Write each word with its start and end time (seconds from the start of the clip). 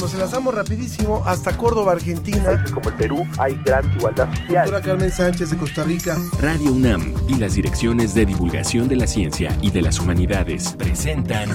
nos 0.00 0.14
enlazamos 0.14 0.54
rapidísimo 0.54 1.22
hasta 1.26 1.56
Córdoba, 1.56 1.92
Argentina. 1.92 2.64
Como 2.72 2.88
el 2.88 2.96
Perú 2.96 3.26
hay 3.38 3.54
gran 3.64 3.84
igualdad 3.92 4.28
social. 4.34 4.64
Doctora 4.64 4.80
Carmen 4.80 5.12
Sánchez 5.12 5.50
de 5.50 5.56
Costa 5.58 5.84
Rica. 5.84 6.16
Radio 6.40 6.72
UNAM 6.72 7.14
y 7.28 7.34
las 7.34 7.54
direcciones 7.54 8.14
de 8.14 8.24
divulgación 8.24 8.88
de 8.88 8.96
la 8.96 9.06
ciencia 9.06 9.56
y 9.60 9.70
de 9.70 9.82
las 9.82 10.00
humanidades 10.00 10.74
presentan 10.78 11.50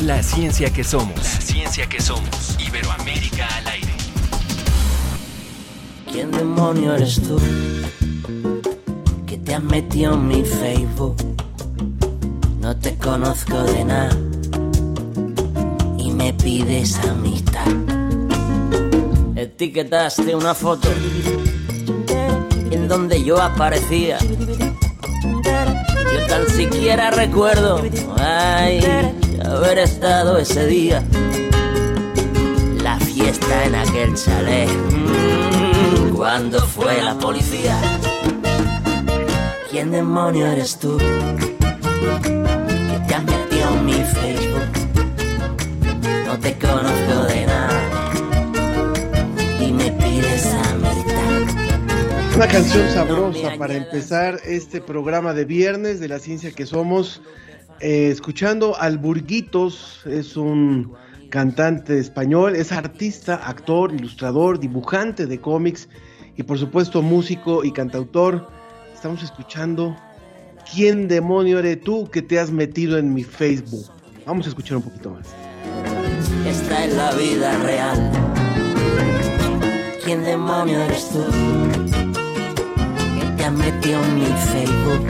La 0.00 0.22
ciencia 0.22 0.72
que 0.72 0.84
somos. 0.84 1.16
La 1.16 1.40
ciencia 1.40 1.88
que 1.88 2.00
somos. 2.00 2.56
Iberoamérica 2.64 3.46
al 3.56 3.66
aire. 3.66 3.92
¿Quién 6.10 6.30
demonio 6.30 6.94
eres 6.94 7.20
tú? 7.20 7.40
Que 9.26 9.38
te 9.38 9.54
has 9.54 9.62
metido 9.62 10.14
en 10.14 10.28
mi 10.28 10.44
Facebook. 10.44 11.16
No 12.60 12.76
te 12.76 12.96
conozco 12.96 13.60
de 13.64 13.84
nada 13.84 14.35
me 16.16 16.32
pides 16.32 16.98
amistad. 17.08 17.66
Etiquetaste 19.36 20.34
una 20.34 20.54
foto 20.54 20.88
en 22.70 22.88
donde 22.88 23.22
yo 23.22 23.40
aparecía. 23.40 24.18
Yo 26.12 26.26
tan 26.28 26.48
siquiera 26.48 27.10
recuerdo 27.10 27.82
ay, 28.18 28.80
haber 29.44 29.78
estado 29.78 30.38
ese 30.38 30.66
día. 30.66 31.02
La 32.82 32.98
fiesta 32.98 33.64
en 33.64 33.74
aquel 33.74 34.14
chalet. 34.14 34.70
Cuando 36.14 36.60
fue 36.60 37.02
la 37.02 37.18
policía. 37.18 37.76
¿Quién 39.70 39.90
demonio 39.90 40.46
eres 40.46 40.78
tú? 40.78 40.96
Que 40.96 41.56
te 43.06 43.14
has 43.14 43.24
metido 43.24 43.68
en 43.68 43.84
mi 43.84 43.92
Facebook 43.92 44.75
te 46.40 46.58
conozco 46.58 47.24
de 47.28 47.46
nada 47.46 48.30
y 49.60 49.72
me 49.72 49.90
pides 49.92 50.46
amistad. 50.46 52.36
Una 52.36 52.48
canción 52.48 52.88
sabrosa 52.90 53.56
para 53.58 53.74
empezar 53.74 54.38
este 54.44 54.80
programa 54.80 55.32
de 55.32 55.44
viernes 55.44 56.00
de 56.00 56.08
la 56.08 56.18
ciencia 56.18 56.50
que 56.52 56.66
somos. 56.66 57.22
Eh, 57.80 58.08
escuchando 58.10 58.76
al 58.78 58.98
Burguitos, 58.98 60.02
es 60.06 60.36
un 60.36 60.94
cantante 61.30 61.98
español, 61.98 62.56
es 62.56 62.72
artista, 62.72 63.36
actor, 63.36 63.94
ilustrador, 63.94 64.58
dibujante 64.58 65.26
de 65.26 65.40
cómics 65.40 65.88
y 66.36 66.42
por 66.42 66.58
supuesto 66.58 67.02
músico 67.02 67.64
y 67.64 67.72
cantautor. 67.72 68.48
Estamos 68.94 69.22
escuchando 69.22 69.96
¿Quién 70.74 71.08
demonio 71.08 71.60
eres 71.60 71.80
tú 71.80 72.08
que 72.10 72.22
te 72.22 72.40
has 72.40 72.50
metido 72.50 72.98
en 72.98 73.14
mi 73.14 73.22
Facebook? 73.22 73.86
Vamos 74.26 74.46
a 74.46 74.48
escuchar 74.48 74.78
un 74.78 74.82
poquito 74.82 75.10
más 75.10 75.34
esta 76.48 76.84
es 76.84 76.94
la 76.94 77.10
vida 77.12 77.58
real. 77.58 78.10
¿Quién 80.04 80.24
demonio 80.24 80.80
eres 80.82 81.10
tú? 81.10 81.24
Que 83.18 83.26
te 83.36 83.44
has 83.44 83.52
metido 83.52 84.02
en 84.04 84.14
mi 84.14 84.26
Facebook. 84.52 85.06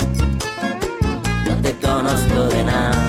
No 1.47 1.57
te 1.63 1.73
conozco 1.87 2.45
de 2.45 2.65
nada 2.65 3.06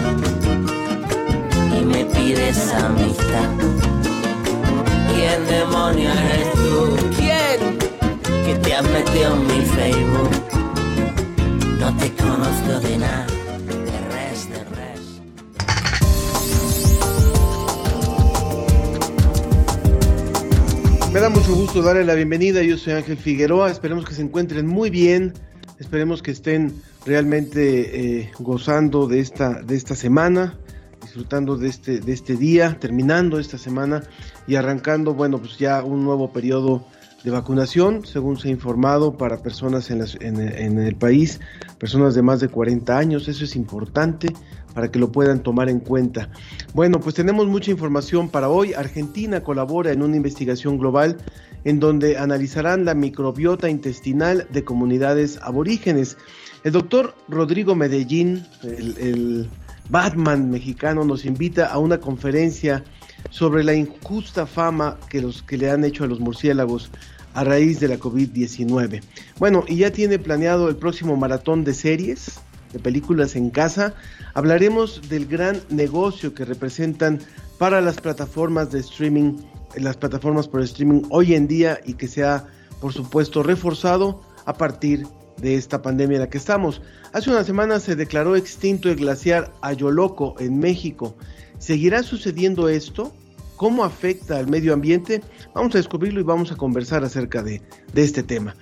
mucho 21.48 21.62
gusto 21.62 21.82
darle 21.82 22.04
la 22.04 22.14
bienvenida. 22.14 22.62
Yo 22.62 22.78
soy 22.78 22.92
Ángel 22.92 23.16
Figueroa. 23.16 23.72
Esperemos 23.72 24.04
que 24.04 24.14
se 24.14 24.22
encuentren 24.22 24.68
muy 24.68 24.90
bien. 24.90 25.32
Esperemos 25.80 26.22
que 26.22 26.32
estén 26.32 26.74
realmente 27.06 28.20
eh, 28.20 28.32
gozando 28.38 29.08
de 29.08 29.22
esta, 29.22 29.62
de 29.62 29.78
esta 29.78 29.96
semana, 29.96 30.60
disfrutando 31.02 31.56
de 31.56 31.70
este, 31.70 32.02
de 32.02 32.12
este 32.12 32.36
día, 32.36 32.78
terminando 32.82 33.40
esta 33.40 33.58
semana 33.58 34.04
y 34.46 34.56
arrancando, 34.56 35.14
bueno, 35.14 35.38
pues 35.40 35.58
ya 35.58 35.82
un 35.84 36.04
nuevo 36.04 36.34
periodo 36.34 36.86
de 37.24 37.32
vacunación, 37.32 38.06
según 38.06 38.38
se 38.38 38.50
ha 38.50 38.52
informado, 38.52 39.18
para 39.18 39.42
personas 39.42 39.90
en, 39.90 40.02
el 40.42 40.96
país, 40.98 41.40
personas 41.80 42.14
de 42.14 42.24
más 42.24 42.42
de 42.42 42.50
40 42.50 42.98
años. 42.98 43.30
Eso 43.30 43.46
es 43.46 43.56
importante 43.56 44.34
para 44.78 44.92
que 44.92 45.00
lo 45.00 45.12
puedan 45.12 45.42
tomar 45.42 45.70
en 45.70 45.80
cuenta. 45.80 46.30
Bueno, 46.76 47.00
pues 47.00 47.16
tenemos 47.16 47.48
mucha 47.48 47.72
información 47.72 48.30
para 48.30 48.48
hoy. 48.48 48.76
Argentina 48.76 49.42
colabora 49.42 49.92
en 49.92 50.04
una 50.04 50.16
investigación 50.16 50.78
global 50.78 51.18
en 51.64 51.80
donde 51.80 52.20
analizarán 52.20 52.86
la 52.86 52.94
microbiota 52.94 53.72
intestinal 53.72 54.46
de 54.52 54.64
comunidades 54.64 55.40
aborígenes. 55.42 56.16
El 56.64 56.74
doctor 56.74 57.16
Rodrigo 57.28 57.74
Medellín, 57.74 58.46
el, 58.62 59.50
Batman 59.90 60.52
mexicano, 60.52 61.04
nos 61.04 61.26
invita 61.26 61.66
a 61.66 61.80
una 61.80 61.98
conferencia 62.00 62.84
sobre 63.32 63.64
la 63.64 63.74
injusta 63.74 64.46
fama 64.46 65.00
que, 65.10 65.24
los, 65.24 65.42
que 65.42 65.58
le 65.58 65.72
han 65.72 65.86
hecho 65.86 66.04
a 66.04 66.08
los 66.08 66.20
murciélagos 66.20 66.92
a 67.34 67.44
raíz 67.44 67.80
de 67.80 67.88
la 67.88 67.98
COVID-19. 67.98 69.02
Bueno, 69.40 69.64
y 69.68 69.78
ya 69.78 69.90
tiene 69.90 70.20
planeado 70.20 70.70
el 70.70 70.76
próximo 70.76 71.18
maratón 71.18 71.64
de 71.64 71.74
series 71.74 72.42
de 72.74 72.80
películas 72.80 73.36
en 73.36 73.50
casa, 73.50 73.94
hablaremos 74.34 75.02
del 75.10 75.26
gran 75.26 75.62
negocio 75.70 76.34
que 76.34 76.46
representan 76.46 77.20
para 77.58 77.82
las 77.82 78.00
plataformas 78.00 78.72
de 78.72 78.80
streaming, 78.80 79.38
las 79.76 79.98
plataformas 79.98 80.48
por 80.48 80.62
streaming 80.62 81.04
hoy 81.10 81.34
en 81.34 81.48
día 81.48 81.80
y 81.86 81.94
que 81.94 82.08
se 82.08 82.24
ha, 82.24 82.46
por 82.80 82.94
supuesto, 82.94 83.44
reforzado 83.44 84.22
a 84.46 84.54
partir 84.54 85.06
de 85.38 85.56
esta 85.56 85.82
pandemia 85.82 86.16
en 86.16 86.22
la 86.22 86.30
que 86.30 86.38
estamos. 86.38 86.82
Hace 87.14 87.30
una 87.30 87.44
semana 87.44 87.80
se 87.80 87.96
declaró 87.96 88.36
extinto 88.36 88.90
el 88.90 88.98
glaciar 88.98 89.52
Ayoloco 89.62 90.36
en 90.40 90.60
México. 90.60 91.16
¿Seguirá 91.60 92.04
sucediendo 92.04 92.70
esto? 92.70 93.14
¿Cómo 93.56 93.84
afecta 93.84 94.38
al 94.38 94.48
medio 94.48 94.74
ambiente? 94.74 95.22
Vamos 95.56 95.74
a 95.74 95.80
descubrirlo 95.80 96.20
y 96.20 96.24
vamos 96.24 96.52
a 96.52 96.56
conversar 96.56 97.04
acerca 97.04 97.42
de, 97.42 97.62
de 97.92 98.04
este 98.04 98.22
tema. 98.22 98.56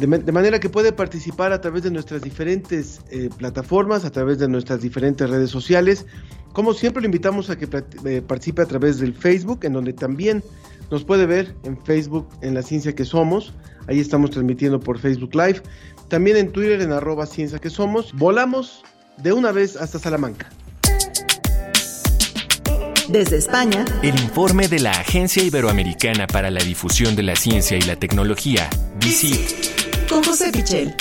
De, 0.00 0.32
manera 0.32 0.58
que 0.60 0.70
puede 0.70 0.92
participar 0.92 1.52
a 1.52 1.60
través 1.60 1.82
de 1.82 1.90
nuestras 1.90 2.22
diferentes 2.22 3.02
eh, 3.10 3.28
plataformas, 3.36 4.06
a 4.06 4.10
través 4.10 4.38
de 4.38 4.48
nuestras 4.48 4.80
diferentes 4.80 5.28
redes 5.28 5.50
sociales. 5.50 6.06
Como 6.54 6.72
siempre, 6.72 7.02
lo 7.02 7.06
invitamos 7.06 7.50
a 7.50 7.58
que 7.58 7.68
eh, 8.06 8.22
participe 8.26 8.62
a 8.62 8.66
través 8.66 8.98
del 8.98 9.12
Facebook, 9.12 9.60
en 9.64 9.74
donde 9.74 9.92
también 9.92 10.42
nos 10.90 11.04
puede 11.04 11.26
ver 11.26 11.54
en 11.64 11.76
Facebook 11.84 12.26
en 12.40 12.54
la 12.54 12.62
ciencia 12.62 12.94
que 12.94 13.04
somos. 13.04 13.52
Ahí 13.88 14.00
estamos 14.00 14.30
transmitiendo 14.30 14.80
por 14.80 14.98
Facebook 14.98 15.34
Live. 15.34 15.60
También 16.08 16.38
en 16.38 16.50
Twitter 16.50 16.80
en 16.80 16.92
arroba 16.92 17.26
ciencia 17.26 17.58
que 17.58 17.68
somos. 17.68 18.14
Volamos 18.14 18.82
de 19.18 19.34
una 19.34 19.52
vez 19.52 19.76
hasta 19.76 19.98
Salamanca. 19.98 20.48
Desde 23.10 23.36
España, 23.36 23.84
el 24.02 24.18
informe 24.18 24.66
de 24.66 24.78
la 24.78 24.92
Agencia 24.92 25.42
Iberoamericana 25.42 26.26
para 26.26 26.50
la 26.50 26.60
Difusión 26.60 27.16
de 27.16 27.24
la 27.24 27.36
Ciencia 27.36 27.76
y 27.76 27.82
la 27.82 27.96
Tecnología, 27.96 28.70
DICIT 28.98 29.79
con 30.10 30.24
José 30.24 30.50
Pichel. 30.50 30.92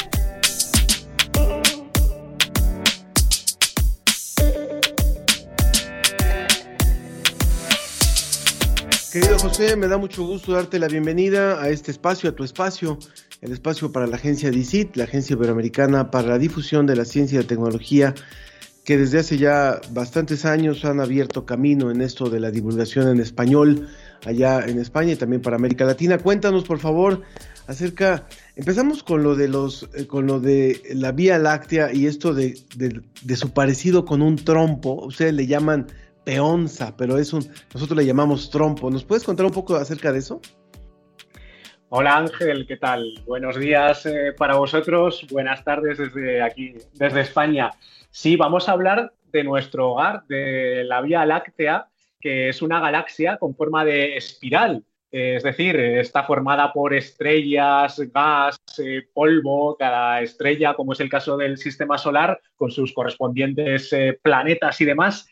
Querido 9.11 9.39
José, 9.39 9.75
me 9.75 9.87
da 9.87 9.97
mucho 9.97 10.23
gusto 10.23 10.51
darte 10.51 10.77
la 10.77 10.87
bienvenida 10.87 11.59
a 11.59 11.69
este 11.69 11.89
espacio, 11.89 12.29
a 12.29 12.33
tu 12.33 12.43
espacio, 12.43 12.99
el 13.41 13.51
espacio 13.51 13.91
para 13.91 14.05
la 14.05 14.17
agencia 14.17 14.51
DICIT, 14.51 14.95
la 14.95 15.05
Agencia 15.05 15.33
Iberoamericana 15.33 16.11
para 16.11 16.27
la 16.27 16.37
Difusión 16.37 16.85
de 16.85 16.95
la 16.95 17.05
Ciencia 17.05 17.39
y 17.39 17.41
la 17.41 17.47
Tecnología, 17.47 18.13
que 18.85 18.97
desde 18.97 19.19
hace 19.19 19.39
ya 19.39 19.81
bastantes 19.89 20.45
años 20.45 20.85
han 20.85 20.99
abierto 20.99 21.47
camino 21.47 21.89
en 21.89 22.01
esto 22.01 22.29
de 22.29 22.39
la 22.39 22.51
divulgación 22.51 23.07
en 23.07 23.19
español 23.19 23.89
allá 24.25 24.65
en 24.67 24.79
España 24.79 25.13
y 25.13 25.15
también 25.15 25.41
para 25.41 25.55
América 25.55 25.85
Latina. 25.85 26.17
Cuéntanos, 26.17 26.63
por 26.63 26.79
favor, 26.79 27.23
acerca 27.69 28.27
Empezamos 28.55 29.03
con 29.03 29.23
lo 29.23 29.35
de 29.35 29.47
los, 29.47 29.89
eh, 29.93 30.07
con 30.07 30.25
lo 30.25 30.39
de 30.39 30.81
la 30.95 31.11
Vía 31.11 31.37
Láctea 31.37 31.93
y 31.93 32.07
esto 32.07 32.33
de, 32.33 32.55
su 33.35 33.53
parecido 33.53 34.05
con 34.05 34.21
un 34.21 34.35
trompo. 34.35 35.05
Ustedes 35.05 35.33
le 35.33 35.47
llaman 35.47 35.87
peonza, 36.25 36.97
pero 36.97 37.17
es 37.17 37.31
un, 37.31 37.47
nosotros 37.73 37.97
le 37.97 38.05
llamamos 38.05 38.49
trompo. 38.49 38.89
¿Nos 38.89 39.05
puedes 39.05 39.23
contar 39.23 39.45
un 39.45 39.53
poco 39.53 39.75
acerca 39.75 40.11
de 40.11 40.19
eso? 40.19 40.41
Hola 41.89 42.17
Ángel, 42.17 42.65
¿qué 42.67 42.77
tal? 42.77 43.21
Buenos 43.25 43.57
días 43.57 44.05
eh, 44.05 44.33
para 44.37 44.57
vosotros, 44.57 45.25
buenas 45.31 45.63
tardes 45.63 45.97
desde 45.97 46.41
aquí, 46.41 46.75
desde 46.93 47.21
España. 47.21 47.71
Sí, 48.11 48.35
vamos 48.35 48.67
a 48.67 48.73
hablar 48.73 49.13
de 49.31 49.43
nuestro 49.43 49.91
hogar, 49.91 50.23
de 50.27 50.83
la 50.85 51.01
Vía 51.01 51.25
Láctea, 51.25 51.87
que 52.19 52.49
es 52.49 52.61
una 52.61 52.79
galaxia 52.79 53.37
con 53.37 53.55
forma 53.55 53.85
de 53.85 54.17
espiral 54.17 54.83
es 55.11 55.43
decir, 55.43 55.75
está 55.75 56.23
formada 56.23 56.71
por 56.71 56.93
estrellas, 56.93 57.99
gas, 58.13 58.57
eh, 58.77 59.03
polvo, 59.13 59.75
cada 59.77 60.21
estrella, 60.21 60.73
como 60.73 60.93
es 60.93 60.99
el 60.99 61.09
caso 61.09 61.37
del 61.37 61.57
sistema 61.57 61.97
solar, 61.97 62.39
con 62.55 62.71
sus 62.71 62.93
correspondientes 62.93 63.91
eh, 63.93 64.19
planetas 64.21 64.79
y 64.81 64.85
demás. 64.85 65.27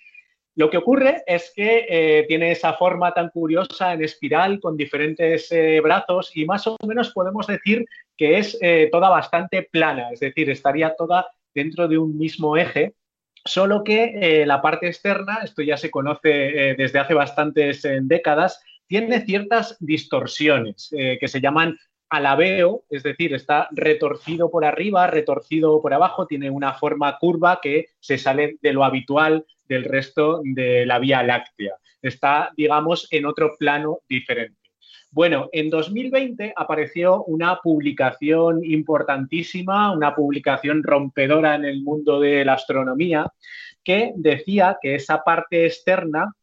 Lo 0.57 0.71
que 0.71 0.77
ocurre 0.77 1.21
es 1.27 1.53
que 1.55 1.85
eh, 1.87 2.25
tiene 2.27 2.49
esa 2.49 2.73
forma 2.73 3.13
tan 3.13 3.29
curiosa 3.29 3.93
en 3.93 4.03
espiral 4.03 4.59
con 4.59 4.75
diferentes 4.75 5.51
eh, 5.51 5.79
brazos 5.81 6.31
y 6.35 6.45
más 6.45 6.65
o 6.65 6.75
menos 6.87 7.11
podemos 7.11 7.45
decir 7.45 7.85
que 8.17 8.39
es 8.39 8.57
eh, 8.59 8.89
toda 8.91 9.07
bastante 9.07 9.69
plana, 9.71 10.09
es 10.11 10.19
decir, 10.19 10.49
estaría 10.49 10.95
toda 10.95 11.27
dentro 11.53 11.87
de 11.87 11.99
un 11.99 12.17
mismo 12.17 12.57
eje, 12.57 12.95
solo 13.45 13.83
que 13.83 14.43
la 14.47 14.59
parte 14.59 14.87
externa, 14.87 15.41
esto 15.43 15.61
ya 15.61 15.77
se 15.77 15.91
conoce 15.91 16.75
desde 16.75 16.99
hace 16.99 17.13
bastantes 17.13 17.87
décadas, 18.01 18.59
tiene 18.87 19.21
ciertas 19.21 19.77
distorsiones 19.79 20.89
que 20.91 21.27
se 21.27 21.41
llaman 21.41 21.77
alabeo, 22.09 22.83
es 22.89 23.03
decir, 23.03 23.33
está 23.33 23.67
retorcido 23.71 24.49
por 24.49 24.63
arriba, 24.63 25.07
retorcido 25.07 25.81
por 25.81 25.93
abajo, 25.93 26.25
tiene 26.25 26.49
una 26.49 26.73
forma 26.73 27.17
curva 27.17 27.59
que 27.61 27.87
se 27.99 28.17
sale 28.17 28.57
de 28.61 28.73
lo 28.73 28.83
habitual 28.83 29.45
del 29.67 29.83
resto 29.83 30.41
de 30.43 30.85
la 30.85 30.99
Vía 30.99 31.21
Láctea. 31.23 31.75
Está, 32.01 32.51
digamos, 32.55 33.07
en 33.11 33.25
otro 33.25 33.55
plano 33.59 33.99
diferente. 34.07 34.55
Bueno, 35.11 35.49
en 35.51 35.69
2020 35.69 36.53
apareció 36.55 37.23
una 37.23 37.59
publicación 37.61 38.63
importantísima, 38.63 39.91
una 39.91 40.13
publicación 40.13 40.83
rompedora 40.83 41.55
en 41.55 41.65
el 41.65 41.81
mundo 41.81 42.19
de 42.19 42.45
la 42.45 42.53
astronomía, 42.53 43.31
que 43.83 44.13
decía 44.15 44.77
que 44.81 44.95
esa 44.95 45.23
parte 45.23 45.65
externa, 45.65 46.33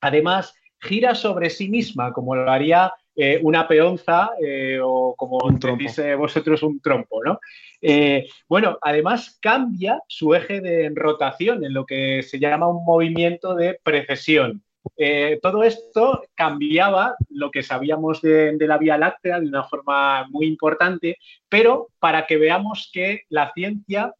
además, 0.00 0.54
gira 0.80 1.14
sobre 1.14 1.50
sí 1.50 1.68
misma, 1.68 2.12
como 2.12 2.34
lo 2.34 2.50
haría 2.50 2.92
eh, 3.14 3.38
una 3.42 3.68
peonza 3.68 4.30
eh, 4.42 4.78
o 4.82 5.14
como 5.16 5.38
decís 5.50 6.00
vosotros 6.16 6.62
un 6.62 6.80
trompo, 6.80 7.22
¿no? 7.22 7.38
Eh, 7.82 8.26
bueno, 8.48 8.78
además 8.80 9.38
cambia 9.42 10.00
su 10.06 10.34
eje 10.34 10.60
de 10.60 10.90
rotación 10.94 11.64
en 11.64 11.74
lo 11.74 11.84
que 11.84 12.22
se 12.22 12.38
llama 12.38 12.68
un 12.68 12.84
movimiento 12.84 13.54
de 13.54 13.78
precesión. 13.82 14.62
todo 15.42 15.64
esto 15.64 16.22
cambiaba 16.34 17.14
lo 17.28 17.50
que 17.50 17.62
sabíamos 17.62 18.22
de, 18.22 18.56
de, 18.56 18.66
la 18.66 18.78
Vía 18.78 18.96
Láctea 18.96 19.40
de 19.40 19.48
una 19.48 19.64
forma 19.64 20.26
muy 20.30 20.46
importante, 20.46 21.18
pero 21.48 21.88
para 21.98 22.26
que 22.26 22.38
veamos 22.38 22.90
que 22.92 23.24
la 23.28 23.52
ciencia 23.52 24.14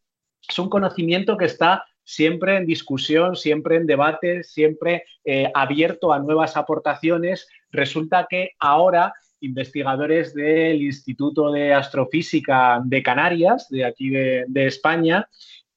es 0.46 0.58
un 0.58 0.68
conocimiento 0.68 1.36
que 1.36 1.46
está 1.46 1.84
siempre 2.10 2.56
en 2.56 2.66
discusión, 2.66 3.36
siempre 3.36 3.76
en 3.76 3.86
debate, 3.86 4.42
siempre 4.42 5.04
eh, 5.24 5.50
abierto 5.54 6.12
a 6.12 6.18
nuevas 6.18 6.56
aportaciones. 6.56 7.46
Resulta 7.70 8.26
que 8.28 8.50
ahora 8.58 9.14
investigadores 9.40 10.34
del 10.34 10.82
Instituto 10.82 11.52
de 11.52 11.72
Astrofísica 11.72 12.82
de 12.84 13.02
Canarias, 13.02 13.68
de 13.70 13.84
aquí 13.84 14.10
de, 14.10 14.66
España, 14.66 15.28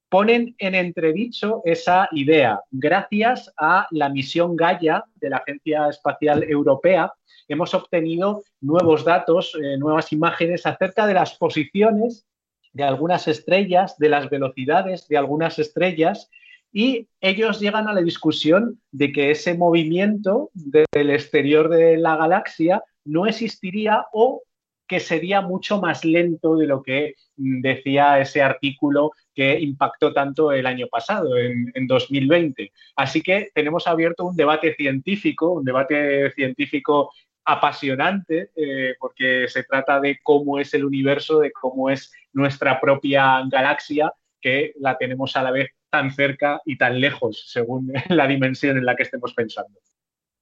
ponen 0.10 0.56
en 0.58 0.76
entredicho 0.76 1.62
esa 1.66 2.10
idea. 2.12 2.60
Gracias 2.72 3.54
a 3.56 3.88
la 3.92 4.10
misión 4.10 4.56
Gaia 4.56 5.06
de 5.16 5.30
la 5.30 5.38
Agencia 5.38 5.88
Espacial 5.88 6.44
Europea, 6.44 7.14
hemos 7.48 7.74
obtenido 7.74 8.44
nuevos 8.60 9.06
datos, 9.06 9.56
eh, 9.56 9.78
nuevas 9.78 10.12
imágenes 10.12 10.66
acerca 10.66 11.06
de 11.06 11.14
las 11.14 11.36
posiciones 11.36 12.26
de 12.74 12.84
algunas 12.84 13.28
estrellas, 13.28 13.98
de 13.98 14.10
las 14.10 14.30
velocidades 14.30 15.08
de 15.08 15.18
algunas 15.18 15.60
estrellas, 15.60 16.30
y 16.72 17.08
ellos 17.22 17.60
llegan 17.60 17.88
a 17.88 17.94
la 17.94 18.02
discusión 18.02 18.81
de 18.92 19.12
que 19.12 19.30
ese 19.30 19.54
movimiento 19.54 20.50
del 20.54 21.12
exterior 21.12 21.70
de 21.70 21.98
la 21.98 22.18
galaxia 22.18 22.84
no 23.06 23.28
existiría 23.28 24.08
o 24.12 24.42
que 24.88 25.00
sería 25.00 25.42
mucho 25.42 25.80
más 25.80 26.04
lento 26.04 26.58
de 26.58 26.68
lo 26.68 26.81
que 26.81 27.16
decía 27.36 28.20
ese 28.20 28.42
artículo 28.42 29.12
que 29.34 29.60
impactó 29.60 30.14
tanto 30.14 30.52
el 30.52 30.66
año 30.66 30.88
pasado, 30.88 31.38
en, 31.38 31.88
2020. 31.88 32.72
Así 32.96 33.22
que 33.22 33.50
tenemos 33.54 33.88
abierto 33.88 34.25
un 34.25 34.36
debate 34.36 34.75
científico, 34.75 35.52
un 35.52 35.64
debate 35.64 36.31
científico 36.31 37.12
apasionante, 37.45 38.51
eh, 38.56 38.95
porque 39.00 39.48
se 39.48 39.63
trata 39.63 40.00
de 40.00 40.19
cómo 40.24 40.60
es 40.60 40.74
el 40.74 40.86
universo, 40.86 41.40
de 41.40 41.51
cómo 41.51 41.90
es 41.90 42.12
nuestra 42.31 42.80
propia 42.80 43.42
galaxia, 43.50 44.13
que 44.42 44.74
la 44.80 44.98
tenemos 44.98 45.36
a 45.36 45.44
la 45.44 45.51
vez 45.51 45.72
tan 45.90 46.12
cerca 46.12 46.62
y 46.66 46.78
tan 46.78 47.00
lejos, 47.00 47.45
según 47.48 47.92
la 48.10 48.28
dimensión 48.28 48.78
en 48.78 48.86
la 48.86 48.95
que 48.95 49.04
estemos 49.04 49.34
pensando. 49.34 49.80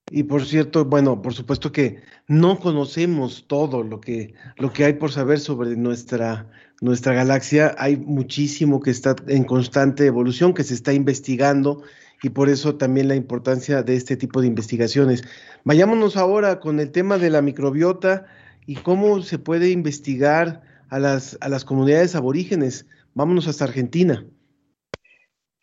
Y 0.09 0.23
por 0.23 0.45
cierto, 0.45 0.83
bueno, 0.83 1.21
por 1.21 1.33
supuesto 1.33 1.71
que 1.71 2.01
no 2.27 2.59
conocemos 2.59 3.45
todo 3.47 3.81
lo 3.81 4.01
que, 4.01 4.33
lo 4.57 4.73
que 4.73 4.83
hay 4.83 4.93
por 4.93 5.11
saber 5.11 5.39
sobre 5.39 5.77
nuestra, 5.77 6.49
nuestra 6.81 7.13
galaxia. 7.13 7.75
Hay 7.77 7.95
muchísimo 7.95 8.81
que 8.81 8.91
está 8.91 9.15
en 9.27 9.45
constante 9.45 10.05
evolución, 10.05 10.53
que 10.53 10.63
se 10.63 10.73
está 10.73 10.91
investigando 10.91 11.83
y 12.23 12.29
por 12.29 12.49
eso 12.49 12.75
también 12.75 13.07
la 13.07 13.15
importancia 13.15 13.81
de 13.83 13.95
este 13.95 14.15
tipo 14.15 14.41
de 14.41 14.47
investigaciones. 14.47 15.23
Vayámonos 15.63 16.17
ahora 16.17 16.59
con 16.59 16.79
el 16.79 16.91
tema 16.91 17.17
de 17.17 17.29
la 17.29 17.41
microbiota 17.41 18.25
y 18.65 18.75
cómo 18.75 19.21
se 19.21 19.39
puede 19.39 19.71
investigar 19.71 20.61
a 20.89 20.99
las, 20.99 21.37
a 21.41 21.49
las 21.49 21.65
comunidades 21.65 22.15
aborígenes. 22.15 22.87
Vámonos 23.13 23.47
hasta 23.47 23.65
Argentina. 23.65 24.25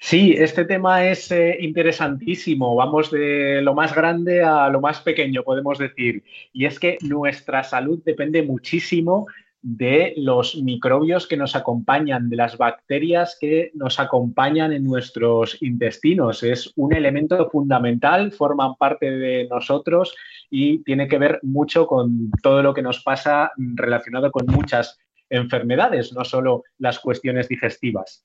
Sí, 0.01 0.35
este 0.39 0.65
tema 0.65 1.05
es 1.09 1.31
eh, 1.33 1.57
interesantísimo. 1.61 2.77
Vamos 2.77 3.11
de 3.11 3.61
lo 3.63 3.75
más 3.75 3.95
grande 3.95 4.43
a 4.45 4.69
lo 4.69 4.81
más 4.81 5.01
pequeño, 5.01 5.43
podemos 5.43 5.79
decir. 5.79 6.23
Y 6.53 6.67
es 6.67 6.79
que 6.79 6.99
nuestra 7.03 7.65
salud 7.65 8.01
depende 8.05 8.43
muchísimo 8.43 9.27
de 9.61 10.15
los 10.17 10.57
microbios 10.57 11.27
que 11.27 11.37
nos 11.37 11.57
acompañan, 11.57 12.29
de 12.29 12.37
las 12.37 12.57
bacterias 12.57 13.37
que 13.41 13.71
nos 13.75 13.99
acompañan 13.99 14.73
en 14.73 14.85
nuestros 14.85 15.61
intestinos. 15.63 16.43
Es 16.43 16.73
un 16.77 16.95
elemento 16.95 17.49
fundamental, 17.51 18.33
forman 18.33 18.77
parte 18.77 19.11
de 19.11 19.49
nosotros 19.49 20.15
y 20.51 20.83
tiene 20.85 21.09
que 21.09 21.19
ver 21.19 21.41
mucho 21.43 21.87
con 21.87 22.31
todo 22.43 22.63
lo 22.63 22.73
que 22.73 22.83
nos 22.83 23.03
pasa 23.03 23.51
relacionado 23.57 24.31
con 24.31 24.47
muchas 24.47 24.99
enfermedades, 25.31 26.13
no 26.13 26.25
solo 26.25 26.63
las 26.79 26.99
cuestiones 26.99 27.49
digestivas. 27.49 28.25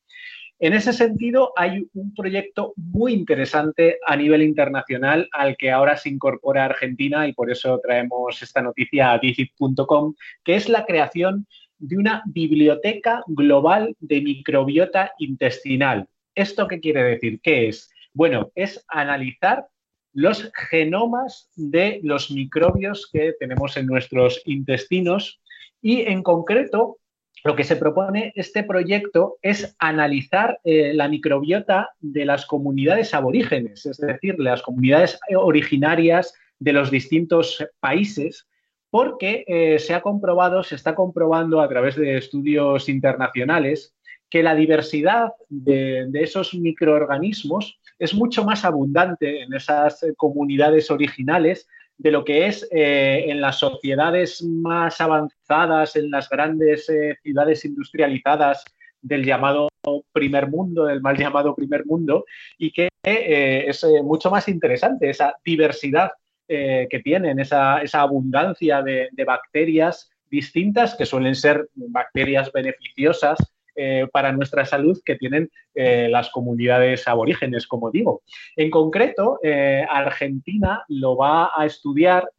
En 0.63 0.71
ese 0.71 0.94
sentido, 0.94 1.51
hay 1.57 1.89
un 1.94 2.13
proyecto 2.13 2.74
muy 2.77 3.12
interesante 3.12 3.98
a 4.07 4.15
nivel 4.15 4.42
internacional 4.42 5.27
al 5.33 5.57
que 5.57 5.71
ahora 5.71 5.98
se 5.98 6.07
incorpora 6.07 6.63
Argentina 6.63 7.27
y 7.27 7.33
por 7.33 7.51
eso 7.51 7.81
traemos 7.83 8.42
esta 8.42 8.62
noticia 8.62 9.12
a 9.12 9.19
digit.com, 9.19 10.15
que 10.42 10.56
es 10.56 10.69
la 10.69 10.86
creación 10.86 11.48
de 11.80 11.98
una 11.98 12.24
biblioteca 12.27 13.25
global 13.27 13.94
de 14.00 14.21
microbiota 14.21 15.12
intestinal. 15.18 16.07
¿Esto 16.33 16.66
qué 16.69 16.80
quiere 16.80 17.04
decir? 17.04 17.42
¿Qué 17.42 17.68
es? 17.68 17.92
Bueno, 18.13 18.50
es 18.56 18.86
analizar 18.88 19.68
los 20.13 20.50
genomas 20.69 21.51
de 21.57 22.00
los 22.04 22.31
microbios 22.31 23.09
que 23.12 23.33
tenemos 23.38 23.75
en 23.75 23.88
nuestros 23.88 24.42
intestinos 24.45 25.42
y 25.81 26.04
en 26.04 26.23
concreto 26.23 26.99
lo 27.44 27.56
que 27.56 27.66
se 27.66 27.76
propone 27.76 28.31
este 28.35 28.64
proyecto 28.64 29.38
es 29.42 29.76
analizar 29.80 30.59
eh, 30.64 30.94
la 30.94 31.09
microbiota 31.09 31.90
de 32.00 32.26
las 32.26 32.45
comunidades 32.45 33.14
aborígenes, 33.14 33.85
es 33.85 33.97
decir, 33.97 34.35
las 34.40 34.62
comunidades 34.62 35.19
originarias 35.35 36.33
de 36.59 36.73
los 36.73 36.90
distintos 36.90 37.66
países, 37.81 38.47
porque 38.90 39.44
eh, 39.47 39.80
se 39.80 39.94
ha 39.94 40.02
comprobado, 40.02 40.64
se 40.64 40.76
está 40.76 40.95
comprobando 40.95 41.59
a 41.59 41.68
través 41.68 41.95
de 41.95 42.18
estudios 42.18 42.88
internacionales 42.88 43.94
que 44.30 44.42
la 44.42 44.56
diversidad 44.56 45.33
de, 45.50 46.06
de 46.07 46.23
esos 46.23 46.54
microorganismos 46.54 47.80
es 48.00 48.14
mucho 48.14 48.45
más 48.45 48.64
abundante 48.64 49.44
en 49.44 49.54
esas 49.54 50.06
comunidades 50.16 50.90
originales 50.90 51.68
de 52.04 52.12
lo 52.12 52.26
que 52.26 52.48
es 52.48 52.68
eh, 52.69 53.24
en 53.30 53.40
las 53.40 53.60
sociedades 53.60 54.44
más 54.44 55.00
avanzadas, 55.00 55.95
en 55.95 56.12
las 56.12 56.28
grandes 56.28 56.90
eh, 56.90 57.18
ciudades 57.24 57.64
industrializadas 57.64 58.66
del 59.02 59.24
llamado 59.24 59.69
primer 60.12 60.50
mundo, 60.50 60.86
del 60.86 61.02
mal 61.02 61.18
llamado 61.18 61.56
primer 61.56 61.86
mundo, 61.86 62.26
y 62.57 62.72
que 62.74 62.90
eh, 63.04 63.64
es 63.68 63.86
mucho 64.04 64.30
más 64.30 64.50
interesante 64.50 65.10
esa 65.10 65.36
diversidad 65.44 66.12
que 66.45 67.02
tienen, 67.04 67.40
esa, 67.40 67.80
abundancia 67.94 68.83
de, 68.83 69.10
de 69.12 69.24
bacterias 69.24 70.12
distintas 70.30 70.94
que 70.94 71.06
suelen 71.06 71.33
ser 71.33 71.69
bacterias 71.74 72.52
beneficiosas 72.52 73.38
eh, 73.75 74.07
para 74.11 74.31
nuestra 74.31 74.65
salud 74.65 74.99
que 75.03 75.15
tienen 75.15 75.49
eh, 75.73 76.07
las 76.07 76.30
comunidades 76.30 77.07
aborígenes, 77.07 77.65
como 77.65 77.89
digo. 77.89 78.21
En 78.56 78.69
concreto, 78.69 79.39
eh, 79.42 79.83
Argentina 79.89 80.83
lo 80.89 81.18
va 81.18 81.49
a 81.56 81.65
estudiar 81.65 82.30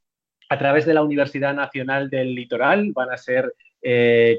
a 0.49 0.59
través 0.59 0.87
de 0.87 0.95
la 0.95 1.03
Universidad 1.03 1.53
Nacional 1.53 2.09
del 2.09 2.35
Litoral, 2.35 2.93
van 2.93 3.11
a 3.11 3.17
ser 3.17 3.53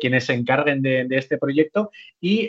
quienes 0.02 0.26
se 0.26 0.34
encarguen 0.34 0.82
de, 0.82 1.06
este 1.12 1.38
proyecto 1.38 1.92
y 2.20 2.48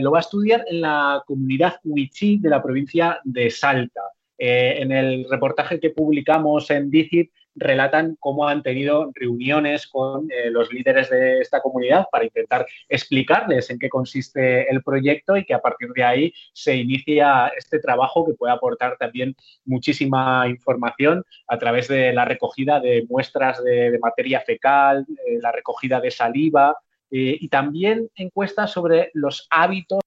lo 0.00 0.10
va 0.10 0.18
a 0.18 0.20
estudiar 0.22 0.64
en 0.68 0.80
la 0.80 1.22
comunidad 1.24 1.74
Huichí 1.84 2.38
de 2.38 2.50
la 2.50 2.60
provincia 2.60 3.20
de 3.22 3.48
Salta. 3.48 4.02
en 4.36 4.90
el 4.90 5.24
reportaje 5.30 5.78
que 5.78 5.90
publicamos 5.90 6.68
en 6.72 6.90
DICIT 6.90 7.30
relatan 7.56 8.16
cómo 8.20 8.46
han 8.46 8.62
tenido 8.62 9.10
reuniones 9.14 9.86
con 9.86 10.30
eh, 10.30 10.50
los 10.50 10.72
líderes 10.72 11.10
de 11.10 11.40
esta 11.40 11.60
comunidad 11.60 12.06
para 12.12 12.24
intentar 12.24 12.66
explicarles 12.88 13.70
en 13.70 13.78
qué 13.78 13.88
consiste 13.88 14.70
el 14.70 14.82
proyecto 14.82 15.36
y 15.36 15.44
que 15.44 15.54
a 15.54 15.60
partir 15.60 15.90
de 15.94 16.04
ahí 16.04 16.34
se 16.52 16.76
inicia 16.76 17.48
este 17.56 17.78
trabajo 17.78 18.26
que 18.26 18.34
puede 18.34 18.52
aportar 18.52 18.96
también 18.98 19.34
muchísima 19.64 20.46
información 20.48 21.24
a 21.48 21.58
través 21.58 21.88
de 21.88 22.12
la 22.12 22.24
recogida 22.24 22.80
de 22.80 23.06
muestras 23.08 23.62
de, 23.64 23.98
materia 24.00 24.40
fecal, 24.40 25.06
eh, 25.26 25.38
la 25.40 25.52
recogida 25.52 26.00
de 26.00 26.10
saliva 26.10 26.76
eh, 27.10 27.36
y 27.40 27.48
también 27.48 28.10
encuestas 28.16 28.72
sobre 28.72 29.10
los 29.14 29.46
hábitos 29.50 30.00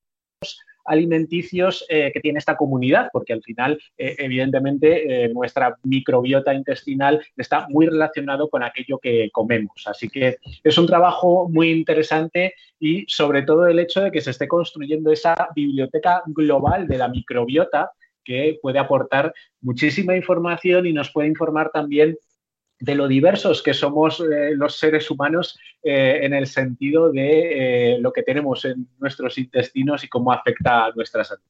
alimenticios 0.90 1.86
eh, 1.88 2.12
que 2.12 2.20
tiene 2.20 2.40
esta 2.40 2.58
comunidad, 2.58 3.10
porque 3.14 3.34
al 3.34 3.44
final, 3.44 3.80
eh, 3.98 4.16
evidentemente, 4.18 5.26
eh, 5.26 5.30
nuestra 5.30 5.76
microbiota 5.84 6.54
intestinal 6.54 7.22
está 7.38 7.68
muy 7.70 7.86
relacionado 7.86 8.50
con 8.50 8.64
aquello 8.64 8.98
que 8.98 9.30
comemos. 9.32 9.84
Así 9.86 10.10
que 10.10 10.38
es 10.64 10.78
un 10.78 10.88
trabajo 10.88 11.48
muy 11.48 11.70
interesante 11.70 12.56
y 12.80 13.06
sobre 13.08 13.44
todo 13.44 13.68
el 13.68 13.80
hecho 13.80 14.02
de 14.02 14.12
que 14.12 14.22
se 14.22 14.32
esté 14.32 14.48
construyendo 14.48 15.12
esa 15.12 15.50
biblioteca 15.56 16.24
global 16.26 16.88
de 16.88 16.98
la 16.98 17.08
microbiota 17.08 17.92
que 18.24 18.58
puede 18.62 18.80
aportar 18.80 19.34
muchísima 19.62 20.16
información 20.16 20.86
y 20.86 20.94
nos 20.94 21.12
puede 21.12 21.28
informar 21.28 21.72
también 21.72 22.18
de 22.80 22.96
lo 22.96 23.08
diversos 23.08 23.62
que 23.62 23.74
somos 23.74 24.20
eh, 24.20 24.56
los 24.56 24.78
seres 24.78 25.12
humanos 25.12 25.58
eh, 25.84 26.20
en 26.24 26.34
el 26.34 26.48
sentido 26.48 27.12
de 27.12 27.96
eh, 27.96 28.00
lo 28.00 28.14
que 28.14 28.24
tenemos 28.24 28.64
en 28.66 28.88
nuestros 29.00 29.38
intestinos 29.38 30.04
y 30.04 30.08
cómo 30.08 30.32
afecta 30.32 30.86
a 30.86 30.92
nuestra 30.96 31.24
salud. 31.24 31.44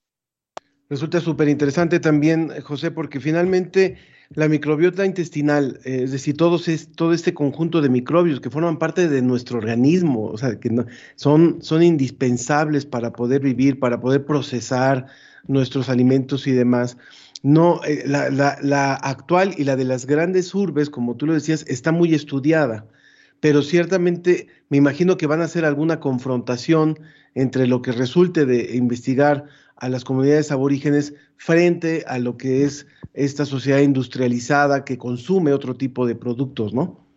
Resulta 0.89 1.19
súper 1.19 1.47
interesante 1.49 1.99
también, 1.99 2.49
José, 2.61 2.89
porque 2.89 3.19
finalmente 3.19 3.97
la 4.31 4.47
microbiota 4.47 5.05
intestinal, 5.05 5.79
es 5.83 6.11
decir, 6.11 6.35
es, 6.67 6.91
todo 6.93 7.13
este 7.13 7.33
conjunto 7.35 7.81
de 7.81 7.89
microbios 7.89 8.39
que 8.39 8.49
forman 8.49 8.79
parte 8.79 9.07
de 9.07 9.21
nuestro 9.21 9.59
organismo, 9.59 10.25
o 10.25 10.37
sea, 10.37 10.59
que 10.59 10.69
son, 11.15 11.61
son 11.61 11.83
indispensables 11.83 12.87
para 12.87 13.11
poder 13.11 13.41
vivir, 13.41 13.79
para 13.79 13.99
poder 13.99 14.25
procesar 14.25 15.05
nuestros 15.47 15.89
alimentos 15.89 16.47
y 16.47 16.51
demás 16.53 16.97
no, 17.41 17.81
eh, 17.85 18.03
la, 18.05 18.93
actual 18.95 19.53
y 19.57 19.63
la 19.63 19.75
de 19.75 19.85
las 19.85 20.05
grandes 20.05 20.53
urbes, 20.53 20.89
como 20.89 21.15
tú 21.15 21.25
lo 21.25 21.33
decías, 21.33 21.65
está 21.67 21.91
muy 21.91 22.13
estudiada, 22.13 22.85
pero 23.39 23.61
ciertamente 23.61 24.47
me 24.69 24.77
imagino 24.77 25.17
que 25.17 25.27
van 25.27 25.41
a 25.41 25.45
hacer 25.45 25.65
alguna 25.65 25.99
confrontación 25.99 26.99
entre 27.35 27.67
lo 27.67 27.81
que 27.81 27.91
resulte 27.91 28.45
de 28.45 28.75
investigar 28.75 29.45
a 29.77 29.87
las 29.87 30.03
comunidades 30.03 30.51
aborígenes 30.51 31.15
frente 31.37 32.03
a 32.07 32.19
lo 32.19 32.37
que 32.37 32.63
es 32.63 32.85
esta 33.13 33.45
sociedad 33.45 33.79
industrializada 33.79 34.83
que 34.83 34.97
consume 34.97 35.53
otro 35.53 35.75
tipo 35.75 36.05
de 36.05 36.15
productos, 36.15 36.73
¿no? 36.73 37.07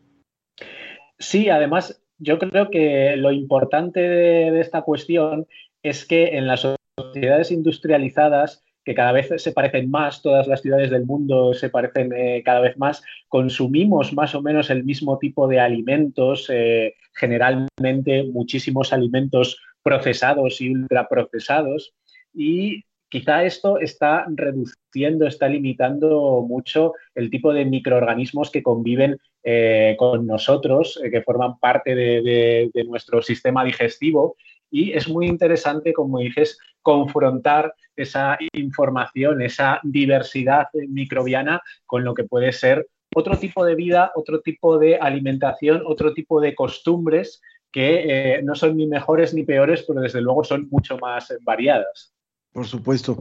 Sí, 1.19 1.49
además, 1.49 2.00
yo 2.19 2.38
creo 2.38 2.71
que 2.71 3.17
lo 3.17 3.33
importante 3.33 4.00
de 4.00 4.61
esta 4.61 4.83
cuestión 4.83 5.47
es 5.83 6.05
que 6.05 6.37
en 6.37 6.47
las 6.47 6.67
sociedades 6.97 7.50
industrializadas 7.50 8.62
que 8.85 8.95
cada 8.95 9.12
vez 9.12 9.29
se 9.37 9.53
parecen 9.53 9.91
más, 9.91 10.23
todas 10.23 10.47
las 10.47 10.61
ciudades 10.61 10.91
del 10.91 11.07
mundo 11.07 11.55
se 11.55 11.71
parecen 11.71 12.12
eh, 12.12 12.43
cada 12.45 12.61
vez 12.61 12.77
más, 12.77 13.03
consumimos 13.29 14.12
más 14.12 14.35
o 14.35 14.43
menos 14.43 14.71
el 14.71 14.85
mismo 14.85 15.19
tipo 15.19 15.47
de 15.47 15.61
alimentos, 15.61 16.51
eh, 16.53 16.95
generalmente 17.15 18.25
muchísimos 18.25 18.93
alimentos 18.93 19.61
procesados 19.83 20.61
y 20.61 20.71
ultraprocesados, 20.71 21.95
y 22.35 22.85
quizá 23.09 23.45
esto 23.45 23.79
está 23.79 24.27
reduciendo, 24.35 25.27
está 25.27 25.49
limitando 25.49 26.45
mucho 26.49 26.95
el 27.15 27.31
tipo 27.31 27.53
de 27.53 27.65
microorganismos 27.65 28.51
que 28.51 28.62
conviven 28.62 29.19
eh, 29.45 29.97
con 29.99 30.27
nosotros, 30.27 31.01
que 31.11 31.23
forman 31.23 31.59
parte 31.59 31.95
de 31.95 32.85
nuestro 32.87 33.23
sistema 33.23 33.65
digestivo 33.65 34.37
y 34.73 34.93
es 34.93 35.09
muy 35.09 35.26
interesante, 35.26 35.93
como 35.93 36.19
dices, 36.19 36.59
confrontar 36.81 37.75
esa 37.95 38.38
información, 38.55 39.43
esa 39.43 39.79
diversidad 39.85 40.67
microbiana 40.88 41.61
con 41.87 42.02
lo 42.02 42.14
que 42.14 42.25
puede 42.25 42.50
ser 42.52 42.88
otro 43.14 43.38
tipo 43.38 43.64
de 43.64 43.75
vida, 43.75 44.11
otro 44.17 44.41
tipo 44.41 44.79
de 44.79 44.97
alimentación, 44.97 45.83
otro 45.87 46.14
tipo 46.14 46.41
de 46.41 46.55
costumbres 46.55 47.43
que 47.71 48.37
eh, 48.37 48.43
no 48.43 48.55
son 48.55 48.76
ni 48.76 48.87
mejores 48.87 49.35
ni 49.35 49.45
peores, 49.45 49.85
pero 49.87 50.00
desde 50.00 50.23
luego 50.23 50.43
son 50.43 50.69
mucho 50.71 50.97
más 50.99 51.33
variadas. 51.43 52.14
Por 52.52 52.67
supuesto. 52.67 53.19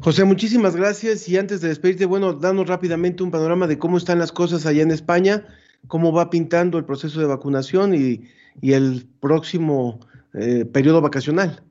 José, 0.00 0.24
muchísimas 0.24 0.76
gracias. 0.76 1.28
Y 1.28 1.36
antes 1.36 1.60
de 1.60 1.68
despedirte, 1.68 2.06
bueno, 2.06 2.34
danos 2.34 2.66
rápidamente 2.66 3.22
un 3.22 3.30
panorama 3.30 3.66
de 3.66 3.78
cómo 3.78 3.98
están 3.98 4.18
las 4.18 4.32
cosas 4.32 4.64
allá 4.64 4.82
en 4.82 4.90
España, 4.90 5.46
cómo 5.86 6.12
va 6.12 6.30
pintando 6.30 6.78
el 6.78 6.84
proceso 6.84 7.20
de 7.20 7.26
vacunación 7.26 7.94
y, 7.94 8.22
y 8.60 8.72
el 8.72 9.06
próximo 9.20 10.00
eh, 10.34 10.64
periodo 10.64 11.00
vacacional. 11.00 11.62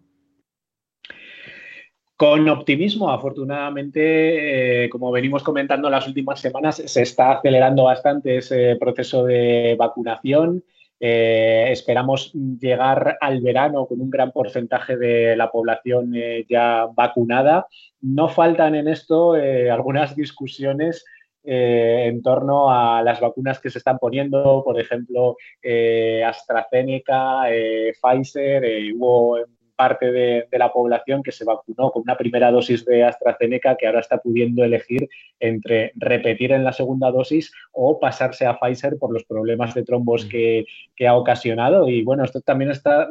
Con 2.15 2.49
optimismo, 2.49 3.09
afortunadamente, 3.09 4.83
eh, 4.83 4.89
como 4.89 5.09
venimos 5.11 5.41
comentando 5.41 5.89
las 5.89 6.05
últimas 6.05 6.41
semanas, 6.41 6.75
se 6.85 7.01
está 7.01 7.31
acelerando 7.31 7.85
bastante 7.85 8.37
ese 8.37 8.75
proceso 8.75 9.23
de 9.23 9.75
vacunación. 9.79 10.63
Eh, 10.99 11.67
esperamos 11.71 12.33
llegar 12.33 13.17
al 13.21 13.39
verano 13.39 13.85
con 13.85 14.01
un 14.01 14.09
gran 14.09 14.33
porcentaje 14.33 14.97
de 14.97 15.37
la 15.37 15.49
población 15.49 16.13
ya 16.49 16.87
vacunada. 16.93 17.67
No 18.01 18.27
faltan 18.27 18.75
en 18.75 18.89
esto 18.89 19.35
algunas 19.71 20.13
discusiones 20.17 21.05
eh, 21.43 22.05
en 22.07 22.21
torno 22.21 22.69
a 22.69 23.01
las 23.01 23.19
vacunas 23.19 23.59
que 23.59 23.69
se 23.69 23.77
están 23.77 23.97
poniendo, 23.97 24.61
por 24.63 24.79
ejemplo, 24.79 25.37
eh, 25.61 26.23
AstraZeneca, 26.23 27.51
eh, 27.51 27.93
Pfizer, 28.01 28.93
hubo 28.95 29.37
parte 29.79 30.11
de, 30.11 30.47
la 30.51 30.73
población 30.73 31.23
que 31.23 31.31
se 31.31 31.45
vacunó 31.45 31.89
con 31.89 32.01
una 32.01 32.17
primera 32.17 32.51
dosis 32.51 32.83
de 32.83 33.05
AstraZeneca 33.05 33.77
que 33.77 33.87
ahora 33.87 34.01
está 34.01 34.17
pudiendo 34.17 34.61
elegir 34.65 35.07
entre 35.39 35.93
repetir 35.95 36.51
en 36.51 36.65
la 36.65 36.73
segunda 36.73 37.09
dosis 37.11 37.53
o 37.71 37.97
pasarse 37.97 38.45
a 38.45 38.59
Pfizer 38.59 38.97
por 38.99 39.13
los 39.13 39.23
problemas 39.23 39.73
de 39.73 39.83
trombos 39.83 40.25
mm. 40.25 40.29
que, 40.29 40.65
que 40.97 41.07
ha 41.07 41.15
ocasionado. 41.15 41.87
Y 41.87 42.03
bueno, 42.03 42.25
esto 42.25 42.41
también 42.41 42.71
está 42.71 43.07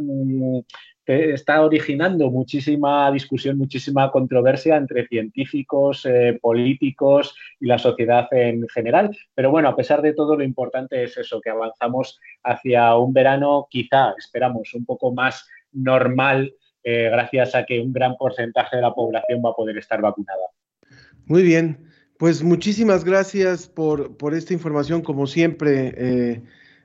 está 1.08 1.62
originando 1.62 2.30
muchísima 2.30 3.10
discusión, 3.10 3.56
muchísima 3.56 4.10
controversia 4.10 4.76
entre 4.76 5.06
científicos, 5.06 6.04
eh, 6.04 6.38
políticos 6.40 7.34
y 7.58 7.66
la 7.66 7.78
sociedad 7.78 8.28
en 8.30 8.68
general. 8.68 9.16
Pero 9.34 9.50
bueno, 9.50 9.68
a 9.68 9.76
pesar 9.76 10.02
de 10.02 10.12
todo, 10.12 10.36
lo 10.36 10.44
importante 10.44 11.02
es 11.02 11.16
eso, 11.16 11.40
que 11.40 11.50
avanzamos 11.50 12.18
hacia 12.42 12.94
un 12.96 13.12
verano 13.12 13.66
quizá, 13.70 14.14
esperamos, 14.18 14.74
un 14.74 14.84
poco 14.84 15.12
más 15.12 15.48
normal, 15.72 16.54
eh, 16.84 17.08
gracias 17.10 17.54
a 17.54 17.64
que 17.64 17.80
un 17.80 17.92
gran 17.92 18.16
porcentaje 18.16 18.76
de 18.76 18.82
la 18.82 18.94
población 18.94 19.40
va 19.44 19.50
a 19.50 19.54
poder 19.54 19.78
estar 19.78 20.00
vacunada. 20.02 20.40
Muy 21.24 21.42
bien, 21.42 21.88
pues 22.18 22.42
muchísimas 22.42 23.04
gracias 23.04 23.66
por, 23.66 24.16
por 24.16 24.34
esta 24.34 24.52
información, 24.52 25.02
como 25.02 25.26
siempre, 25.26 25.94
eh, 25.96 26.42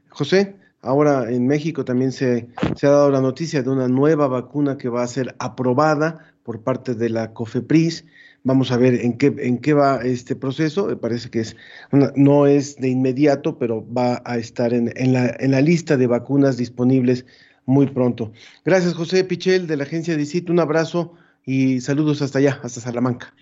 José. 0.10 0.56
Ahora 0.84 1.32
en 1.32 1.48
México 1.48 1.86
también 1.86 2.12
se, 2.12 2.50
ha 2.60 2.88
dado 2.88 3.10
la 3.10 3.22
noticia 3.22 3.63
de 3.63 3.70
una 3.70 3.88
nueva 3.88 4.28
vacuna 4.28 4.78
que 4.78 4.90
va 4.90 5.02
a 5.02 5.08
ser 5.08 5.34
aprobada 5.40 6.36
por 6.44 6.62
parte 6.62 6.94
de 6.94 7.10
la 7.10 7.34
COFEPRIS. 7.34 8.06
Vamos 8.44 8.74
a 8.74 8.78
ver 8.78 8.96
en 8.96 9.18
qué, 9.18 9.34
en 9.38 9.60
qué 9.60 9.74
va 9.74 10.02
este 10.04 10.36
proceso. 10.36 10.88
Me 10.88 10.98
parece 10.98 11.30
que 11.30 11.40
es 11.40 11.56
no 11.92 12.48
es 12.48 12.75
de 12.75 12.90
inmediato, 12.90 13.58
pero 13.58 13.86
va 13.92 14.22
a 14.25 14.38
estar 14.38 14.74
en, 14.74 14.92
la, 15.13 15.34
en 15.40 15.52
la 15.52 15.62
lista 15.62 15.96
de 15.96 16.08
vacunas 16.08 16.58
disponibles 16.58 17.25
muy 17.66 17.88
pronto. 17.88 18.34
Gracias, 18.66 18.94
José 18.94 19.24
Pichel, 19.24 19.68
de 19.68 19.78
la 19.78 19.84
agencia 19.84 20.18
DICIT. 20.18 20.50
Un 20.50 20.60
abrazo 20.60 21.13
y 21.46 21.80
saludos 21.80 22.22
hasta 22.22 22.40
allá, 22.40 22.60
hasta 22.62 22.82
Salamanca. 22.82 23.34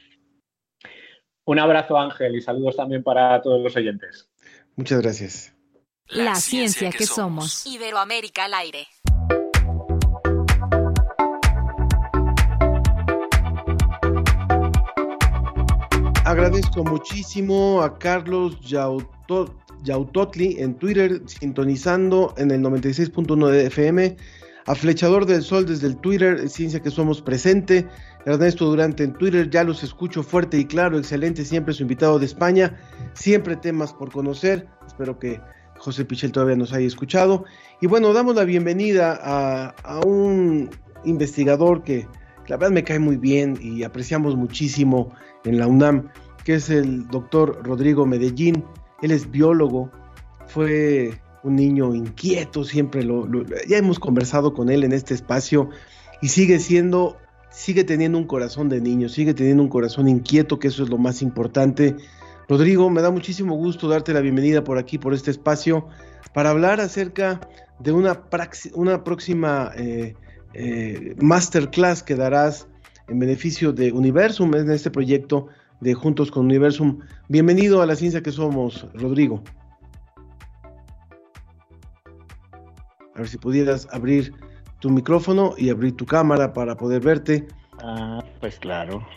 Un 1.45 1.57
abrazo, 1.57 1.97
Ángel, 1.97 2.35
y 2.35 2.41
saludos 2.41 2.75
también 2.75 3.01
para 3.01 3.41
todos 3.41 3.61
los 3.63 3.75
oyentes. 3.75 4.29
Muchas 4.75 5.01
gracias. 5.01 5.60
La, 6.13 6.35
ciencia, 6.35 6.89
que, 6.89 7.05
somos. 7.05 7.65
Iberoamérica 7.65 8.43
al 8.43 8.53
aire. 8.53 8.85
Agradezco 16.25 16.83
muchísimo 16.83 17.81
a 17.81 17.97
Carlos 17.97 18.59
Yautotli 18.59 20.57
en 20.59 20.75
Twitter, 20.75 21.21
sintonizando 21.27 22.33
en 22.35 22.51
el 22.51 22.61
96.1 22.61 23.47
de 23.47 23.67
FM, 23.67 24.17
a 24.65 24.75
Flechador 24.75 25.25
del 25.25 25.41
Sol 25.41 25.65
desde 25.65 25.87
el 25.87 25.95
Twitter, 25.95 26.49
Ciencia 26.49 26.81
que 26.81 26.91
Somos 26.91 27.21
presente, 27.21 27.87
Ernesto 28.25 28.65
Durante 28.65 29.05
en 29.05 29.13
Twitter, 29.13 29.49
ya 29.49 29.63
los 29.63 29.81
escucho 29.81 30.23
fuerte 30.23 30.57
y 30.57 30.65
claro, 30.65 30.97
excelente, 30.97 31.45
siempre 31.45 31.73
su 31.73 31.83
invitado 31.83 32.19
de 32.19 32.25
España, 32.25 32.77
siempre 33.13 33.55
temas 33.55 33.93
por 33.93 34.11
conocer, 34.11 34.67
espero 34.85 35.17
que 35.17 35.39
José 35.81 36.05
Pichel 36.05 36.31
todavía 36.31 36.55
nos 36.55 36.73
haya 36.73 36.85
escuchado. 36.85 37.45
Y 37.81 37.87
bueno, 37.87 38.13
damos 38.13 38.35
la 38.35 38.43
bienvenida 38.43 39.19
a, 39.19 39.99
un 40.05 40.69
investigador 41.05 41.83
que 41.83 42.07
la 42.47 42.57
verdad 42.57 42.71
me 42.71 42.83
cae 42.83 42.99
muy 42.99 43.17
bien 43.17 43.57
y 43.59 43.81
apreciamos 43.81 44.35
muchísimo 44.35 45.11
en 45.43 45.57
la 45.57 45.65
UNAM, 45.65 46.09
que 46.45 46.55
es 46.55 46.69
el 46.69 47.07
doctor 47.07 47.63
Rodrigo 47.63 48.05
Medellín, 48.05 48.63
Él 49.01 49.09
es 49.09 49.31
biólogo, 49.31 49.89
fue 50.45 51.19
un 51.43 51.55
niño 51.55 51.95
inquieto, 51.95 52.63
siempre 52.63 53.03
lo, 53.03 53.27
ya 53.67 53.77
hemos 53.77 53.97
conversado 53.97 54.53
con 54.53 54.69
él 54.69 54.83
en 54.83 54.91
este 54.91 55.15
espacio 55.15 55.69
y 56.21 56.27
sigue 56.27 56.59
siendo, 56.59 57.17
sigue 57.49 57.83
teniendo 57.83 58.19
un 58.19 58.25
corazón 58.25 58.69
de 58.69 58.81
niño, 58.81 59.09
sigue 59.09 59.33
teniendo 59.33 59.63
un 59.63 59.69
corazón 59.69 60.07
inquieto, 60.07 60.59
que 60.59 60.67
eso 60.67 60.83
es 60.83 60.89
lo 60.89 60.99
más 60.99 61.23
importante. 61.23 61.95
Rodrigo, 62.51 62.89
me 62.89 63.01
da 63.01 63.11
muchísimo 63.11 63.55
gusto 63.55 63.87
darte 63.87 64.13
la 64.13 64.19
bienvenida 64.19 64.61
por 64.61 64.77
aquí, 64.77 64.97
por 64.97 65.13
este 65.13 65.31
espacio, 65.31 65.87
para 66.33 66.49
hablar 66.49 66.81
acerca 66.81 67.39
de 67.79 67.93
una, 67.93 68.25
próxima 69.05 69.71
eh, 69.77 70.15
eh, 70.53 71.15
masterclass 71.21 72.03
que 72.03 72.13
darás 72.13 72.67
en 73.07 73.19
beneficio 73.19 73.71
de 73.71 73.93
Universum 73.93 74.53
en 74.53 74.69
este 74.69 74.91
proyecto 74.91 75.47
de 75.79 75.93
Juntos 75.93 76.29
con 76.29 76.43
Universum. 76.43 76.99
Bienvenido 77.29 77.81
a 77.81 77.85
la 77.85 77.95
ciencia 77.95 78.21
que 78.21 78.33
somos, 78.33 78.85
Rodrigo. 78.95 79.41
A 83.15 83.19
ver 83.19 83.29
si 83.29 83.37
pudieras 83.37 83.87
abrir 83.93 84.33
tu 84.81 84.89
micrófono 84.89 85.53
y 85.57 85.69
abrir 85.69 85.95
tu 85.95 86.05
cámara 86.05 86.51
para 86.51 86.75
poder 86.75 87.01
verte. 87.01 87.47
Ah, 87.81 88.21
pues 88.41 88.59
claro. 88.59 89.07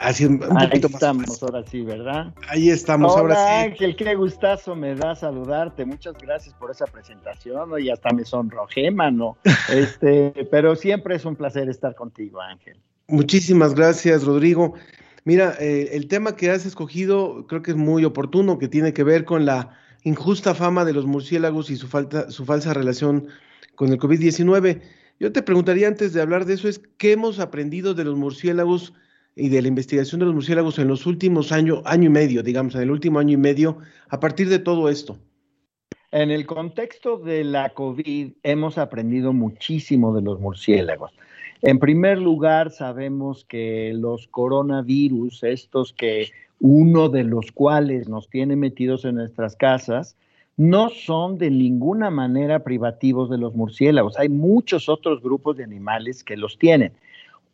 Así 0.00 0.24
un 0.24 0.40
Ahí 0.56 0.80
estamos, 0.82 1.42
ahora 1.42 1.62
sí, 1.66 1.82
¿verdad? 1.82 2.32
Ahí 2.48 2.70
estamos, 2.70 3.14
ahora 3.14 3.34
sí. 3.34 3.70
Ángel, 3.70 3.94
qué 3.94 4.14
gustazo 4.14 4.74
me 4.74 4.94
da 4.94 5.14
saludarte. 5.14 5.84
Muchas 5.84 6.14
gracias 6.16 6.54
por 6.54 6.70
esa 6.70 6.86
presentación. 6.86 7.68
Y 7.78 7.90
hasta 7.90 8.10
me 8.14 8.24
sonrojé, 8.24 8.90
mano. 8.90 9.36
Este, 9.68 10.48
pero 10.50 10.74
siempre 10.74 11.16
es 11.16 11.26
un 11.26 11.36
placer 11.36 11.68
estar 11.68 11.94
contigo, 11.94 12.40
Ángel. 12.40 12.78
Muchísimas 13.08 13.74
gracias, 13.74 14.24
Rodrigo. 14.24 14.72
Mira, 15.24 15.54
eh, 15.60 15.90
el 15.92 16.08
tema 16.08 16.34
que 16.34 16.50
has 16.50 16.64
escogido 16.64 17.46
creo 17.46 17.60
que 17.60 17.72
es 17.72 17.76
muy 17.76 18.06
oportuno, 18.06 18.58
que 18.58 18.68
tiene 18.68 18.94
que 18.94 19.04
ver 19.04 19.26
con 19.26 19.44
la 19.44 19.76
injusta 20.02 20.54
fama 20.54 20.86
de 20.86 20.94
los 20.94 21.04
murciélagos 21.04 21.68
y 21.68 21.76
su, 21.76 21.88
falta, 21.88 22.30
su 22.30 22.46
falsa 22.46 22.72
relación 22.72 23.28
con 23.74 23.92
el 23.92 23.98
COVID-19. 23.98 24.80
Yo 25.18 25.30
te 25.30 25.42
preguntaría 25.42 25.88
antes 25.88 26.14
de 26.14 26.22
hablar 26.22 26.46
de 26.46 26.54
eso, 26.54 26.68
es 26.68 26.80
qué 26.96 27.12
hemos 27.12 27.38
aprendido 27.38 27.92
de 27.92 28.04
los 28.04 28.16
murciélagos 28.16 28.94
y 29.36 29.48
de 29.48 29.62
la 29.62 29.68
investigación 29.68 30.20
de 30.20 30.26
los 30.26 30.34
murciélagos 30.34 30.78
en 30.78 30.88
los 30.88 31.06
últimos 31.06 31.52
años, 31.52 31.82
año 31.84 32.06
y 32.06 32.12
medio, 32.12 32.42
digamos, 32.42 32.74
en 32.74 32.82
el 32.82 32.90
último 32.90 33.18
año 33.18 33.34
y 33.34 33.36
medio, 33.36 33.78
a 34.08 34.20
partir 34.20 34.48
de 34.48 34.58
todo 34.58 34.88
esto? 34.88 35.18
En 36.12 36.30
el 36.30 36.44
contexto 36.44 37.18
de 37.18 37.44
la 37.44 37.70
COVID 37.70 38.32
hemos 38.42 38.78
aprendido 38.78 39.32
muchísimo 39.32 40.14
de 40.14 40.22
los 40.22 40.40
murciélagos. 40.40 41.12
En 41.62 41.78
primer 41.78 42.18
lugar, 42.18 42.70
sabemos 42.70 43.44
que 43.44 43.92
los 43.94 44.26
coronavirus, 44.26 45.44
estos 45.44 45.92
que 45.92 46.30
uno 46.58 47.08
de 47.08 47.24
los 47.24 47.52
cuales 47.52 48.08
nos 48.08 48.28
tiene 48.28 48.56
metidos 48.56 49.04
en 49.04 49.16
nuestras 49.16 49.56
casas, 49.56 50.16
no 50.56 50.90
son 50.90 51.38
de 51.38 51.50
ninguna 51.50 52.10
manera 52.10 52.64
privativos 52.64 53.30
de 53.30 53.38
los 53.38 53.54
murciélagos. 53.54 54.18
Hay 54.18 54.28
muchos 54.28 54.88
otros 54.88 55.22
grupos 55.22 55.56
de 55.56 55.64
animales 55.64 56.24
que 56.24 56.36
los 56.36 56.58
tienen. 56.58 56.92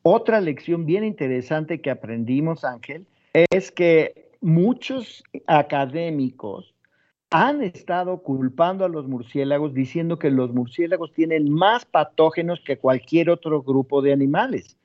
Otra 0.08 0.40
lección 0.40 0.86
bien 0.86 1.02
interesante 1.02 1.80
que 1.80 1.90
aprendimos, 1.90 2.62
Ángel, 2.62 3.08
es 3.32 3.72
que 3.72 4.30
muchos 4.40 5.24
académicos 5.48 6.76
han 7.30 7.60
estado 7.60 8.18
culpando 8.18 8.84
a 8.84 8.88
los 8.88 9.08
murciélagos 9.08 9.74
diciendo 9.74 10.16
que 10.16 10.30
los 10.30 10.54
murciélagos 10.54 11.12
tienen 11.12 11.50
más 11.50 11.86
patógenos 11.86 12.60
que 12.60 12.78
cualquier 12.78 13.30
otro 13.30 13.64
grupo 13.64 14.00
de 14.00 14.12
animales. 14.12 14.76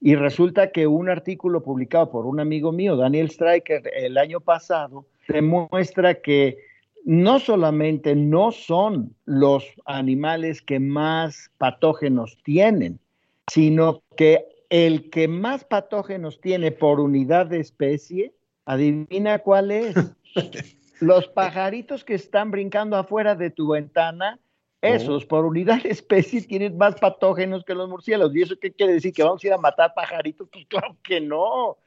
Y 0.00 0.14
resulta 0.14 0.72
que 0.72 0.86
un 0.86 1.10
artículo 1.10 1.62
publicado 1.62 2.10
por 2.10 2.24
un 2.24 2.40
amigo 2.40 2.72
mío, 2.72 2.96
Daniel 2.96 3.28
Stryker, 3.30 3.82
el 3.94 4.16
año 4.16 4.40
pasado, 4.40 5.04
demuestra 5.28 6.22
que 6.22 6.56
no 7.04 7.38
solamente 7.38 8.16
no 8.16 8.50
son 8.50 9.14
los 9.26 9.62
animales 9.84 10.62
que 10.62 10.80
más 10.80 11.50
patógenos 11.58 12.38
tienen, 12.44 12.98
sino 13.46 14.00
que 14.16 14.46
el 14.70 15.10
que 15.10 15.28
más 15.28 15.64
patógenos 15.64 16.40
tiene 16.40 16.70
por 16.70 17.00
unidad 17.00 17.46
de 17.46 17.60
especie, 17.60 18.32
adivina 18.64 19.40
cuál 19.40 19.70
es. 19.70 19.94
Los 21.00 21.28
pajaritos 21.28 22.04
que 22.04 22.14
están 22.14 22.50
brincando 22.50 22.96
afuera 22.96 23.34
de 23.34 23.50
tu 23.50 23.68
ventana, 23.68 24.38
esos 24.82 25.26
por 25.26 25.44
unidad 25.44 25.82
de 25.82 25.90
especie 25.90 26.42
tienen 26.42 26.76
más 26.78 26.94
patógenos 26.94 27.64
que 27.64 27.74
los 27.74 27.88
murciélagos. 27.88 28.34
¿Y 28.36 28.42
eso 28.42 28.58
qué 28.58 28.70
quiere 28.70 28.94
decir? 28.94 29.12
¿Que 29.12 29.22
vamos 29.22 29.42
a 29.42 29.46
ir 29.46 29.52
a 29.52 29.58
matar 29.58 29.92
pajaritos? 29.94 30.48
Pues 30.50 30.66
claro 30.66 30.96
que 31.02 31.20
no. 31.20 31.78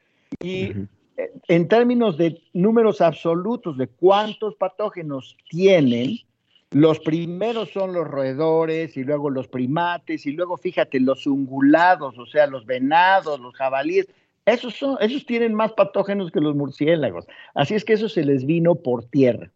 Y 0.41 0.73
en 1.47 1.67
términos 1.67 2.17
de 2.17 2.41
números 2.53 3.01
absolutos 3.01 3.77
de 3.77 3.87
cuántos 3.87 4.55
patógenos 4.55 5.37
tienen, 5.49 6.17
los 6.73 6.99
primeros 6.99 7.69
son 7.71 7.93
los 7.93 8.07
roedores 8.07 8.97
y 8.97 9.03
luego 9.03 9.29
los 9.29 9.47
primates 9.47 10.25
y 10.25 10.31
luego 10.31 10.57
fíjate 10.57 10.99
los 10.99 11.27
ungulados, 11.27 12.17
o 12.17 12.25
sea, 12.25 12.47
los 12.47 12.65
venados, 12.65 13.39
los 13.39 13.53
jabalíes. 13.55 14.07
Esos, 14.45 14.75
son, 14.75 14.97
esos 14.99 15.25
tienen 15.25 15.53
más 15.53 15.71
patógenos 15.73 16.31
que 16.31 16.41
los 16.41 16.55
murciélagos. 16.55 17.25
Así 17.53 17.75
es 17.75 17.85
que 17.85 17.93
eso 17.93 18.09
se 18.09 18.25
les 18.25 18.45
vino 18.45 18.75
por 18.75 19.05
tierra. 19.05 19.51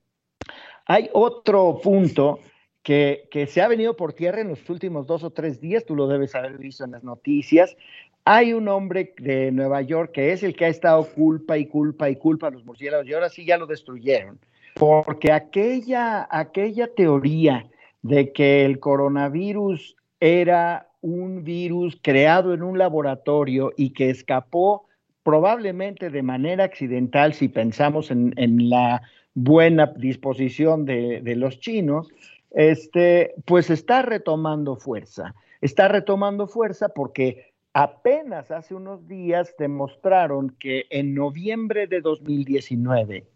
Hay 0.86 1.10
otro 1.12 1.80
punto 1.84 2.40
que, 2.84 3.28
que, 3.32 3.48
se 3.48 3.62
ha 3.62 3.68
venido 3.68 3.98
por 3.98 4.14
tierra 4.14 4.40
en 4.40 4.50
los 4.50 4.70
últimos 4.70 5.08
dos 5.08 5.24
o 5.24 5.32
tres 5.32 5.60
días, 5.60 5.86
tú 5.86 5.96
lo 5.96 6.08
debes 6.08 6.36
haber 6.36 6.58
visto 6.58 6.86
en 6.86 6.92
las 6.92 7.04
noticias. 7.04 7.76
Hay 8.24 8.54
un 8.54 8.68
hombre 8.70 9.14
de 9.18 9.52
Nueva 9.52 9.82
York 9.82 10.12
que 10.14 10.32
es 10.32 10.44
el 10.44 10.56
que 10.56 10.66
ha 10.66 10.70
estado 10.70 11.04
culpa 11.04 11.58
y 11.58 11.66
culpa 11.66 12.10
y 12.10 12.16
culpa 12.16 12.48
a 12.48 12.52
los 12.52 12.64
murciélagos 12.64 13.08
y 13.08 13.14
ahora 13.14 13.30
sí 13.30 13.46
ya 13.46 13.58
lo 13.58 13.66
destruyeron 13.66 14.40
porque 14.80 15.32
aquella, 15.32 16.28
aquella 16.30 16.88
teoría 16.94 17.68
de 18.02 18.32
que 18.32 18.66
el 18.66 18.80
coronavirus 18.80 19.96
era 20.20 20.90
un 21.02 21.44
virus 21.44 21.98
creado 22.02 22.54
en 22.54 22.64
un 22.64 22.78
laboratorio 22.78 23.72
y 23.76 23.92
que 23.92 24.10
escapó 24.10 24.86
probablemente 25.24 26.10
de 26.10 26.24
manera 26.24 26.64
accidental, 26.64 27.34
si 27.34 27.50
pensamos 27.50 28.12
en, 28.12 28.34
la 28.70 29.02
buena 29.34 29.88
disposición 29.98 30.86
de, 30.86 31.22
de, 31.22 31.36
los 31.36 31.60
chinos, 31.60 32.08
este, 32.52 33.34
pues 33.46 33.70
está 33.70 34.02
retomando 34.02 34.78
fuerza. 34.78 35.36
Está 35.60 35.88
retomando 35.88 36.48
fuerza 36.48 36.90
porque 36.90 37.52
apenas 37.74 38.52
hace 38.52 38.74
unos 38.74 39.08
días 39.08 39.54
demostraron 39.60 40.56
que 40.60 40.86
en 40.90 41.14
noviembre 41.14 41.88
de 41.88 42.02
2019 42.02 43.28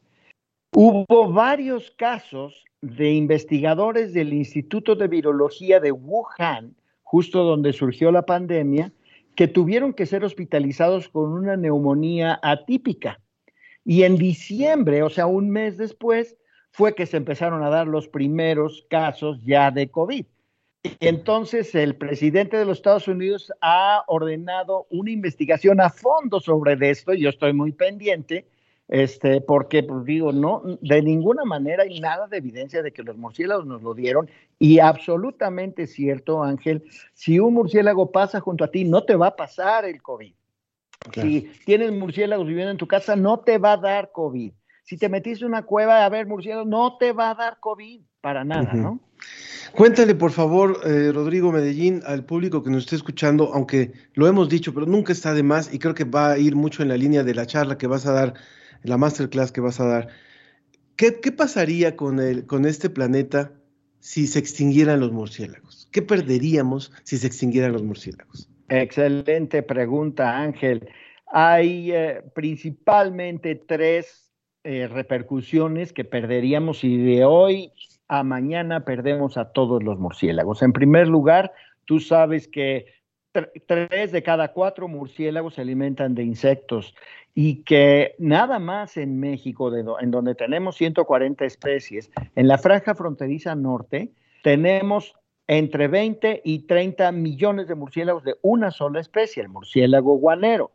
Hubo 0.73 1.29
varios 1.34 1.91
casos 1.91 2.63
de 2.81 3.12
investigadores 3.12 4.13
del 4.13 4.31
Instituto 4.31 4.95
de 4.95 5.10
Virología 5.10 5.81
de 5.81 5.91
Wuhan, 5.91 6.75
justo 7.03 7.43
donde 7.43 7.73
surgió 7.73 8.10
la 8.10 8.25
pandemia, 8.25 8.93
que 9.36 9.49
tuvieron 9.49 9.93
que 9.93 10.05
ser 10.05 10.23
hospitalizados 10.23 11.10
con 11.10 11.34
una 11.34 11.57
neumonía 11.57 12.39
atípica. 12.41 13.19
Y 13.84 14.03
en 14.03 14.15
diciembre, 14.15 15.03
o 15.03 15.10
sea, 15.10 15.25
un 15.25 15.49
mes 15.49 15.77
después, 15.77 16.38
fue 16.71 16.95
que 16.95 17.05
se 17.05 17.17
empezaron 17.17 17.63
a 17.63 17.69
dar 17.69 17.86
los 17.86 18.07
primeros 18.07 18.86
casos 18.89 19.43
ya 19.43 19.71
de 19.71 19.89
COVID. 19.89 20.25
Y 20.84 21.07
entonces 21.07 21.75
el 21.75 21.97
presidente 21.97 22.55
de 22.55 22.63
los 22.63 22.77
Estados 22.77 23.10
Unidos 23.10 23.51
ha 23.60 24.05
ordenado 24.07 24.88
una 24.89 25.12
investigación 25.12 25.81
a 25.81 25.89
fondo 25.89 26.39
sobre 26.39 26.77
esto, 26.89 27.13
yo 27.13 27.27
estoy 27.27 27.51
muy 27.51 27.73
pendiente, 27.73 28.45
este, 28.91 29.39
porque 29.39 29.84
pues, 29.84 30.04
digo, 30.04 30.34
no, 30.34 30.62
de 30.82 31.01
ninguna 31.01 31.45
manera 31.45 31.84
hay 31.84 32.01
nada 32.01 32.27
de 32.27 32.38
evidencia 32.38 32.84
de 32.84 32.91
que 32.91 33.04
los 33.04 33.17
murciélagos 33.17 33.65
nos 33.65 33.82
lo 33.82 33.93
dieron 33.93 34.30
y 34.60 34.80
absolutamente 34.80 35.88
cierto, 35.88 36.43
Ángel, 36.43 36.84
si 37.13 37.39
un 37.39 37.54
murciélago 37.54 38.12
pasa 38.12 38.41
junto 38.41 38.65
a 38.65 38.67
ti, 38.69 38.84
no 38.84 39.06
te 39.06 39.15
va 39.15 39.27
a 39.27 39.36
pasar 39.38 39.86
el 39.86 40.01
COVID. 40.01 40.34
Si 41.13 41.49
tienes 41.65 41.93
murciélagos 41.93 42.45
viviendo 42.45 42.71
en 42.71 42.77
tu 42.77 42.86
casa, 42.86 43.15
no 43.15 43.39
te 43.39 43.58
va 43.58 43.73
a 43.73 43.77
dar 43.77 44.12
COVID. 44.12 44.51
Si 44.84 44.97
te 44.97 45.08
metiste 45.08 45.45
en 45.45 45.51
una 45.51 45.63
cueva 45.63 46.06
a 46.06 46.10
ver 46.10 46.27
murciélagos, 46.27 46.67
no 46.67 46.97
te 46.97 47.13
va 47.13 47.32
a 47.32 47.36
dar 47.36 47.60
COVID, 47.62 48.01
para 48.19 48.43
nada, 48.43 48.73
¿no? 48.73 48.99
Cuéntale, 49.71 50.15
por 50.15 50.32
favor, 50.32 50.82
eh, 50.86 51.13
Rodrigo 51.13 51.49
Medellín, 51.54 52.01
al 52.06 52.25
público 52.25 52.62
que 52.62 52.69
nos 52.69 52.84
esté 52.84 52.97
escuchando, 52.97 53.51
aunque 53.54 53.93
lo 54.15 54.27
hemos 54.27 54.49
dicho, 54.49 54.73
pero 54.73 54.86
nunca 54.86 55.13
está 55.13 55.34
de 55.34 55.43
más 55.43 55.73
y 55.73 55.80
creo 55.80 55.93
que 55.93 56.04
va 56.04 56.32
a 56.32 56.38
ir 56.38 56.58
mucho 56.58 56.84
en 56.84 56.89
la 56.89 56.97
línea 56.97 57.23
de 57.23 57.34
la 57.34 57.45
charla 57.45 57.77
que 57.77 57.88
vas 57.88 58.06
a 58.06 58.12
dar 58.12 58.34
la 58.83 58.97
masterclass 58.97 59.51
que 59.51 59.61
vas 59.61 59.79
a 59.79 59.85
dar. 59.85 60.07
¿Qué, 60.95 61.11
pasaría 61.31 61.95
con, 61.95 62.19
el, 62.19 62.45
con 62.45 62.65
este 62.65 62.89
planeta 62.89 63.51
si 63.99 64.27
se 64.27 64.39
extinguieran 64.39 64.99
los 64.99 65.11
murciélagos? 65.11 65.87
¿Qué 65.91 66.01
perderíamos 66.01 66.91
si 67.03 67.17
se 67.17 67.27
extinguieran 67.27 67.73
los 67.73 67.83
murciélagos? 67.83 68.49
Excelente 68.69 69.63
pregunta, 69.63 70.37
Ángel. 70.37 70.87
Hay 71.25 71.91
eh, 71.91 72.21
principalmente 72.35 73.55
tres 73.55 74.31
eh, 74.63 74.87
repercusiones 74.87 75.91
que 75.91 76.03
perderíamos 76.03 76.79
si 76.79 76.97
de 76.97 77.25
hoy 77.25 77.71
a 78.07 78.23
mañana 78.23 78.85
perdemos 78.85 79.37
a 79.37 79.51
todos 79.51 79.81
los 79.81 79.97
murciélagos. 79.97 80.61
En 80.61 80.71
primer 80.71 81.07
lugar, 81.07 81.51
tú 81.85 81.99
sabes 81.99 82.47
que 82.47 82.85
tres 83.65 84.11
de 84.11 84.23
cada 84.23 84.51
cuatro 84.51 84.87
murciélagos 84.87 85.55
se 85.55 85.61
alimentan 85.61 86.15
de 86.15 86.23
insectos 86.23 86.93
y 87.33 87.63
que 87.63 88.15
nada 88.19 88.59
más 88.59 88.97
en 88.97 89.19
México, 89.19 89.71
en 89.75 90.11
donde 90.11 90.35
tenemos 90.35 90.75
140 90.75 91.45
especies, 91.45 92.11
en 92.35 92.47
la 92.47 92.57
franja 92.57 92.93
fronteriza 92.93 93.55
norte, 93.55 94.11
tenemos 94.43 95.15
entre 95.47 95.87
20 95.87 96.41
y 96.43 96.59
30 96.59 97.11
millones 97.11 97.67
de 97.67 97.75
murciélagos 97.75 98.23
de 98.23 98.35
una 98.41 98.71
sola 98.71 98.99
especie, 98.99 99.43
el 99.43 99.49
murciélago 99.49 100.17
guanero. 100.17 100.71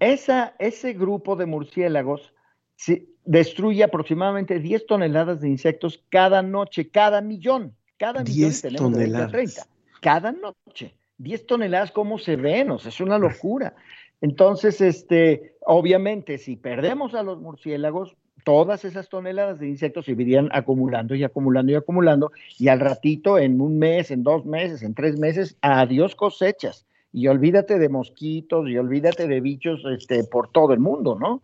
Esa, 0.00 0.54
ese 0.58 0.94
grupo 0.94 1.36
de 1.36 1.46
murciélagos 1.46 2.34
destruye 3.24 3.84
aproximadamente 3.84 4.58
10 4.58 4.86
toneladas 4.86 5.40
de 5.40 5.48
insectos 5.48 6.02
cada 6.08 6.42
noche, 6.42 6.90
cada 6.90 7.20
millón. 7.20 7.74
Cada 7.96 8.24
millón 8.24 8.52
tenemos 8.60 8.92
toneladas. 8.92 9.30
30, 9.30 9.66
cada 10.00 10.32
noche. 10.32 10.94
10 11.18 11.46
toneladas, 11.46 11.92
¿cómo 11.92 12.18
se 12.18 12.36
ven? 12.36 12.70
O 12.70 12.78
sea, 12.78 12.90
es 12.90 13.00
una 13.00 13.18
locura. 13.18 13.74
Entonces, 14.20 14.80
este, 14.80 15.54
obviamente, 15.60 16.38
si 16.38 16.56
perdemos 16.56 17.14
a 17.14 17.22
los 17.22 17.40
murciélagos, 17.40 18.16
todas 18.44 18.84
esas 18.84 19.08
toneladas 19.08 19.58
de 19.58 19.68
insectos 19.68 20.04
se 20.04 20.12
irían 20.12 20.48
acumulando 20.52 21.14
y 21.14 21.24
acumulando 21.24 21.72
y 21.72 21.74
acumulando, 21.74 22.32
y 22.58 22.68
al 22.68 22.80
ratito, 22.80 23.38
en 23.38 23.60
un 23.60 23.78
mes, 23.78 24.10
en 24.10 24.22
dos 24.22 24.44
meses, 24.44 24.82
en 24.82 24.94
tres 24.94 25.18
meses, 25.18 25.56
adiós 25.62 26.14
cosechas. 26.14 26.86
Y 27.12 27.28
olvídate 27.28 27.78
de 27.78 27.88
mosquitos 27.88 28.68
y 28.68 28.76
olvídate 28.76 29.28
de 29.28 29.40
bichos 29.40 29.82
este, 29.96 30.24
por 30.24 30.48
todo 30.48 30.72
el 30.72 30.80
mundo, 30.80 31.16
¿no? 31.18 31.42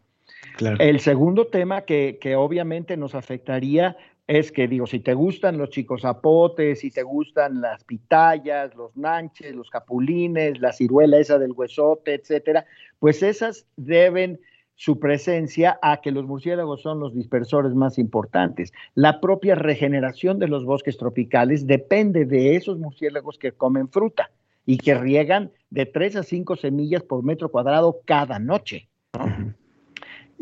Claro. 0.56 0.76
El 0.80 1.00
segundo 1.00 1.46
tema 1.46 1.82
que, 1.82 2.18
que 2.20 2.34
obviamente 2.34 2.96
nos 2.96 3.14
afectaría 3.14 3.96
es 4.30 4.52
que, 4.52 4.68
digo, 4.68 4.86
si 4.86 5.00
te 5.00 5.12
gustan 5.12 5.58
los 5.58 5.70
chicos 5.70 6.02
zapotes, 6.02 6.78
si 6.78 6.92
te 6.92 7.02
gustan 7.02 7.60
las 7.60 7.82
pitayas, 7.82 8.72
los 8.76 8.96
nanches, 8.96 9.56
los 9.56 9.70
capulines, 9.70 10.60
la 10.60 10.72
ciruela 10.72 11.18
esa 11.18 11.36
del 11.36 11.50
huesote, 11.50 12.14
etcétera, 12.14 12.64
pues 13.00 13.24
esas 13.24 13.66
deben 13.76 14.38
su 14.76 15.00
presencia 15.00 15.80
a 15.82 16.00
que 16.00 16.12
los 16.12 16.26
murciélagos 16.26 16.80
son 16.80 17.00
los 17.00 17.12
dispersores 17.12 17.74
más 17.74 17.98
importantes. 17.98 18.72
La 18.94 19.20
propia 19.20 19.56
regeneración 19.56 20.38
de 20.38 20.46
los 20.46 20.64
bosques 20.64 20.96
tropicales 20.96 21.66
depende 21.66 22.24
de 22.24 22.54
esos 22.54 22.78
murciélagos 22.78 23.36
que 23.36 23.50
comen 23.50 23.88
fruta 23.88 24.30
y 24.64 24.78
que 24.78 24.94
riegan 24.94 25.50
de 25.70 25.86
3 25.86 26.14
a 26.14 26.22
5 26.22 26.54
semillas 26.54 27.02
por 27.02 27.24
metro 27.24 27.48
cuadrado 27.48 27.98
cada 28.04 28.38
noche. 28.38 28.88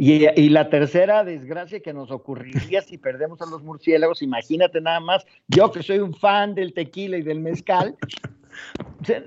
Y, 0.01 0.49
la 0.51 0.71
tercera 0.71 1.25
desgracia 1.25 1.81
que 1.81 1.93
nos 1.93 2.13
ocurriría 2.13 2.83
si 2.83 2.99
perdemos 2.99 3.43
a 3.43 3.47
los 3.47 3.65
murciélagos, 3.65 4.23
imagínate 4.23 4.81
nada 4.81 5.01
más, 5.01 5.27
yo 5.49 5.73
que 5.73 5.83
soy 5.83 5.99
un 5.99 6.15
fan 6.15 6.55
del 6.55 6.73
tequila 6.73 7.17
y 7.17 7.23
del 7.23 7.41
mezcal, 7.41 7.97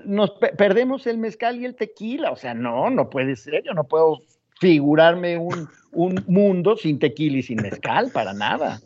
nos 0.06 0.32
perdemos 0.58 1.08
el 1.08 1.18
mezcal 1.18 1.60
y 1.60 1.66
el 1.66 1.76
tequila, 1.76 2.32
o 2.32 2.38
sea, 2.38 2.54
no, 2.54 2.90
no 2.90 3.10
puede 3.10 3.36
ser, 3.36 3.64
yo 3.66 3.74
no 3.74 3.84
puedo 3.84 4.22
figurarme 4.62 5.38
un, 5.38 5.68
un 5.92 6.24
mundo 6.28 6.78
sin 6.78 7.00
tequila 7.00 7.40
y 7.40 7.44
sin 7.44 7.62
mezcal, 7.62 8.10
para 8.14 8.32
nada. 8.32 8.80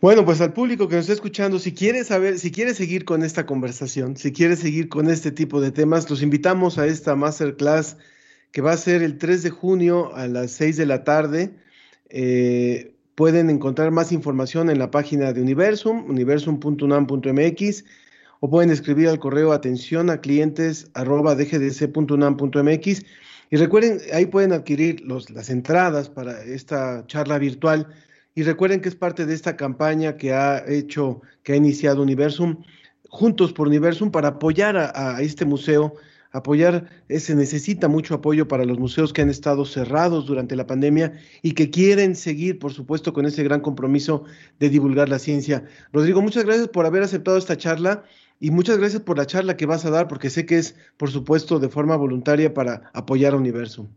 Bueno, 0.00 0.24
pues 0.24 0.40
al 0.40 0.54
público 0.54 0.88
que 0.88 0.96
nos 0.96 1.02
está 1.02 1.12
escuchando, 1.12 1.58
si 1.58 1.74
quiere 1.74 2.02
saber, 2.02 2.38
si 2.38 2.50
quiere 2.50 2.72
seguir 2.72 3.04
con 3.04 3.22
esta 3.22 3.44
conversación, 3.44 4.16
si 4.16 4.32
quiere 4.32 4.56
seguir 4.56 4.88
con 4.88 5.10
este 5.10 5.30
tipo 5.30 5.60
de 5.60 5.70
temas, 5.70 6.08
los 6.08 6.22
invitamos 6.22 6.78
a 6.78 6.86
esta 6.86 7.14
masterclass 7.14 7.98
que 8.52 8.62
va 8.62 8.72
a 8.72 8.76
ser 8.76 9.02
el 9.02 9.18
3 9.18 9.42
de 9.42 9.50
junio 9.50 10.14
a 10.14 10.26
las 10.26 10.52
6 10.52 10.76
de 10.76 10.86
la 10.86 11.04
tarde. 11.04 11.54
Eh, 12.08 12.94
pueden 13.14 13.50
encontrar 13.50 13.90
más 13.90 14.12
información 14.12 14.70
en 14.70 14.78
la 14.78 14.90
página 14.90 15.32
de 15.32 15.40
Universum, 15.40 16.08
universum.unam.mx, 16.08 17.84
o 18.40 18.50
pueden 18.50 18.70
escribir 18.70 19.08
al 19.08 19.18
correo 19.18 19.52
atención 19.52 20.10
a 20.10 20.20
clientes 20.20 20.90
arroba. 20.94 21.36
Y 23.52 23.56
recuerden, 23.56 23.98
ahí 24.12 24.26
pueden 24.26 24.52
adquirir 24.52 25.00
los, 25.02 25.30
las 25.30 25.50
entradas 25.50 26.08
para 26.08 26.42
esta 26.42 27.04
charla 27.06 27.38
virtual. 27.38 27.88
Y 28.34 28.42
recuerden 28.44 28.80
que 28.80 28.88
es 28.88 28.94
parte 28.94 29.26
de 29.26 29.34
esta 29.34 29.56
campaña 29.56 30.16
que 30.16 30.32
ha 30.32 30.64
hecho, 30.66 31.20
que 31.42 31.52
ha 31.52 31.56
iniciado 31.56 32.02
Universum, 32.02 32.62
Juntos 33.08 33.52
por 33.52 33.66
Universum, 33.66 34.12
para 34.12 34.28
apoyar 34.28 34.76
a 34.94 35.20
este 35.20 35.44
museo 35.44 35.96
apoyar, 36.32 36.88
eh, 37.08 37.20
se 37.20 37.34
necesita 37.34 37.88
mucho 37.88 38.14
apoyo 38.14 38.48
para 38.48 38.64
los 38.64 38.78
museos 38.78 39.12
que 39.12 39.22
han 39.22 39.30
estado 39.30 39.64
cerrados 39.64 40.26
durante 40.26 40.56
la 40.56 40.66
pandemia 40.66 41.12
y 41.42 41.52
que 41.52 41.70
quieren 41.70 42.14
seguir, 42.16 42.58
por 42.58 42.72
supuesto, 42.72 43.12
con 43.12 43.26
ese 43.26 43.42
gran 43.42 43.60
compromiso 43.60 44.24
de 44.58 44.68
divulgar 44.70 45.08
la 45.08 45.18
ciencia. 45.18 45.64
Rodrigo, 45.92 46.22
muchas 46.22 46.44
gracias 46.44 46.68
por 46.68 46.86
haber 46.86 47.02
aceptado 47.02 47.36
esta 47.36 47.56
charla 47.56 48.04
y 48.38 48.50
muchas 48.50 48.78
gracias 48.78 49.02
por 49.02 49.18
la 49.18 49.26
charla 49.26 49.56
que 49.56 49.66
vas 49.66 49.84
a 49.84 49.90
dar, 49.90 50.08
porque 50.08 50.30
sé 50.30 50.46
que 50.46 50.58
es, 50.58 50.74
por 50.96 51.10
supuesto, 51.10 51.58
de 51.58 51.68
forma 51.68 51.96
voluntaria 51.96 52.54
para 52.54 52.90
apoyar 52.94 53.34
a 53.34 53.36
Universo. 53.36 53.88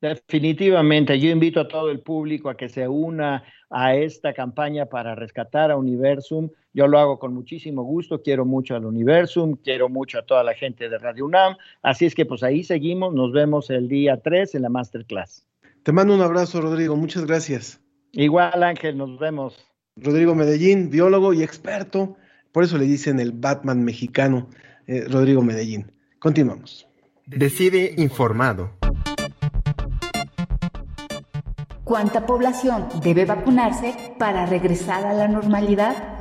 Definitivamente, 0.00 1.18
yo 1.18 1.28
invito 1.28 1.60
a 1.60 1.66
todo 1.66 1.90
el 1.90 2.00
público 2.00 2.48
a 2.48 2.56
que 2.56 2.68
se 2.68 2.86
una 2.86 3.42
a 3.70 3.96
esta 3.96 4.32
campaña 4.32 4.86
para 4.86 5.14
rescatar 5.14 5.70
a 5.70 5.76
Universum. 5.76 6.50
Yo 6.72 6.86
lo 6.86 6.98
hago 6.98 7.18
con 7.18 7.34
muchísimo 7.34 7.82
gusto, 7.82 8.22
quiero 8.22 8.44
mucho 8.44 8.76
al 8.76 8.84
Universum, 8.84 9.56
quiero 9.56 9.88
mucho 9.88 10.18
a 10.18 10.22
toda 10.22 10.44
la 10.44 10.54
gente 10.54 10.88
de 10.88 10.98
Radio 10.98 11.26
UNAM, 11.26 11.56
así 11.82 12.06
es 12.06 12.14
que 12.14 12.24
pues 12.24 12.42
ahí 12.42 12.62
seguimos, 12.62 13.12
nos 13.12 13.32
vemos 13.32 13.70
el 13.70 13.88
día 13.88 14.20
3 14.20 14.54
en 14.54 14.62
la 14.62 14.68
masterclass. 14.68 15.44
Te 15.82 15.92
mando 15.92 16.14
un 16.14 16.20
abrazo, 16.20 16.60
Rodrigo, 16.60 16.96
muchas 16.96 17.24
gracias. 17.26 17.80
Igual, 18.12 18.62
Ángel, 18.62 18.96
nos 18.96 19.18
vemos. 19.18 19.66
Rodrigo 19.96 20.34
Medellín, 20.34 20.90
biólogo 20.90 21.32
y 21.32 21.42
experto, 21.42 22.16
por 22.52 22.62
eso 22.62 22.78
le 22.78 22.84
dicen 22.84 23.18
el 23.18 23.32
Batman 23.32 23.82
mexicano, 23.84 24.48
eh, 24.86 25.04
Rodrigo 25.08 25.42
Medellín. 25.42 25.90
Continuamos. 26.20 26.86
Decide 27.26 27.94
informado. 27.96 28.78
¿Cuánta 31.88 32.26
población 32.26 32.86
debe 33.02 33.24
vacunarse 33.24 33.94
para 34.18 34.44
regresar 34.44 35.06
a 35.06 35.14
la 35.14 35.26
normalidad? 35.26 36.17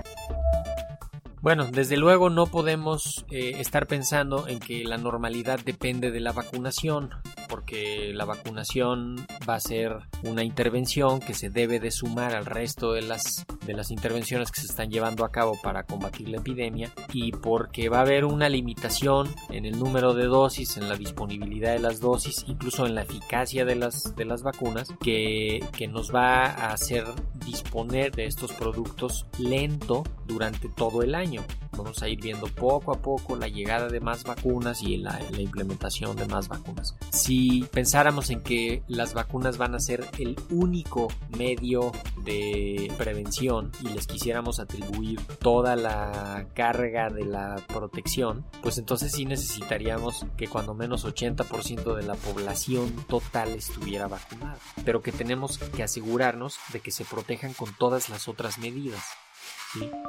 Bueno, 1.47 1.65
desde 1.71 1.95
luego 1.95 2.29
no 2.29 2.47
podemos 2.47 3.25
eh, 3.31 3.53
estar 3.59 3.87
pensando 3.87 4.49
en 4.49 4.59
que 4.59 4.83
la 4.83 4.97
normalidad 4.97 5.61
depende 5.63 6.11
de 6.11 6.19
la 6.19 6.33
vacunación, 6.33 7.11
porque 7.47 8.11
la 8.13 8.25
vacunación 8.25 9.25
va 9.49 9.55
a 9.55 9.59
ser 9.61 9.95
una 10.23 10.43
intervención 10.43 11.21
que 11.21 11.33
se 11.33 11.49
debe 11.49 11.79
de 11.79 11.89
sumar 11.89 12.35
al 12.35 12.45
resto 12.45 12.91
de 12.91 13.01
las, 13.01 13.45
de 13.65 13.73
las 13.73 13.91
intervenciones 13.91 14.51
que 14.51 14.59
se 14.59 14.67
están 14.67 14.89
llevando 14.89 15.23
a 15.23 15.31
cabo 15.31 15.57
para 15.63 15.83
combatir 15.83 16.27
la 16.27 16.39
epidemia 16.39 16.91
y 17.13 17.31
porque 17.31 17.87
va 17.87 17.99
a 17.99 18.01
haber 18.01 18.25
una 18.25 18.49
limitación 18.49 19.33
en 19.49 19.65
el 19.65 19.79
número 19.79 20.13
de 20.15 20.25
dosis, 20.25 20.75
en 20.75 20.89
la 20.89 20.97
disponibilidad 20.97 21.71
de 21.71 21.79
las 21.79 22.01
dosis, 22.01 22.43
incluso 22.49 22.85
en 22.85 22.93
la 22.93 23.03
eficacia 23.03 23.63
de 23.63 23.75
las, 23.75 24.13
de 24.17 24.25
las 24.25 24.43
vacunas, 24.43 24.89
que, 24.99 25.63
que 25.71 25.87
nos 25.87 26.13
va 26.13 26.47
a 26.47 26.73
hacer 26.73 27.05
disponer 27.45 28.11
de 28.11 28.25
estos 28.25 28.51
productos 28.51 29.25
lento 29.39 30.03
durante 30.25 30.67
todo 30.67 31.03
el 31.03 31.15
año. 31.15 31.36
Vamos 31.71 32.01
a 32.01 32.09
ir 32.09 32.19
viendo 32.21 32.47
poco 32.47 32.91
a 32.91 33.01
poco 33.01 33.35
la 33.35 33.47
llegada 33.47 33.87
de 33.87 33.99
más 33.99 34.23
vacunas 34.23 34.81
y 34.81 34.97
la, 34.97 35.19
implementación 35.37 36.15
de 36.15 36.25
más 36.25 36.47
vacunas. 36.47 36.95
Si 37.11 37.63
pensáramos 37.71 38.29
en 38.29 38.41
que 38.41 38.83
las 38.87 39.13
vacunas 39.13 39.57
van 39.57 39.75
a 39.75 39.79
ser 39.79 40.05
el 40.17 40.35
único 40.49 41.07
medio 41.37 41.91
de 42.23 42.91
prevención 42.97 43.71
y 43.81 43.89
les 43.89 44.07
quisiéramos 44.07 44.59
atribuir 44.59 45.21
toda 45.39 45.75
la 45.75 46.47
carga 46.53 47.09
de 47.09 47.25
la 47.25 47.55
protección, 47.67 48.45
pues 48.61 48.77
entonces 48.77 49.11
sí 49.11 49.25
necesitaríamos 49.25 50.25
que 50.35 50.47
cuando 50.47 50.73
menos 50.73 51.05
80% 51.05 51.95
de 51.95 52.03
la 52.03 52.15
población 52.15 52.91
total 53.07 53.49
estuviera 53.49 54.07
vacunada, 54.07 54.57
pero 54.83 55.01
que 55.01 55.11
tenemos 55.11 55.57
que 55.57 55.83
asegurarnos 55.83 56.57
de 56.73 56.79
que 56.79 56.91
se 56.91 57.05
protejan 57.05 57.53
con 57.53 57.73
todas 57.73 58.09
las 58.09 58.27
otras 58.27 58.57
medidas 58.57 59.03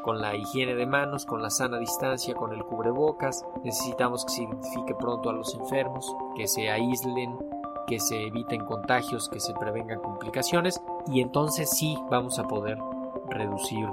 con 0.02 0.20
la 0.20 0.36
higiene 0.36 0.74
de 0.74 0.86
manos, 0.86 1.26
con 1.26 1.42
la 1.42 1.50
sana 1.50 1.78
distancia, 1.78 2.34
con 2.34 2.52
el 2.52 2.64
cubrebocas. 2.64 3.44
Necesitamos 3.64 4.24
que 4.24 4.32
se 4.32 4.42
identifique 4.42 4.94
pronto 4.94 5.30
a 5.30 5.32
los 5.32 5.54
enfermos, 5.54 6.14
que 6.36 6.46
se 6.46 6.70
aíslen, 6.70 7.36
que 7.86 7.98
se 8.00 8.26
eviten 8.26 8.64
contagios, 8.64 9.28
que 9.28 9.40
se 9.40 9.54
prevengan 9.54 10.00
complicaciones 10.00 10.80
y 11.06 11.20
entonces 11.20 11.70
sí 11.70 11.96
vamos 12.10 12.38
a 12.38 12.46
poder 12.46 12.78
reducir 13.28 13.86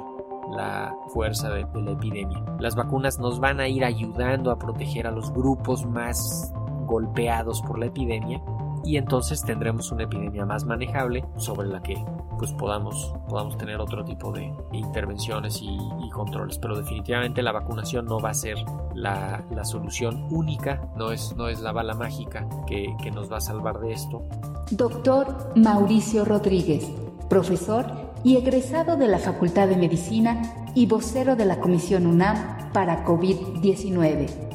la 0.51 0.95
fuerza 1.07 1.49
de, 1.49 1.65
la 1.73 1.91
epidemia. 1.91 2.43
Las 2.59 2.75
vacunas 2.75 3.19
nos 3.19 3.39
van 3.39 3.59
a 3.59 3.67
ir 3.67 3.83
ayudando 3.83 4.51
a 4.51 4.59
proteger 4.59 5.07
a 5.07 5.11
los 5.11 5.31
grupos 5.31 5.85
más 5.85 6.53
golpeados 6.85 7.61
por 7.61 7.79
la 7.79 7.87
epidemia 7.87 8.41
y 8.85 8.97
entonces 8.97 9.41
tendremos 9.41 9.91
una 9.91 10.03
epidemia 10.03 10.45
más 10.45 10.63
manejable 10.65 11.25
sobre 11.37 11.67
la 11.67 11.81
que 11.81 11.95
pues 12.37 12.51
podamos, 12.53 13.13
podamos 13.27 13.57
tener 13.57 13.79
otro 13.79 14.05
tipo 14.05 14.31
de 14.31 14.53
intervenciones 14.73 15.59
y, 15.61 15.77
controles. 16.13 16.57
Pero 16.59 16.77
definitivamente 16.77 17.41
la 17.41 17.51
vacunación 17.51 18.05
no 18.05 18.19
va 18.19 18.29
a 18.29 18.33
ser 18.33 18.55
la, 18.93 19.43
solución 19.63 20.27
única, 20.29 20.87
no 20.95 21.11
es, 21.11 21.35
no 21.35 21.49
es 21.49 21.59
la 21.59 21.73
bala 21.73 21.93
mágica 21.93 22.47
que, 22.67 22.95
que 23.03 23.11
nos 23.11 23.29
va 23.29 23.37
a 23.37 23.41
salvar 23.41 23.79
de 23.79 23.91
esto. 23.91 24.23
Doctor 24.71 25.51
Mauricio 25.55 26.23
Rodríguez, 26.23 26.89
profesor 27.29 27.85
y 28.23 28.37
egresado 28.37 28.95
de 28.95 29.07
la 29.07 29.19
Facultad 29.19 29.67
de 29.67 29.75
Medicina 29.75 30.41
y 30.73 30.85
vocero 30.85 31.35
de 31.35 31.45
la 31.45 31.59
Comisión 31.59 32.05
UNAM 32.05 32.71
para 32.71 33.05
COVID-19 33.05 34.45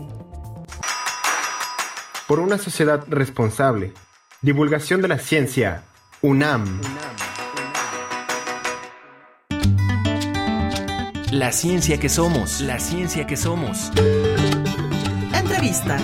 por 2.31 2.39
una 2.39 2.59
sociedad 2.59 3.03
responsable. 3.09 3.93
Divulgación 4.43 5.03
de 5.03 5.09
la 5.09 5.19
ciencia. 5.19 5.83
UNAM. 6.23 6.81
La 11.31 11.53
ciencia 11.53 12.01
que 12.01 12.09
somos. 12.09 12.63
La 12.63 12.79
ciencia 12.79 13.27
que 13.27 13.37
somos. 13.37 13.93
Entrevista. 15.35 15.99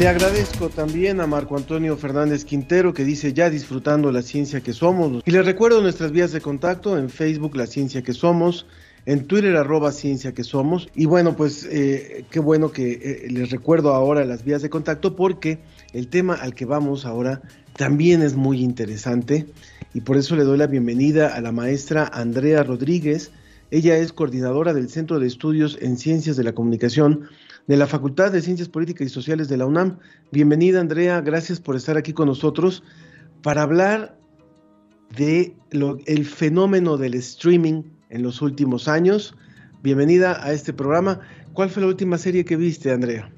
Le 0.00 0.08
agradezco 0.08 0.70
también 0.70 1.20
a 1.20 1.26
Marco 1.26 1.58
Antonio 1.58 1.94
Fernández 1.94 2.46
Quintero 2.46 2.94
que 2.94 3.04
dice 3.04 3.34
ya 3.34 3.50
disfrutando 3.50 4.10
la 4.10 4.22
ciencia 4.22 4.62
que 4.62 4.72
somos. 4.72 5.22
Y 5.26 5.30
les 5.30 5.44
recuerdo 5.44 5.82
nuestras 5.82 6.10
vías 6.10 6.32
de 6.32 6.40
contacto 6.40 6.96
en 6.96 7.10
Facebook 7.10 7.54
La 7.54 7.66
Ciencia 7.66 8.00
que 8.00 8.14
Somos, 8.14 8.64
en 9.04 9.26
Twitter 9.26 9.54
arroba 9.56 9.92
Ciencia 9.92 10.32
que 10.32 10.42
Somos. 10.42 10.88
Y 10.94 11.04
bueno, 11.04 11.36
pues 11.36 11.68
eh, 11.70 12.24
qué 12.30 12.40
bueno 12.40 12.72
que 12.72 12.92
eh, 12.92 13.26
les 13.28 13.50
recuerdo 13.50 13.92
ahora 13.92 14.24
las 14.24 14.42
vías 14.42 14.62
de 14.62 14.70
contacto 14.70 15.16
porque 15.16 15.58
el 15.92 16.08
tema 16.08 16.32
al 16.32 16.54
que 16.54 16.64
vamos 16.64 17.04
ahora 17.04 17.42
también 17.76 18.22
es 18.22 18.34
muy 18.34 18.62
interesante 18.62 19.48
y 19.92 20.00
por 20.00 20.16
eso 20.16 20.34
le 20.34 20.44
doy 20.44 20.56
la 20.56 20.66
bienvenida 20.66 21.34
a 21.34 21.42
la 21.42 21.52
maestra 21.52 22.10
Andrea 22.10 22.62
Rodríguez. 22.62 23.32
Ella 23.72 23.96
es 23.96 24.12
coordinadora 24.12 24.74
del 24.74 24.90
Centro 24.90 25.20
de 25.20 25.28
Estudios 25.28 25.78
en 25.80 25.96
Ciencias 25.96 26.36
de 26.36 26.42
la 26.42 26.52
Comunicación 26.52 27.28
de 27.68 27.76
la 27.76 27.86
Facultad 27.86 28.32
de 28.32 28.42
Ciencias 28.42 28.68
Políticas 28.68 29.06
y 29.06 29.10
Sociales 29.10 29.48
de 29.48 29.56
la 29.58 29.66
UNAM. 29.66 30.00
Bienvenida, 30.32 30.80
Andrea, 30.80 31.20
gracias 31.20 31.60
por 31.60 31.76
estar 31.76 31.96
aquí 31.96 32.12
con 32.12 32.26
nosotros 32.26 32.82
para 33.44 33.62
hablar 33.62 34.18
de 35.16 35.54
el 35.70 36.26
fenómeno 36.26 36.96
del 36.96 37.14
streaming 37.14 37.84
en 38.08 38.24
los 38.24 38.42
últimos 38.42 38.88
años. 38.88 39.36
Bienvenida 39.82 40.44
a 40.44 40.52
este 40.52 40.72
programa. 40.72 41.20
¿Cuál 41.52 41.70
fue 41.70 41.82
la 41.82 41.88
última 41.88 42.18
serie 42.18 42.44
que 42.44 42.56
viste, 42.56 42.90
Andrea? 42.90 43.30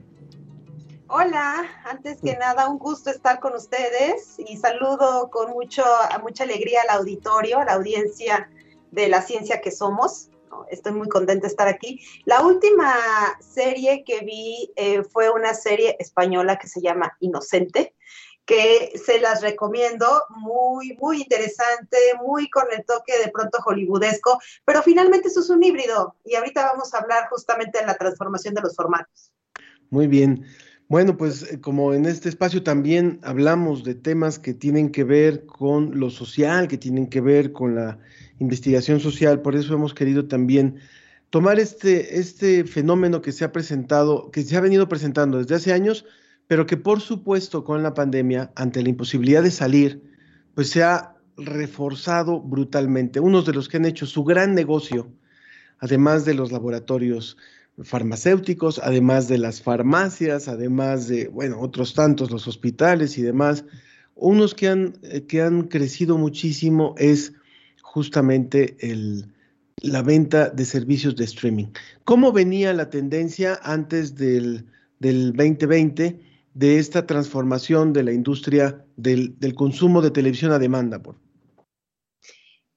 Hola, 1.08 1.62
antes 1.84 2.22
que 2.22 2.38
nada, 2.38 2.70
un 2.70 2.78
gusto 2.78 3.10
estar 3.10 3.38
con 3.38 3.54
ustedes 3.54 4.38
y 4.38 4.56
saludo 4.56 5.28
con 5.30 5.52
mucho, 5.52 5.84
mucha 6.22 6.44
alegría 6.44 6.80
al 6.88 7.00
auditorio, 7.00 7.58
a 7.58 7.66
la 7.66 7.74
audiencia 7.74 8.48
de 8.92 9.08
la 9.08 9.22
ciencia 9.22 9.60
que 9.60 9.72
somos. 9.72 10.28
Estoy 10.70 10.92
muy 10.92 11.08
contenta 11.08 11.42
de 11.42 11.48
estar 11.48 11.66
aquí. 11.66 12.00
La 12.24 12.42
última 12.42 12.94
serie 13.40 14.04
que 14.04 14.20
vi 14.20 14.70
eh, 14.76 15.02
fue 15.02 15.30
una 15.30 15.54
serie 15.54 15.96
española 15.98 16.58
que 16.58 16.68
se 16.68 16.80
llama 16.80 17.16
Inocente, 17.20 17.94
que 18.44 18.92
se 19.02 19.18
las 19.18 19.40
recomiendo, 19.40 20.06
muy, 20.28 20.96
muy 21.00 21.22
interesante, 21.22 21.96
muy 22.22 22.50
con 22.50 22.64
el 22.70 22.84
toque 22.84 23.18
de 23.18 23.30
pronto 23.30 23.58
hollywoodesco, 23.64 24.38
pero 24.64 24.82
finalmente 24.82 25.28
eso 25.28 25.40
es 25.40 25.50
un 25.50 25.62
híbrido 25.62 26.16
y 26.24 26.34
ahorita 26.34 26.66
vamos 26.72 26.92
a 26.92 26.98
hablar 26.98 27.28
justamente 27.30 27.78
de 27.78 27.86
la 27.86 27.96
transformación 27.96 28.54
de 28.54 28.62
los 28.62 28.76
formatos. 28.76 29.32
Muy 29.90 30.06
bien. 30.06 30.44
Bueno, 30.92 31.16
pues 31.16 31.44
eh, 31.44 31.58
como 31.58 31.94
en 31.94 32.04
este 32.04 32.28
espacio 32.28 32.62
también 32.62 33.18
hablamos 33.22 33.82
de 33.82 33.94
temas 33.94 34.38
que 34.38 34.52
tienen 34.52 34.90
que 34.90 35.04
ver 35.04 35.46
con 35.46 35.98
lo 35.98 36.10
social, 36.10 36.68
que 36.68 36.76
tienen 36.76 37.06
que 37.06 37.22
ver 37.22 37.52
con 37.52 37.74
la 37.74 37.98
investigación 38.40 39.00
social, 39.00 39.40
por 39.40 39.56
eso 39.56 39.72
hemos 39.72 39.94
querido 39.94 40.28
también 40.28 40.80
tomar 41.30 41.58
este, 41.58 42.18
este 42.18 42.64
fenómeno 42.64 43.22
que 43.22 43.32
se 43.32 43.42
ha 43.42 43.52
presentado, 43.52 44.30
que 44.30 44.42
se 44.42 44.54
ha 44.54 44.60
venido 44.60 44.86
presentando 44.86 45.38
desde 45.38 45.54
hace 45.54 45.72
años, 45.72 46.04
pero 46.46 46.66
que 46.66 46.76
por 46.76 47.00
supuesto 47.00 47.64
con 47.64 47.82
la 47.82 47.94
pandemia, 47.94 48.52
ante 48.54 48.82
la 48.82 48.90
imposibilidad 48.90 49.42
de 49.42 49.50
salir, 49.50 50.02
pues 50.54 50.68
se 50.68 50.82
ha 50.82 51.16
reforzado 51.38 52.42
brutalmente. 52.42 53.18
Unos 53.18 53.46
de 53.46 53.54
los 53.54 53.70
que 53.70 53.78
han 53.78 53.86
hecho 53.86 54.04
su 54.04 54.24
gran 54.24 54.54
negocio, 54.54 55.10
además 55.78 56.26
de 56.26 56.34
los 56.34 56.52
laboratorios 56.52 57.38
farmacéuticos, 57.82 58.78
además 58.78 59.28
de 59.28 59.38
las 59.38 59.62
farmacias, 59.62 60.48
además 60.48 61.08
de, 61.08 61.28
bueno, 61.28 61.60
otros 61.60 61.94
tantos, 61.94 62.30
los 62.30 62.46
hospitales 62.46 63.16
y 63.18 63.22
demás, 63.22 63.64
unos 64.14 64.54
que 64.54 64.68
han, 64.68 64.98
eh, 65.02 65.22
que 65.26 65.42
han 65.42 65.62
crecido 65.68 66.18
muchísimo 66.18 66.94
es 66.98 67.32
justamente 67.82 68.76
el, 68.80 69.26
la 69.76 70.02
venta 70.02 70.50
de 70.50 70.64
servicios 70.64 71.16
de 71.16 71.24
streaming. 71.24 71.66
¿Cómo 72.04 72.32
venía 72.32 72.72
la 72.72 72.90
tendencia 72.90 73.58
antes 73.62 74.14
del, 74.16 74.66
del 74.98 75.32
2020 75.32 76.20
de 76.54 76.78
esta 76.78 77.06
transformación 77.06 77.92
de 77.92 78.02
la 78.02 78.12
industria 78.12 78.84
del, 78.96 79.38
del 79.38 79.54
consumo 79.54 80.02
de 80.02 80.10
televisión 80.10 80.52
a 80.52 80.58
demanda? 80.58 81.02
Por? 81.02 81.16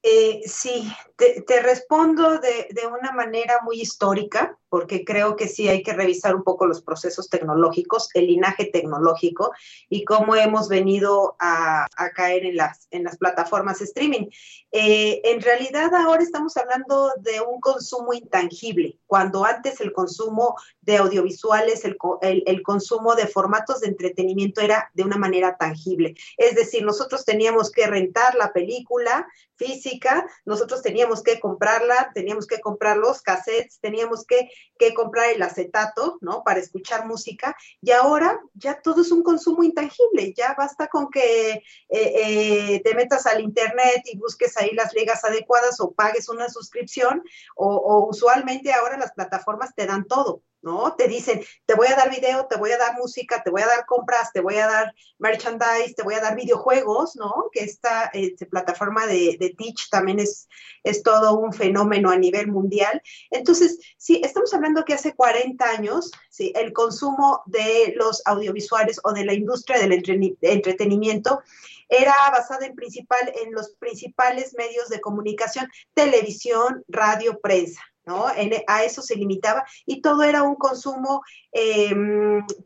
Eh, 0.07 0.41
sí, 0.45 0.87
te, 1.17 1.41
te 1.41 1.61
respondo 1.63 2.39
de, 2.39 2.67
de, 2.69 2.85
una 2.85 3.11
manera 3.11 3.55
muy 3.63 3.81
histórica 3.81 4.55
porque 4.75 5.05
creo 5.05 5.37
que 5.37 5.47
sí 5.47 5.69
hay 5.69 5.83
que 5.83 5.93
revisar 5.93 6.35
un 6.35 6.43
poco 6.43 6.65
los 6.65 6.81
procesos 6.81 7.29
tecnológicos, 7.29 8.09
el 8.13 8.27
linaje 8.27 8.65
tecnológico 8.65 9.53
y 9.87 10.03
cómo 10.03 10.35
hemos 10.35 10.67
venido 10.67 11.37
a, 11.39 11.87
caer 12.13 12.45
en 12.45 12.57
las, 12.57 12.85
en 12.91 13.05
las 13.05 13.17
plataformas 13.17 13.79
streaming. 13.79 14.27
Eh, 14.73 15.21
en 15.23 15.41
realidad 15.41 15.95
ahora 15.95 16.21
estamos 16.21 16.57
hablando 16.57 17.13
de 17.19 17.39
un 17.39 17.61
consumo 17.61 18.11
intangible, 18.13 18.99
cuando 19.07 19.45
antes 19.45 19.79
el 19.79 19.93
consumo 19.93 20.57
de 20.81 20.97
audiovisuales, 20.97 21.85
el, 21.85 21.95
el, 22.21 22.43
el 22.45 22.61
consumo 22.61 23.15
de 23.15 23.27
formatos 23.27 23.79
de 23.79 23.87
entretenimiento 23.87 24.59
era 24.59 24.91
de 24.93 25.03
una 25.03 25.15
manera 25.15 25.55
tangible. 25.55 26.15
Es 26.35 26.55
decir, 26.55 26.83
nosotros 26.83 27.23
teníamos 27.23 27.71
que 27.71 27.87
rentar 27.87 28.35
la 28.35 28.51
película 28.51 29.25
física, 29.55 30.27
nosotros 30.43 30.81
teníamos 30.81 31.23
que 31.23 31.39
comprarla, 31.39 32.11
teníamos 32.13 32.45
que 32.45 32.59
comprar 32.59 32.97
los 32.97 33.21
cassettes, 33.21 33.79
teníamos 33.79 34.25
que 34.25 34.49
que 34.77 34.93
comprar 34.93 35.29
el 35.29 35.41
acetato, 35.41 36.17
¿no? 36.21 36.43
Para 36.43 36.59
escuchar 36.59 37.05
música. 37.05 37.55
Y 37.81 37.91
ahora 37.91 38.39
ya 38.53 38.81
todo 38.81 39.01
es 39.01 39.11
un 39.11 39.23
consumo 39.23 39.63
intangible. 39.63 40.33
Ya 40.35 40.55
basta 40.57 40.87
con 40.87 41.09
que 41.09 41.51
eh, 41.51 41.63
eh, 41.89 42.81
te 42.83 42.95
metas 42.95 43.25
al 43.25 43.41
internet 43.41 44.03
y 44.05 44.17
busques 44.17 44.57
ahí 44.57 44.71
las 44.73 44.93
ligas 44.93 45.23
adecuadas 45.23 45.79
o 45.79 45.91
pagues 45.91 46.29
una 46.29 46.49
suscripción 46.49 47.23
o, 47.55 47.75
o 47.75 48.09
usualmente 48.09 48.73
ahora 48.73 48.97
las 48.97 49.13
plataformas 49.13 49.73
te 49.75 49.85
dan 49.85 50.05
todo. 50.05 50.41
¿No? 50.65 50.95
Te 50.95 51.07
dicen, 51.07 51.41
te 51.65 51.75
voy 51.75 51.87
a 51.87 51.95
dar 51.95 52.09
video, 52.09 52.47
te 52.47 52.57
voy 52.57 52.71
a 52.71 52.77
dar 52.77 52.97
música, 52.97 53.43
te 53.43 53.51
voy 53.51 53.61
a 53.61 53.67
dar 53.67 53.85
compras, 53.85 54.33
te 54.33 54.41
voy 54.41 54.55
a 54.55 54.67
dar 54.67 54.95
merchandise, 55.19 55.93
te 55.95 56.03
voy 56.03 56.15
a 56.15 56.19
dar 56.19 56.35
videojuegos, 56.35 57.15
¿no? 57.15 57.49
Que 57.51 57.63
esta 57.63 58.09
este, 58.13 58.47
plataforma 58.47 59.05
de, 59.05 59.37
de 59.39 59.55
Teach 59.57 59.89
también 59.91 60.19
es, 60.19 60.49
es 60.83 61.03
todo 61.03 61.37
un 61.37 61.53
fenómeno 61.53 62.09
a 62.09 62.17
nivel 62.17 62.47
mundial. 62.47 63.01
Entonces, 63.29 63.79
sí, 63.97 64.21
estamos 64.23 64.53
hablando 64.55 64.83
que 64.83 64.95
hace 64.95 65.13
40 65.13 65.63
años, 65.63 66.11
sí, 66.29 66.51
el 66.55 66.73
consumo 66.73 67.43
de 67.45 67.93
los 67.95 68.23
audiovisuales 68.25 68.99
o 69.03 69.13
de 69.13 69.23
la 69.23 69.33
industria 69.33 69.79
del 69.79 69.93
entretenimiento 70.41 71.41
era 71.89 72.15
basada 72.31 72.65
en 72.65 72.75
principal 72.75 73.31
en 73.43 73.53
los 73.53 73.75
principales 73.77 74.55
medios 74.57 74.89
de 74.89 74.99
comunicación, 74.99 75.69
televisión, 75.93 76.83
radio, 76.87 77.39
prensa, 77.39 77.81
¿no? 78.05 78.25
En, 78.35 78.53
a 78.67 78.83
eso 78.83 79.01
se 79.01 79.15
limitaba 79.15 79.65
y 79.85 80.01
todo 80.01 80.23
era 80.23 80.43
un 80.43 80.55
consumo 80.55 81.21
eh, 81.57 81.95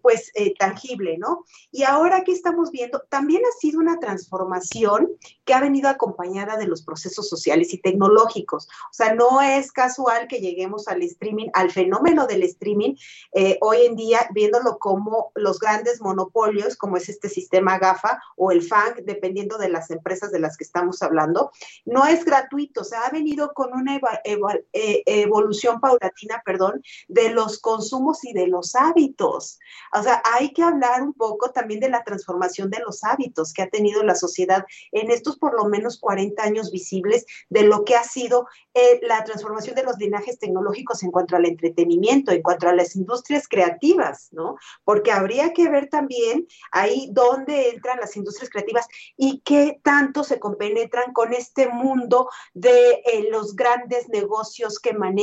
pues 0.01 0.31
eh, 0.33 0.55
tangible, 0.57 1.19
¿no? 1.19 1.45
Y 1.71 1.83
ahora 1.83 2.23
que 2.23 2.31
estamos 2.31 2.71
viendo, 2.71 3.03
también 3.07 3.43
ha 3.45 3.59
sido 3.59 3.79
una 3.79 3.99
transformación 3.99 5.09
que 5.45 5.53
ha 5.53 5.61
venido 5.61 5.89
acompañada 5.89 6.57
de 6.57 6.65
los 6.65 6.81
procesos 6.81 7.29
sociales 7.29 7.71
y 7.71 7.77
tecnológicos. 7.77 8.67
O 8.67 8.93
sea, 8.93 9.13
no 9.13 9.41
es 9.41 9.71
casual 9.71 10.27
que 10.27 10.39
lleguemos 10.39 10.87
al 10.87 11.03
streaming, 11.03 11.49
al 11.53 11.69
fenómeno 11.69 12.25
del 12.25 12.41
streaming, 12.41 12.95
eh, 13.33 13.59
hoy 13.61 13.85
en 13.85 13.95
día 13.95 14.27
viéndolo 14.33 14.79
como 14.79 15.31
los 15.35 15.59
grandes 15.59 16.01
monopolios, 16.01 16.75
como 16.75 16.97
es 16.97 17.09
este 17.09 17.29
sistema 17.29 17.77
GAFA 17.77 18.19
o 18.37 18.51
el 18.51 18.63
FANG, 18.63 19.03
dependiendo 19.05 19.59
de 19.59 19.69
las 19.69 19.91
empresas 19.91 20.31
de 20.31 20.39
las 20.39 20.57
que 20.57 20.63
estamos 20.63 21.03
hablando, 21.03 21.51
no 21.85 22.07
es 22.07 22.25
gratuito, 22.25 22.81
o 22.81 22.85
sea, 22.85 23.01
ha 23.01 23.11
venido 23.11 23.53
con 23.53 23.71
una 23.73 23.99
eh, 24.23 25.27
evolución 25.29 25.79
paulatina, 25.79 26.41
perdón, 26.45 26.81
de 27.07 27.29
los 27.29 27.59
consumos 27.59 28.23
y 28.23 28.33
de 28.33 28.47
los 28.47 28.75
hábitos. 28.75 29.59
O 29.93 30.03
sea, 30.03 30.21
hay 30.25 30.51
que 30.51 30.63
hablar 30.63 31.01
un 31.01 31.13
poco 31.13 31.51
también 31.51 31.79
de 31.79 31.89
la 31.89 32.03
transformación 32.03 32.69
de 32.69 32.79
los 32.79 33.03
hábitos 33.03 33.53
que 33.53 33.61
ha 33.61 33.69
tenido 33.69 34.03
la 34.03 34.15
sociedad 34.15 34.65
en 34.91 35.11
estos 35.11 35.37
por 35.37 35.53
lo 35.55 35.69
menos 35.69 35.99
40 35.99 36.41
años 36.41 36.71
visibles 36.71 37.25
de 37.49 37.63
lo 37.63 37.85
que 37.85 37.95
ha 37.95 38.03
sido 38.03 38.47
eh, 38.73 38.99
la 39.03 39.23
transformación 39.23 39.75
de 39.75 39.83
los 39.83 39.97
linajes 39.97 40.39
tecnológicos 40.39 41.03
en 41.03 41.11
cuanto 41.11 41.35
al 41.35 41.45
entretenimiento, 41.45 42.31
en 42.31 42.41
cuanto 42.41 42.67
a 42.67 42.73
las 42.73 42.95
industrias 42.95 43.47
creativas, 43.47 44.29
¿no? 44.31 44.55
Porque 44.83 45.11
habría 45.11 45.53
que 45.53 45.69
ver 45.69 45.89
también 45.89 46.47
ahí 46.71 47.09
dónde 47.11 47.69
entran 47.69 47.99
las 47.99 48.15
industrias 48.15 48.49
creativas 48.49 48.87
y 49.17 49.41
qué 49.41 49.79
tanto 49.83 50.23
se 50.23 50.39
compenetran 50.39 51.13
con 51.13 51.33
este 51.33 51.67
mundo 51.67 52.29
de 52.53 53.01
eh, 53.05 53.27
los 53.29 53.55
grandes 53.55 54.09
negocios 54.09 54.79
que 54.79 54.93
manejan 54.93 55.18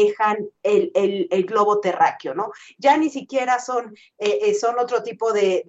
el, 0.63 0.91
el, 0.95 1.29
el 1.31 1.45
globo 1.45 1.81
terráqueo, 1.81 2.35
¿no? 2.35 2.53
Ya 2.79 2.97
ni 2.97 3.11
siquiera 3.11 3.59
son, 3.59 3.95
eh, 4.19 4.39
eh, 4.43 4.55
son 4.55 4.79
otro 4.79 5.03
tipo 5.03 5.33
de, 5.33 5.65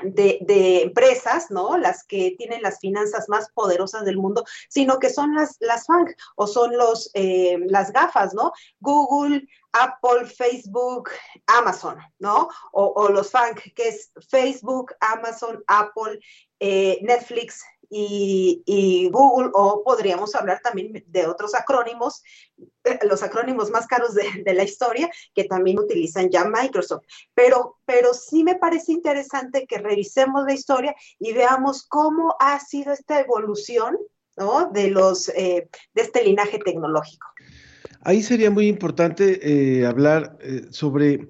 de 0.00 0.82
empresas, 0.82 1.50
¿no? 1.50 1.76
Las 1.76 2.04
que 2.04 2.34
tienen 2.38 2.62
las 2.62 2.78
finanzas 2.78 3.28
más 3.28 3.50
poderosas 3.52 4.04
del 4.04 4.16
mundo, 4.16 4.44
sino 4.68 4.98
que 4.98 5.10
son 5.10 5.34
las, 5.34 5.56
las 5.60 5.86
FANG 5.86 6.14
o 6.36 6.46
son 6.46 6.76
los, 6.76 7.10
eh, 7.14 7.58
las 7.66 7.92
gafas, 7.92 8.34
¿no? 8.34 8.52
Google, 8.80 9.46
Apple, 9.72 10.26
Facebook, 10.26 11.10
Amazon, 11.46 11.98
¿no? 12.18 12.48
O, 12.72 13.08
los 13.08 13.30
FANG, 13.30 13.56
que 13.74 13.88
es 13.88 14.12
Facebook, 14.28 14.94
Amazon, 15.00 15.62
Apple, 15.66 16.20
Netflix, 17.02 17.62
y, 17.90 19.08
Google, 19.12 19.50
o 19.54 19.82
podríamos 19.84 20.34
hablar 20.34 20.60
también 20.62 21.04
de 21.06 21.26
otros 21.26 21.54
acrónimos, 21.54 22.22
eh, 22.84 22.98
los 23.08 23.22
acrónimos 23.22 23.70
más 23.70 23.86
caros 23.86 24.14
de, 24.14 24.54
la 24.54 24.62
historia, 24.62 25.10
que 25.34 25.44
también 25.44 25.78
utilizan 25.78 26.30
ya 26.30 26.44
Microsoft. 26.44 27.04
Pero, 27.34 27.76
pero 27.84 28.14
sí 28.14 28.44
me 28.44 28.56
parece 28.56 28.92
interesante 28.92 29.66
que 29.66 29.78
revisemos 29.78 30.44
la 30.44 30.54
historia 30.54 30.94
y 31.18 31.32
veamos 31.32 31.86
cómo 31.86 32.36
ha 32.40 32.58
sido 32.60 32.92
esta 32.92 33.20
evolución 33.20 33.96
¿no? 34.36 34.70
de, 34.72 34.90
los, 34.90 35.28
eh, 35.30 35.68
de 35.94 36.02
este 36.02 36.24
linaje 36.24 36.58
tecnológico. 36.58 37.26
Ahí 38.02 38.22
sería 38.22 38.50
muy 38.50 38.68
importante 38.68 39.40
eh, 39.42 39.84
hablar 39.86 40.38
sobre, 40.70 41.26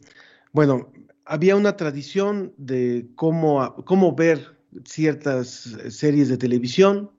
bueno, 0.53 0.93
había 1.25 1.57
una 1.57 1.77
tradición 1.77 2.55
de 2.57 3.07
cómo, 3.15 3.75
cómo 3.85 4.15
ver 4.15 4.58
ciertas 4.85 5.77
series 5.89 6.29
de 6.29 6.39
televisión, 6.39 7.11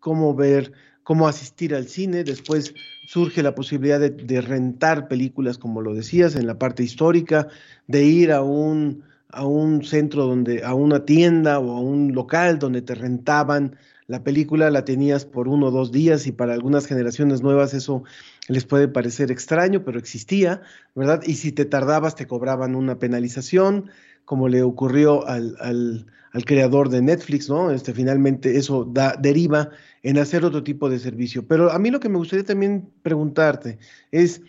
cómo 0.00 0.34
ver, 0.34 0.72
cómo 1.02 1.28
asistir 1.28 1.74
al 1.74 1.86
cine, 1.86 2.24
después 2.24 2.74
surge 3.06 3.42
la 3.42 3.54
posibilidad 3.54 4.00
de, 4.00 4.40
rentar 4.40 5.08
películas, 5.08 5.58
como 5.58 5.82
lo 5.82 5.94
decías, 5.94 6.34
en 6.34 6.46
la 6.46 6.58
parte 6.58 6.82
histórica, 6.82 7.48
de 7.86 8.04
ir 8.04 8.32
a 8.32 8.42
un, 8.42 9.04
a 9.28 9.46
un 9.46 9.84
centro 9.84 10.24
donde, 10.24 10.64
a 10.64 10.74
una 10.74 11.04
tienda 11.04 11.58
o 11.58 11.76
a 11.76 11.80
un 11.80 12.14
local 12.14 12.58
donde 12.58 12.82
te 12.82 12.94
rentaban 12.94 13.76
la 14.06 14.22
película, 14.22 14.70
la 14.70 14.84
tenías 14.84 15.24
por 15.24 15.48
uno 15.48 15.68
o 15.68 15.70
dos 15.70 15.90
días 15.90 16.26
y 16.26 16.32
para 16.32 16.52
algunas 16.52 16.86
generaciones 16.86 17.42
nuevas 17.42 17.72
eso 17.72 18.04
les 18.48 18.66
puede 18.66 18.86
parecer 18.86 19.30
extraño, 19.30 19.82
pero 19.82 19.98
existía, 19.98 20.60
¿verdad? 20.94 21.22
Y 21.26 21.34
si 21.34 21.52
te 21.52 21.64
tardabas 21.64 22.14
te 22.14 22.26
cobraban 22.26 22.74
una 22.74 22.98
penalización, 22.98 23.90
como 24.24 24.48
le 24.48 24.62
ocurrió 24.62 25.26
al, 25.26 25.56
al, 25.60 26.06
creador 26.44 26.88
de 26.88 27.00
Netflix, 27.00 27.48
¿no? 27.48 27.70
Este, 27.70 27.92
finalmente 27.92 28.56
eso 28.56 28.84
da, 28.84 29.16
deriva 29.20 29.70
en 30.02 30.18
hacer 30.18 30.44
otro 30.44 30.64
tipo 30.64 30.90
de 30.90 30.98
servicio. 30.98 31.46
Pero 31.46 31.70
a 31.70 31.78
mí 31.78 31.90
lo 31.90 32.00
que 32.00 32.08
me 32.08 32.18
gustaría 32.18 32.44
también 32.44 32.90
preguntarte 33.02 33.78
es 34.10 34.42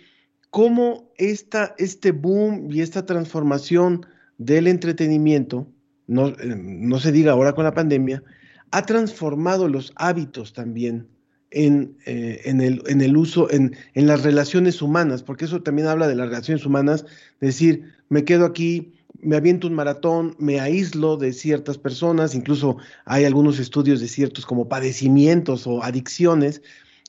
cómo 0.50 1.12
esta, 1.18 1.76
este 1.78 2.12
boom 2.12 2.72
y 2.72 2.82
esta 2.82 3.06
transformación 3.06 4.06
del 4.38 4.68
entretenimiento, 4.68 5.68
no, 6.08 6.30
eh, 6.30 6.56
no 6.56 7.00
se 7.00 7.12
diga 7.12 7.34
ahora 7.34 7.54
con 7.54 7.66
la 7.66 7.74
pandemia, 7.74 8.24
ha 8.72 8.86
transformado 8.86 9.68
los 9.68 9.94
hábitos 9.96 10.54
también 10.54 11.08
en, 11.52 11.98
eh, 12.06 12.42
en, 12.46 12.62
el, 12.62 12.82
en, 12.88 13.02
el, 13.02 13.16
uso, 13.16 13.50
en, 13.52 13.76
en, 13.94 14.08
las 14.08 14.24
relaciones 14.24 14.82
humanas, 14.82 15.24
porque 15.24 15.46
eso 15.46 15.62
también 15.62 15.88
habla 15.88 16.08
de 16.08 16.16
las 16.16 16.28
relaciones 16.28 16.66
humanas, 16.66 17.06
decir, 17.40 17.94
me 18.10 18.26
quedo 18.26 18.46
aquí 18.46 18.94
me 19.22 19.36
aviento 19.36 19.68
un 19.68 19.74
maratón, 19.74 20.36
me 20.40 20.60
aíslo 20.60 21.18
de 21.18 21.34
ciertas 21.34 21.78
personas, 21.78 22.36
incluso 22.36 22.78
hay 23.06 23.26
algunos 23.26 23.60
estudios 23.60 24.00
de 24.02 24.08
ciertos 24.08 24.46
como 24.46 24.68
padecimientos 24.68 25.68
o 25.68 25.84
adicciones, 25.84 26.62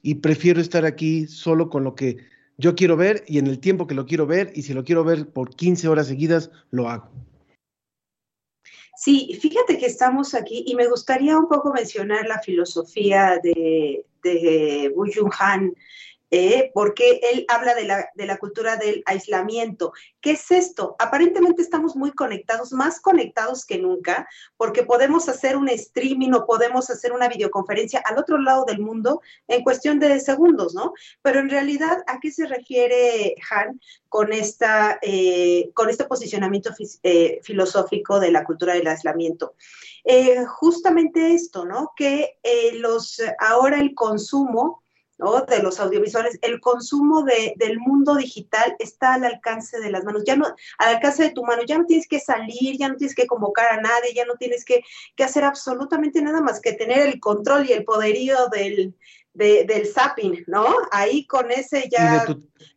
y 0.02 0.16
prefiero 0.16 0.60
estar 0.60 0.84
aquí 0.84 1.26
solo 1.26 1.68
con 1.68 1.84
lo 1.84 1.94
que 1.94 2.18
yo 2.58 2.74
quiero 2.74 2.96
ver 2.96 3.24
y 3.26 3.38
en 3.38 3.46
el 3.46 3.58
tiempo 3.58 3.86
que 3.86 3.94
lo 3.94 4.06
quiero 4.06 4.26
ver, 4.26 4.52
y 4.54 4.62
si 4.62 4.72
lo 4.72 4.84
quiero 4.84 5.04
ver 5.04 5.28
por 5.28 5.54
15 5.54 5.88
horas 5.88 6.06
seguidas, 6.06 6.50
lo 6.70 6.88
hago. 6.88 7.10
Sí, 8.96 9.38
fíjate 9.40 9.76
que 9.76 9.86
estamos 9.86 10.34
aquí 10.34 10.64
y 10.66 10.74
me 10.74 10.88
gustaría 10.88 11.38
un 11.38 11.48
poco 11.48 11.70
mencionar 11.72 12.26
la 12.26 12.40
filosofía 12.40 13.38
de, 13.42 14.06
de 14.22 14.90
Wu 14.94 15.04
Han, 15.38 15.74
eh, 16.30 16.72
porque 16.74 17.20
él 17.32 17.44
habla 17.48 17.74
de 17.74 17.84
la, 17.84 18.10
de 18.14 18.26
la, 18.26 18.36
cultura 18.36 18.76
del 18.76 19.02
aislamiento. 19.06 19.92
¿Qué 20.20 20.32
es 20.32 20.50
esto? 20.50 20.96
Aparentemente 20.98 21.62
estamos 21.62 21.94
muy 21.94 22.10
conectados, 22.12 22.72
más 22.72 23.00
conectados 23.00 23.64
que 23.64 23.78
nunca, 23.78 24.28
porque 24.56 24.82
podemos 24.82 25.28
hacer 25.28 25.56
un 25.56 25.68
streaming 25.68 26.32
o 26.32 26.44
podemos 26.44 26.90
hacer 26.90 27.12
una 27.12 27.28
videoconferencia 27.28 28.02
al 28.04 28.18
otro 28.18 28.38
lado 28.38 28.64
del 28.64 28.80
mundo 28.80 29.22
en 29.46 29.62
cuestión 29.62 30.00
de 30.00 30.18
segundos, 30.18 30.74
¿no? 30.74 30.94
Pero 31.22 31.38
en 31.38 31.48
realidad, 31.48 32.02
¿a 32.08 32.18
qué 32.18 32.32
se 32.32 32.46
refiere 32.46 33.36
Han 33.50 33.80
con, 34.08 34.32
esta, 34.32 34.98
eh, 35.02 35.70
con 35.74 35.90
este 35.90 36.06
posicionamiento 36.06 36.70
eh, 37.04 37.38
filosófico 37.44 38.18
de 38.18 38.32
la 38.32 38.44
cultura 38.44 38.74
del 38.74 38.88
aislamiento? 38.88 39.54
justamente 40.46 41.34
esto, 41.34 41.64
¿no? 41.64 41.92
Que 41.96 42.38
los, 42.74 43.20
ahora 43.40 43.80
el 43.80 43.92
consumo 43.92 44.84
de 45.18 45.62
los 45.62 45.80
audiovisuales, 45.80 46.38
el 46.42 46.60
consumo 46.60 47.24
del 47.24 47.78
mundo 47.78 48.16
digital 48.16 48.76
está 48.78 49.14
al 49.14 49.24
alcance 49.24 49.80
de 49.80 49.90
las 49.90 50.04
manos, 50.04 50.24
ya 50.26 50.36
no, 50.36 50.46
al 50.78 50.96
alcance 50.96 51.22
de 51.22 51.30
tu 51.30 51.42
mano, 51.42 51.62
ya 51.66 51.78
no 51.78 51.86
tienes 51.86 52.06
que 52.06 52.20
salir, 52.20 52.76
ya 52.76 52.88
no 52.88 52.96
tienes 52.96 53.14
que 53.14 53.26
convocar 53.26 53.72
a 53.72 53.80
nadie, 53.80 54.12
ya 54.14 54.26
no 54.26 54.34
tienes 54.34 54.64
que, 54.64 54.82
hacer 55.24 55.44
absolutamente 55.44 56.20
nada 56.20 56.40
más 56.40 56.60
que 56.60 56.72
tener 56.72 57.06
el 57.06 57.18
control 57.18 57.66
y 57.66 57.72
el 57.72 57.84
poderío 57.84 58.48
del, 58.48 58.94
del 59.32 59.86
zapping, 59.86 60.44
¿no? 60.46 60.66
Ahí 60.92 61.26
con 61.26 61.50
ese 61.50 61.88
ya... 61.90 62.26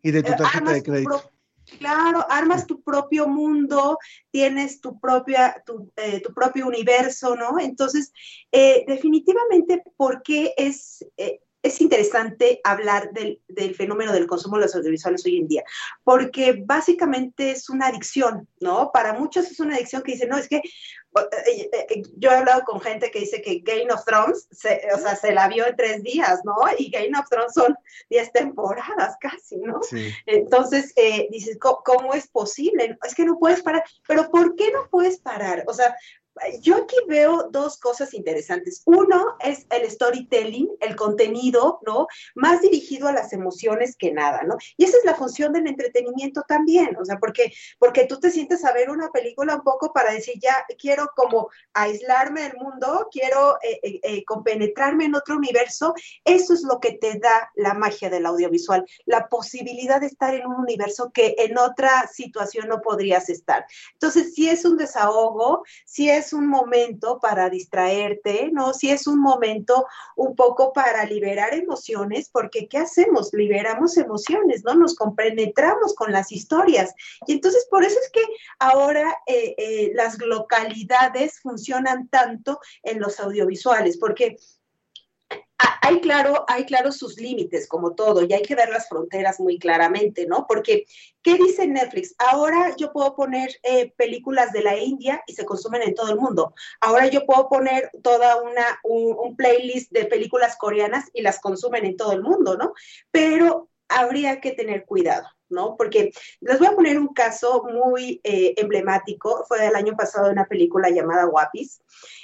Y 0.01 0.11
de 0.11 0.23
tu, 0.23 0.33
tarjeta 0.33 0.71
de 0.71 0.83
crédito. 0.83 1.31
Claro, 1.77 2.25
armas 2.29 2.65
tu 2.65 2.81
propio 2.81 3.27
mundo, 3.27 3.99
tienes 4.31 4.81
tu, 4.81 4.99
propia, 4.99 5.61
tu, 5.65 5.91
eh, 5.97 6.19
tu 6.21 6.33
propio 6.33 6.65
universo, 6.65 7.35
¿no? 7.35 7.59
Entonces, 7.59 8.11
eh, 8.51 8.85
definitivamente, 8.87 9.83
¿por 9.95 10.23
qué 10.23 10.53
es, 10.57 11.05
eh, 11.17 11.41
es 11.61 11.81
interesante 11.81 12.61
hablar 12.63 13.11
del, 13.11 13.41
fenómeno 13.75 14.13
del 14.13 14.27
consumo 14.27 14.57
de 14.57 14.63
los 14.63 14.75
audiovisuales 14.75 15.25
hoy 15.25 15.37
en 15.37 15.47
día, 15.47 15.63
porque 16.03 16.63
básicamente 16.65 17.51
es 17.51 17.69
una 17.69 17.87
adicción, 17.87 18.47
¿no? 18.59 18.91
Para 18.91 19.13
muchos 19.13 19.51
es 19.51 19.59
una 19.59 19.75
adicción 19.75 20.01
que 20.01 20.13
dicen, 20.13 20.29
no, 20.29 20.37
es 20.37 20.47
que 20.47 20.57
eh, 20.57 21.69
eh, 21.73 21.87
eh, 21.89 22.01
yo 22.17 22.31
he 22.31 22.35
hablado 22.35 22.63
con 22.63 22.79
gente 22.79 23.11
que 23.11 23.19
dice 23.19 23.41
que 23.41 23.59
Game 23.59 23.91
of 23.91 24.05
Thrones, 24.05 24.47
se, 24.51 24.81
o 24.93 24.99
sea, 24.99 25.15
se 25.15 25.33
la 25.33 25.47
vio 25.47 25.65
en 25.65 25.75
tres 25.75 26.03
días, 26.03 26.41
¿no? 26.45 26.55
Y 26.77 26.91
Game 26.91 27.17
of 27.17 27.27
Thrones 27.29 27.53
son 27.53 27.75
diez 28.09 28.31
temporadas 28.31 29.17
casi, 29.19 29.57
¿no? 29.57 29.81
Entonces, 30.25 30.93
dices, 31.29 31.57
¿cómo 31.59 32.13
es 32.13 32.27
posible? 32.27 32.97
Es 33.03 33.15
que 33.15 33.25
no 33.25 33.37
puedes 33.37 33.61
parar, 33.61 33.83
pero 34.07 34.29
¿por 34.29 34.55
qué 34.55 34.71
no 34.71 34.87
puedes 34.89 35.19
parar? 35.19 35.63
O 35.67 35.73
sea, 35.73 35.95
yo 36.61 36.77
aquí 36.77 36.95
veo 37.07 37.49
dos 37.51 37.77
cosas 37.77 38.13
interesantes. 38.13 38.81
Uno 38.85 39.35
es 39.39 39.65
el 39.69 39.89
storytelling, 39.89 40.69
el 40.79 40.95
contenido, 40.95 41.79
¿no? 41.85 42.07
Más 42.35 42.61
dirigido 42.61 43.07
a 43.07 43.13
las 43.13 43.33
emociones 43.33 43.95
que 43.95 44.11
nada, 44.11 44.43
¿no? 44.43 44.57
Y 44.77 44.85
esa 44.85 44.97
es 44.97 45.05
la 45.05 45.15
función 45.15 45.53
del 45.53 45.67
entretenimiento 45.67 46.43
también, 46.47 46.95
o 46.97 47.05
sea, 47.05 47.17
porque, 47.17 47.51
porque 47.77 48.05
tú 48.05 48.19
te 48.19 48.31
sientes 48.31 48.65
a 48.65 48.73
ver 48.73 48.89
una 48.89 49.09
película 49.11 49.55
un 49.55 49.63
poco 49.63 49.93
para 49.93 50.11
decir, 50.11 50.35
ya 50.41 50.65
quiero 50.77 51.11
como 51.15 51.49
aislarme 51.73 52.43
del 52.43 52.57
mundo, 52.57 53.07
quiero 53.11 53.57
eh, 53.61 53.79
eh, 53.83 53.99
eh, 54.03 54.25
compenetrarme 54.25 55.05
en 55.05 55.15
otro 55.15 55.35
universo. 55.35 55.93
Eso 56.25 56.53
es 56.53 56.63
lo 56.63 56.79
que 56.79 56.93
te 56.93 57.19
da 57.19 57.51
la 57.55 57.73
magia 57.73 58.09
del 58.09 58.25
audiovisual, 58.25 58.85
la 59.05 59.27
posibilidad 59.27 59.99
de 59.99 60.07
estar 60.07 60.33
en 60.33 60.45
un 60.45 60.55
universo 60.55 61.11
que 61.13 61.35
en 61.37 61.57
otra 61.57 62.07
situación 62.07 62.67
no 62.67 62.81
podrías 62.81 63.29
estar. 63.29 63.65
Entonces, 63.93 64.33
si 64.33 64.49
es 64.49 64.65
un 64.65 64.77
desahogo, 64.77 65.63
si 65.85 66.09
es 66.09 66.28
un 66.33 66.47
momento 66.47 67.19
para 67.19 67.49
distraerte, 67.49 68.49
¿no? 68.51 68.73
Si 68.73 68.89
es 68.89 69.07
un 69.07 69.19
momento 69.19 69.85
un 70.15 70.35
poco 70.35 70.73
para 70.73 71.05
liberar 71.05 71.53
emociones, 71.53 72.29
porque 72.31 72.67
¿qué 72.67 72.77
hacemos? 72.77 73.33
Liberamos 73.33 73.97
emociones, 73.97 74.63
¿no? 74.63 74.75
Nos 74.75 74.95
compenetramos 74.95 75.95
con 75.95 76.11
las 76.11 76.31
historias. 76.31 76.93
Y 77.27 77.33
entonces 77.33 77.67
por 77.69 77.83
eso 77.83 77.97
es 77.99 78.09
que 78.11 78.21
ahora 78.59 79.17
eh, 79.25 79.55
eh, 79.57 79.91
las 79.93 80.17
localidades 80.19 81.39
funcionan 81.41 82.07
tanto 82.09 82.59
en 82.83 82.99
los 82.99 83.19
audiovisuales, 83.19 83.97
porque 83.97 84.37
hay 85.89 86.01
claro, 86.01 86.45
hay 86.47 86.65
claro 86.65 86.91
sus 86.91 87.17
límites, 87.17 87.67
como 87.67 87.95
todo, 87.95 88.23
y 88.23 88.33
hay 88.33 88.43
que 88.43 88.55
ver 88.55 88.69
las 88.69 88.87
fronteras 88.87 89.39
muy 89.39 89.57
claramente, 89.57 90.27
¿no? 90.27 90.45
Porque, 90.47 90.85
¿qué 91.23 91.35
dice 91.35 91.67
Netflix? 91.67 92.13
Ahora 92.17 92.75
yo 92.77 92.91
puedo 92.91 93.15
poner 93.15 93.49
eh, 93.63 93.91
películas 93.97 94.51
de 94.51 94.61
la 94.61 94.77
India 94.77 95.23
y 95.25 95.33
se 95.33 95.45
consumen 95.45 95.81
en 95.81 95.95
todo 95.95 96.11
el 96.11 96.17
mundo. 96.17 96.53
Ahora 96.79 97.07
yo 97.07 97.25
puedo 97.25 97.49
poner 97.49 97.89
toda 98.03 98.41
una, 98.41 98.79
un, 98.83 99.35
playlist 99.35 99.91
de 99.91 100.05
películas 100.05 100.57
coreanas 100.57 101.05
y 101.13 101.21
las 101.21 101.39
consumen 101.39 101.85
en 101.85 101.97
todo 101.97 102.11
el 102.11 102.21
mundo, 102.21 102.57
¿no? 102.57 102.73
Pero 103.11 103.69
habría 103.87 104.39
que 104.41 104.51
tener 104.51 104.85
cuidado, 104.85 105.27
¿no? 105.49 105.75
Porque 105.77 106.11
les 106.41 106.59
voy 106.59 106.67
a 106.67 106.75
poner 106.75 106.97
un 106.97 107.13
caso 107.13 107.63
muy 107.63 108.21
eh, 108.23 108.53
emblemático, 108.57 109.45
fue 109.47 109.61
del 109.61 109.75
año 109.75 109.95
pasado 109.95 110.31
una 110.31 110.45
película 110.45 110.89
llamada 110.89 111.25
Guapis, 111.25 111.81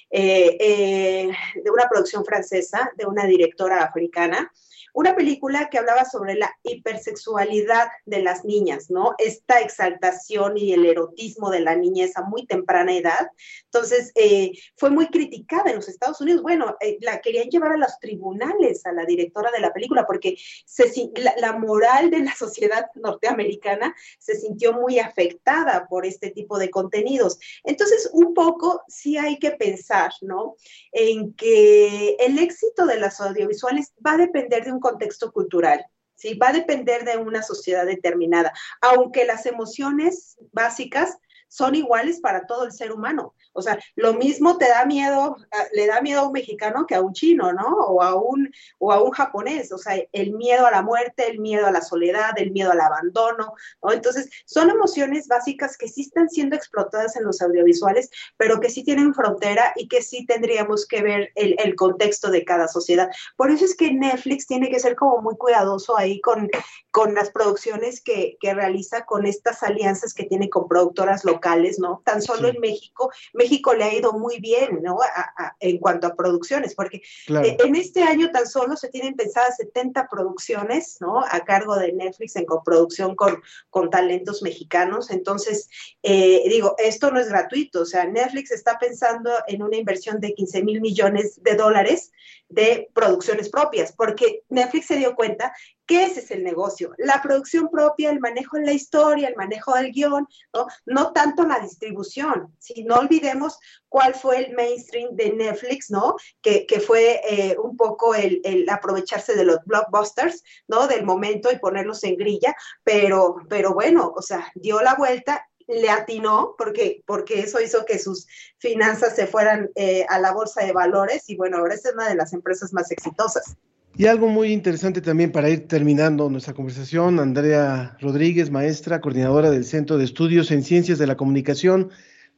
eh, 0.10 0.58
eh, 0.60 1.32
de 1.64 1.72
una 1.72 1.88
producción 1.90 2.24
francesa, 2.24 2.92
de 2.96 3.06
una 3.06 3.26
directora 3.26 3.84
africana, 3.84 4.52
una 4.96 5.14
película 5.14 5.70
que 5.70 5.78
hablaba 5.78 6.06
sobre 6.06 6.36
la 6.36 6.52
hipersexualidad 6.64 7.90
de 8.06 8.22
las 8.22 8.46
niñas, 8.46 8.90
¿no? 8.90 9.14
Esta 9.18 9.60
exaltación 9.60 10.58
y 10.58 10.72
el 10.72 10.86
erotismo 10.86 11.50
de 11.50 11.60
la 11.60 11.76
niñez 11.76 12.16
a 12.16 12.22
muy 12.22 12.46
temprana 12.46 12.96
edad. 12.96 13.28
Entonces, 13.66 14.14
eh, 14.16 14.54
fue 14.78 14.90
muy 14.90 15.08
criticada 15.08 15.70
en 15.70 15.76
los 15.76 15.90
Estados 15.90 16.22
Unidos. 16.22 16.42
Bueno, 16.42 16.78
eh, 16.80 16.98
la 17.02 17.20
querían 17.20 17.50
llevar 17.50 17.74
a 17.74 17.78
los 17.78 18.00
tribunales 18.00 18.86
a 18.86 18.94
la 18.94 19.04
directora 19.06 19.52
de 19.52 19.60
la 19.60 19.74
película 19.74 20.06
porque 20.08 20.38
se, 20.66 20.90
la, 21.18 21.36
la 21.40 21.60
moral 21.60 22.10
de 22.10 22.20
la 22.20 22.34
sociedad 22.38 22.86
norteamericana 22.96 23.94
se 24.18 24.36
sintió 24.36 24.72
muy 24.72 25.00
afectada 25.00 25.88
por 25.90 26.06
este 26.06 26.32
tipo 26.32 26.58
de 26.58 26.70
contenidos. 26.70 27.38
Entonces, 27.66 28.10
un 28.14 28.34
poco 28.34 28.82
sí 28.88 29.18
hay 29.18 29.40
que 29.40 29.52
pensar, 29.52 30.12
¿no? 30.22 30.56
En 30.94 31.34
que 31.34 32.16
el 32.18 32.40
éxito 32.40 32.86
de 32.86 32.98
las 32.98 33.20
audiovisuales 33.20 33.94
va 34.06 34.14
a 34.14 34.18
depender 34.18 34.64
de 34.64 34.72
un 34.72 34.85
contexto 34.86 35.32
cultural. 35.32 35.84
¿sí? 36.14 36.36
Va 36.36 36.50
a 36.50 36.54
depender 36.54 37.04
de 37.06 37.18
una 37.18 37.42
sociedad 37.42 37.86
determinada, 37.86 38.54
aunque 38.82 39.26
las 39.26 39.46
emociones 39.46 40.38
básicas 40.52 41.18
son 41.56 41.74
iguales 41.74 42.20
para 42.20 42.46
todo 42.46 42.66
el 42.66 42.74
ser 42.74 42.92
humano. 42.92 43.34
O 43.54 43.62
sea, 43.62 43.80
lo 43.96 44.14
mismo 44.14 44.58
te 44.58 44.68
da 44.68 44.86
miedo, 44.86 45.38
le 45.72 45.88
da 45.88 46.02
miedo 46.02 46.20
a 46.22 46.28
un 46.28 46.34
mexicano 46.34 46.86
que 46.86 46.96
a 46.96 47.02
un 47.02 47.14
chino, 47.14 47.54
¿no? 47.54 47.68
O 47.68 48.02
a 48.02 48.16
un, 48.16 48.52
o 48.78 48.92
a 48.92 49.02
un 49.02 49.12
japonés. 49.12 49.72
O 49.72 49.78
sea, 49.78 49.98
el 50.12 50.34
miedo 50.34 50.66
a 50.66 50.72
la 50.72 50.82
muerte, 50.82 51.30
el 51.30 51.40
miedo 51.40 51.66
a 51.66 51.72
la 51.72 51.82
soledad, 51.82 52.32
el 52.36 52.52
miedo 52.52 52.72
al 52.72 52.82
abandono, 52.82 53.54
¿no? 53.82 53.92
Entonces, 53.94 54.30
son 54.46 54.70
emociones 54.70 55.30
básicas 55.30 55.78
que 55.78 55.88
sí 55.88 56.02
están 56.02 56.30
siendo 56.30 56.58
explotadas 56.58 57.16
en 57.16 57.24
los 57.24 57.42
audiovisuales, 57.42 58.10
pero 58.36 58.60
que 58.60 58.70
sí 58.70 58.84
tienen 58.84 59.14
frontera 59.14 59.72
y 59.78 59.88
que 59.88 60.02
sí 60.02 60.26
tendríamos 60.26 60.86
que 60.86 61.02
ver 61.02 61.30
el, 61.36 61.56
el 61.64 61.76
contexto 61.76 62.32
de 62.32 62.44
cada 62.44 62.68
sociedad. 62.68 63.10
Por 63.38 63.50
eso 63.50 63.64
es 63.64 63.78
que 63.78 63.94
Netflix 63.94 64.46
tiene 64.46 64.70
que 64.70 64.80
ser 64.82 64.98
como 64.98 65.22
muy 65.22 65.38
cuidadoso 65.38 65.98
ahí 65.98 66.20
con, 66.20 66.50
con 66.92 67.14
las 67.14 67.32
producciones 67.32 68.02
que, 68.02 68.38
que 68.42 68.54
realiza, 68.54 69.06
con 69.06 69.26
estas 69.26 69.64
alianzas 69.64 70.14
que 70.14 70.26
tiene 70.26 70.50
con 70.50 70.68
productoras 70.68 71.24
locales, 71.24 71.45
¿no? 71.80 72.02
Tan 72.04 72.22
solo 72.22 72.50
sí. 72.50 72.56
en 72.56 72.62
México, 72.62 73.12
México 73.34 73.74
le 73.74 73.84
ha 73.84 73.94
ido 73.94 74.14
muy 74.14 74.40
bien, 74.40 74.80
¿no? 74.82 74.98
A, 75.02 75.34
a, 75.38 75.56
en 75.60 75.78
cuanto 75.78 76.08
a 76.08 76.16
producciones, 76.16 76.74
porque 76.76 77.02
claro. 77.26 77.48
eh, 77.48 77.58
en 77.60 77.76
este 77.76 78.04
año 78.04 78.32
tan 78.32 78.48
solo 78.48 78.76
se 78.76 78.90
tienen 78.90 79.16
pensadas 79.16 79.58
70 79.58 80.08
producciones, 80.10 80.98
¿no? 81.00 81.20
A 81.20 81.40
cargo 81.42 81.76
de 81.76 81.94
Netflix 81.94 82.36
en 82.36 82.46
coproducción 82.46 83.16
con, 83.16 83.42
con 83.70 83.90
talentos 83.90 84.42
mexicanos. 84.42 85.12
Entonces, 85.12 85.70
eh, 86.04 86.44
digo, 86.50 86.76
esto 86.78 87.12
no 87.12 87.20
es 87.20 87.30
gratuito, 87.30 87.82
o 87.82 87.86
sea, 87.86 88.06
Netflix 88.06 88.52
está 88.52 88.78
pensando 88.80 89.32
en 89.48 89.62
una 89.62 89.78
inversión 89.78 90.20
de 90.20 90.34
15 90.34 90.64
mil 90.64 90.82
millones 90.82 91.42
de 91.44 91.56
dólares 91.56 92.12
de 92.50 92.90
producciones 92.94 93.50
propias, 93.50 93.94
porque 93.94 94.44
Netflix 94.50 94.88
se 94.88 94.98
dio 94.98 95.16
cuenta 95.16 95.54
que 95.86 96.04
ese 96.04 96.20
es 96.20 96.32
el 96.32 96.44
negocio, 96.44 96.94
la 96.98 97.22
producción 97.22 97.70
propia, 97.70 98.10
el 98.10 98.20
manejo 98.20 98.58
de 98.58 98.66
la 98.66 98.74
historia, 98.74 99.28
el 99.28 99.36
manejo 99.36 99.74
del 99.76 99.92
guion, 99.92 100.28
¿no? 100.54 100.68
no 100.86 101.12
tanto 101.12 101.46
la 101.46 101.60
distribución. 101.60 102.56
Si 102.60 102.84
no 102.84 102.96
olvidemos 102.96 103.60
cuál 103.88 104.16
fue 104.16 104.46
el 104.46 104.56
mainstream 104.56 105.16
de 105.16 105.34
Netflix, 105.34 105.92
¿no? 105.92 106.16
Que, 106.42 106.66
que 106.66 106.80
fue 106.80 107.22
eh, 107.30 107.56
un 107.62 107.78
poco 107.78 108.16
el, 108.16 108.42
el, 108.44 108.68
aprovecharse 108.70 109.36
de 109.36 109.46
los 109.46 109.60
blockbusters, 109.66 110.44
¿no? 110.68 110.88
Del 110.88 111.06
momento 111.06 111.52
y 111.52 111.60
ponerlos 111.60 112.04
en 112.04 112.18
grilla, 112.18 112.56
pero, 112.84 113.36
pero 113.48 113.74
bueno, 113.74 114.12
o 114.16 114.22
sea, 114.22 114.52
dio 114.56 114.82
la 114.82 114.96
vuelta 114.96 115.48
le 115.68 115.90
atinó 115.90 116.56
porque, 116.58 117.04
porque 117.06 117.40
eso 117.40 117.62
hizo 117.62 117.86
que 117.86 118.00
sus 118.00 118.28
finanzas 118.58 119.16
se 119.16 119.28
fueran 119.28 119.70
eh, 119.76 120.06
a 120.10 120.20
la 120.20 120.32
bolsa 120.32 120.64
de 120.64 120.72
valores 120.72 121.30
y 121.30 121.36
bueno, 121.36 121.58
ahora 121.58 121.76
es 121.76 121.84
una 121.94 122.08
de 122.08 122.16
las 122.16 122.34
empresas 122.34 122.74
más 122.74 122.92
exitosas. 122.92 123.56
Y 123.98 124.08
algo 124.08 124.28
muy 124.28 124.52
interesante 124.52 125.00
también 125.00 125.32
para 125.32 125.50
ir 125.50 125.68
terminando 125.68 126.30
nuestra 126.30 126.54
conversación, 126.54 127.20
Andrea 127.20 127.98
Rodríguez, 128.02 128.52
maestra, 128.52 129.00
coordinadora 129.00 129.50
del 129.50 129.64
Centro 129.64 129.98
de 129.98 130.04
Estudios 130.04 130.52
en 130.52 130.64
Ciencias 130.64 131.00
de 131.00 131.08
la 131.08 131.16
Comunicación 131.16 131.92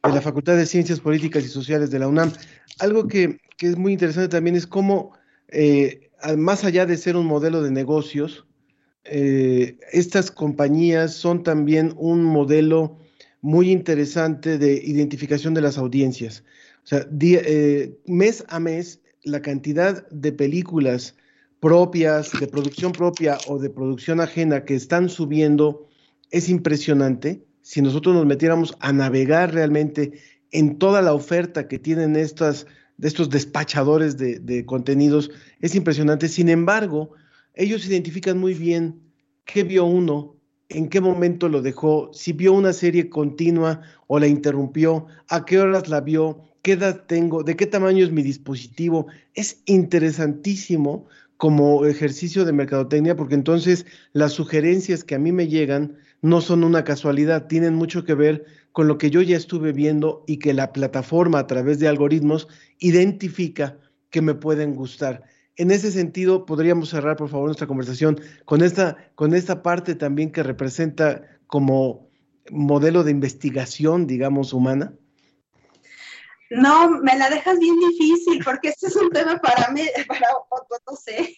de 0.04 0.12
la 0.12 0.20
Facultad 0.20 0.56
de 0.56 0.66
Ciencias 0.66 1.00
Políticas 1.00 1.44
y 1.44 1.48
Sociales 1.48 1.90
de 1.90 1.98
la 1.98 2.08
UNAM. 2.08 2.32
Algo 2.78 3.08
que, 3.08 3.38
que 3.56 3.66
es 3.66 3.76
muy 3.76 3.92
interesante 3.92 4.28
también 4.28 4.54
es 4.54 4.66
cómo, 4.66 5.12
eh, 5.48 6.10
más 6.36 6.64
allá 6.64 6.86
de 6.86 6.96
ser 6.96 7.16
un 7.16 7.26
modelo 7.26 7.62
de 7.62 7.72
negocios, 7.72 8.46
eh, 9.04 9.78
estas 9.90 10.30
compañías 10.30 11.14
son 11.14 11.42
también 11.42 11.94
un 11.96 12.22
modelo 12.22 12.98
muy 13.40 13.70
interesante 13.70 14.58
de 14.58 14.74
identificación 14.74 15.54
de 15.54 15.60
las 15.60 15.78
audiencias. 15.78 16.44
O 16.84 16.86
sea, 16.86 17.06
eh, 17.20 17.98
mes 18.06 18.44
a 18.48 18.58
mes, 18.60 19.00
la 19.22 19.42
cantidad 19.42 20.08
de 20.08 20.32
películas 20.32 21.14
propias, 21.60 22.32
de 22.38 22.46
producción 22.46 22.92
propia 22.92 23.38
o 23.46 23.58
de 23.58 23.70
producción 23.70 24.20
ajena 24.20 24.64
que 24.64 24.74
están 24.74 25.08
subiendo 25.08 25.86
es 26.30 26.48
impresionante. 26.48 27.44
Si 27.62 27.82
nosotros 27.82 28.14
nos 28.14 28.26
metiéramos 28.26 28.74
a 28.80 28.92
navegar 28.92 29.52
realmente 29.52 30.12
en 30.50 30.78
toda 30.78 31.02
la 31.02 31.12
oferta 31.12 31.68
que 31.68 31.78
tienen 31.78 32.16
estas, 32.16 32.66
estos 33.02 33.28
despachadores 33.28 34.16
de, 34.16 34.38
de 34.38 34.64
contenidos, 34.64 35.30
es 35.60 35.74
impresionante. 35.74 36.28
Sin 36.28 36.48
embargo, 36.48 37.10
ellos 37.54 37.86
identifican 37.86 38.38
muy 38.38 38.54
bien 38.54 39.00
qué 39.44 39.64
vio 39.64 39.84
uno, 39.84 40.37
en 40.68 40.88
qué 40.88 41.00
momento 41.00 41.48
lo 41.48 41.62
dejó, 41.62 42.10
si 42.12 42.32
vio 42.32 42.52
una 42.52 42.72
serie 42.72 43.08
continua 43.08 43.82
o 44.06 44.18
la 44.18 44.26
interrumpió, 44.26 45.06
a 45.28 45.44
qué 45.44 45.58
horas 45.58 45.88
la 45.88 46.00
vio, 46.00 46.42
qué 46.62 46.72
edad 46.72 47.04
tengo, 47.06 47.42
de 47.42 47.56
qué 47.56 47.66
tamaño 47.66 48.04
es 48.04 48.12
mi 48.12 48.22
dispositivo. 48.22 49.06
Es 49.34 49.62
interesantísimo 49.66 51.06
como 51.38 51.86
ejercicio 51.86 52.44
de 52.44 52.52
mercadotecnia 52.52 53.16
porque 53.16 53.34
entonces 53.34 53.86
las 54.12 54.32
sugerencias 54.32 55.04
que 55.04 55.14
a 55.14 55.18
mí 55.18 55.32
me 55.32 55.48
llegan 55.48 55.96
no 56.20 56.40
son 56.40 56.64
una 56.64 56.84
casualidad, 56.84 57.46
tienen 57.46 57.74
mucho 57.74 58.04
que 58.04 58.14
ver 58.14 58.44
con 58.72 58.88
lo 58.88 58.98
que 58.98 59.10
yo 59.10 59.22
ya 59.22 59.36
estuve 59.36 59.72
viendo 59.72 60.24
y 60.26 60.38
que 60.38 60.52
la 60.52 60.72
plataforma 60.72 61.38
a 61.38 61.46
través 61.46 61.78
de 61.78 61.88
algoritmos 61.88 62.48
identifica 62.80 63.78
que 64.10 64.20
me 64.20 64.34
pueden 64.34 64.74
gustar 64.74 65.22
en 65.58 65.72
ese 65.72 65.90
sentido, 65.90 66.46
podríamos 66.46 66.90
cerrar, 66.90 67.16
por 67.16 67.28
favor, 67.28 67.46
nuestra 67.46 67.66
conversación 67.66 68.20
con 68.44 68.62
esta, 68.62 68.96
con 69.16 69.34
esta 69.34 69.62
parte 69.62 69.96
también 69.96 70.30
que 70.30 70.44
representa 70.44 71.22
como 71.48 72.08
modelo 72.50 73.02
de 73.02 73.10
investigación, 73.10 74.06
digamos, 74.06 74.52
humana. 74.52 74.92
No, 76.50 76.88
me 77.02 77.18
la 77.18 77.28
dejas 77.28 77.58
bien 77.58 77.74
difícil 77.78 78.42
porque 78.42 78.68
este 78.68 78.86
es 78.86 78.96
un 78.96 79.10
tema 79.10 79.36
para 79.38 79.70
mí, 79.72 79.82
para, 80.06 80.28
no 80.88 80.96
sé, 80.96 81.36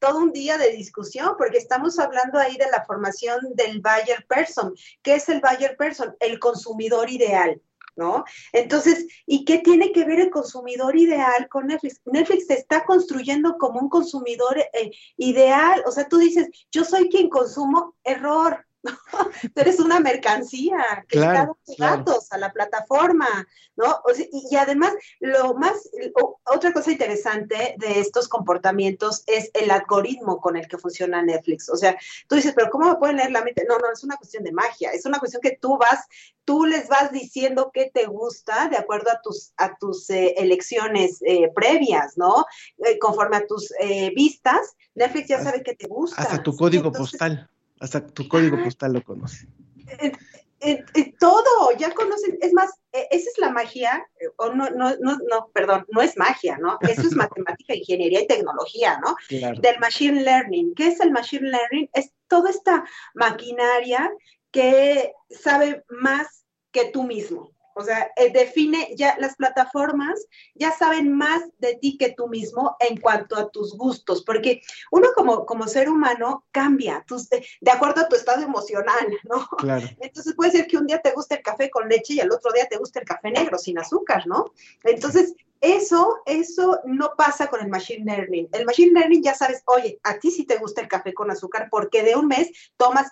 todo 0.00 0.18
un 0.18 0.32
día 0.32 0.58
de 0.58 0.72
discusión, 0.72 1.34
porque 1.38 1.58
estamos 1.58 1.98
hablando 1.98 2.38
ahí 2.38 2.56
de 2.56 2.70
la 2.70 2.84
formación 2.84 3.38
del 3.54 3.80
buyer 3.80 4.26
person. 4.28 4.74
¿Qué 5.02 5.14
es 5.14 5.28
el 5.28 5.40
buyer 5.40 5.76
person? 5.76 6.14
El 6.18 6.40
consumidor 6.40 7.08
ideal. 7.08 7.62
¿No? 7.96 8.24
Entonces, 8.52 9.06
¿y 9.26 9.44
qué 9.44 9.58
tiene 9.58 9.92
que 9.92 10.04
ver 10.04 10.20
el 10.20 10.30
consumidor 10.30 10.96
ideal 10.96 11.48
con 11.48 11.66
Netflix? 11.66 12.00
Netflix 12.04 12.46
te 12.46 12.54
está 12.54 12.84
construyendo 12.84 13.56
como 13.58 13.80
un 13.80 13.88
consumidor 13.88 14.58
eh, 14.58 14.90
ideal, 15.16 15.82
o 15.86 15.90
sea, 15.90 16.08
tú 16.08 16.18
dices, 16.18 16.48
yo 16.70 16.84
soy 16.84 17.08
quien 17.08 17.28
consumo 17.28 17.96
error, 18.04 18.66
Tú 19.54 19.60
eres 19.60 19.80
una 19.80 20.00
mercancía 20.00 21.04
que 21.08 21.18
claro, 21.18 21.32
está 21.32 21.38
dando 21.38 21.76
claro. 21.76 21.96
datos 21.98 22.32
a 22.32 22.38
la 22.38 22.52
plataforma, 22.52 23.28
¿no? 23.76 24.00
O 24.04 24.14
sea, 24.14 24.26
y, 24.30 24.46
y, 24.50 24.56
además, 24.56 24.94
lo 25.20 25.54
más, 25.54 25.90
o, 26.20 26.40
otra 26.44 26.72
cosa 26.72 26.90
interesante 26.90 27.74
de 27.78 28.00
estos 28.00 28.28
comportamientos 28.28 29.22
es 29.26 29.50
el 29.54 29.70
algoritmo 29.70 30.40
con 30.40 30.56
el 30.56 30.66
que 30.68 30.78
funciona 30.78 31.22
Netflix. 31.22 31.68
O 31.68 31.76
sea, 31.76 31.96
tú 32.26 32.36
dices, 32.36 32.52
pero 32.54 32.70
¿cómo 32.70 32.88
me 32.88 32.96
pueden 32.96 33.16
leer 33.16 33.30
la 33.30 33.44
mente? 33.44 33.64
No, 33.68 33.78
no, 33.78 33.92
es 33.92 34.02
una 34.04 34.16
cuestión 34.16 34.44
de 34.44 34.52
magia, 34.52 34.92
es 34.92 35.04
una 35.06 35.18
cuestión 35.18 35.42
que 35.42 35.58
tú 35.60 35.76
vas, 35.78 36.06
tú 36.44 36.64
les 36.64 36.88
vas 36.88 37.12
diciendo 37.12 37.70
qué 37.72 37.90
te 37.92 38.06
gusta 38.06 38.68
de 38.68 38.76
acuerdo 38.76 39.10
a 39.10 39.20
tus, 39.20 39.52
a 39.56 39.76
tus 39.76 40.08
eh, 40.10 40.34
elecciones 40.38 41.18
eh, 41.22 41.50
previas, 41.54 42.16
¿no? 42.16 42.46
Eh, 42.78 42.98
conforme 42.98 43.36
a 43.36 43.46
tus 43.46 43.72
eh, 43.80 44.10
vistas, 44.14 44.74
Netflix 44.94 45.28
ya 45.28 45.42
sabe 45.42 45.62
qué 45.62 45.74
te 45.74 45.86
gusta. 45.86 46.20
Hasta 46.20 46.42
tu 46.42 46.56
código 46.56 46.88
Entonces, 46.88 47.12
postal. 47.12 47.50
Hasta 47.80 48.06
tu 48.06 48.28
código 48.28 48.62
postal 48.62 48.92
lo 48.92 49.02
conoce. 49.02 49.48
Eh, 49.86 50.12
eh, 50.60 50.84
eh, 50.94 51.14
todo, 51.18 51.72
ya 51.78 51.92
conocen, 51.94 52.38
es 52.42 52.52
más, 52.52 52.70
esa 52.92 53.30
es 53.30 53.38
la 53.38 53.50
magia, 53.50 54.06
o 54.36 54.50
no, 54.50 54.68
no, 54.70 54.94
no, 55.00 55.16
no, 55.28 55.50
perdón, 55.54 55.86
no 55.88 56.02
es 56.02 56.18
magia, 56.18 56.58
¿no? 56.58 56.78
Eso 56.82 57.02
es 57.02 57.12
matemática, 57.16 57.74
ingeniería 57.74 58.20
y 58.20 58.26
tecnología, 58.26 59.00
¿no? 59.02 59.16
Claro. 59.28 59.58
Del 59.60 59.78
machine 59.80 60.22
learning. 60.22 60.74
¿Qué 60.74 60.88
es 60.88 61.00
el 61.00 61.10
machine 61.10 61.48
learning? 61.48 61.88
Es 61.94 62.12
toda 62.28 62.50
esta 62.50 62.84
maquinaria 63.14 64.12
que 64.50 65.14
sabe 65.30 65.82
más 65.88 66.44
que 66.70 66.90
tú 66.90 67.04
mismo. 67.04 67.50
O 67.74 67.82
sea, 67.82 68.10
eh, 68.16 68.30
define 68.32 68.94
ya 68.96 69.16
las 69.18 69.36
plataformas 69.36 70.26
ya 70.54 70.72
saben 70.72 71.12
más 71.12 71.42
de 71.58 71.76
ti 71.76 71.96
que 71.98 72.12
tú 72.12 72.28
mismo 72.28 72.76
en 72.80 73.00
cuanto 73.00 73.36
a 73.36 73.50
tus 73.50 73.76
gustos, 73.76 74.22
porque 74.24 74.62
uno 74.90 75.08
como, 75.14 75.46
como 75.46 75.66
ser 75.68 75.88
humano 75.88 76.44
cambia 76.50 77.04
tus, 77.06 77.28
de, 77.28 77.46
de 77.60 77.70
acuerdo 77.70 78.02
a 78.02 78.08
tu 78.08 78.16
estado 78.16 78.42
emocional, 78.42 79.06
¿no? 79.24 79.46
Claro. 79.58 79.86
Entonces 80.00 80.34
puede 80.34 80.52
ser 80.52 80.66
que 80.66 80.76
un 80.76 80.86
día 80.86 81.00
te 81.00 81.12
guste 81.12 81.36
el 81.36 81.42
café 81.42 81.70
con 81.70 81.88
leche 81.88 82.14
y 82.14 82.20
al 82.20 82.32
otro 82.32 82.52
día 82.52 82.66
te 82.68 82.78
guste 82.78 83.00
el 83.00 83.04
café 83.04 83.30
negro 83.30 83.58
sin 83.58 83.78
azúcar, 83.78 84.26
¿no? 84.26 84.52
Entonces, 84.84 85.34
eso, 85.60 86.22
eso 86.24 86.80
no 86.84 87.12
pasa 87.16 87.48
con 87.48 87.60
el 87.60 87.68
machine 87.68 88.04
learning. 88.04 88.48
El 88.52 88.64
machine 88.64 88.98
learning 88.98 89.22
ya 89.22 89.34
sabes, 89.34 89.62
oye, 89.66 90.00
a 90.04 90.18
ti 90.18 90.30
sí 90.30 90.46
te 90.46 90.56
gusta 90.56 90.80
el 90.80 90.88
café 90.88 91.12
con 91.12 91.30
azúcar 91.30 91.68
porque 91.70 92.02
de 92.02 92.16
un 92.16 92.28
mes 92.28 92.50
tomas 92.78 93.10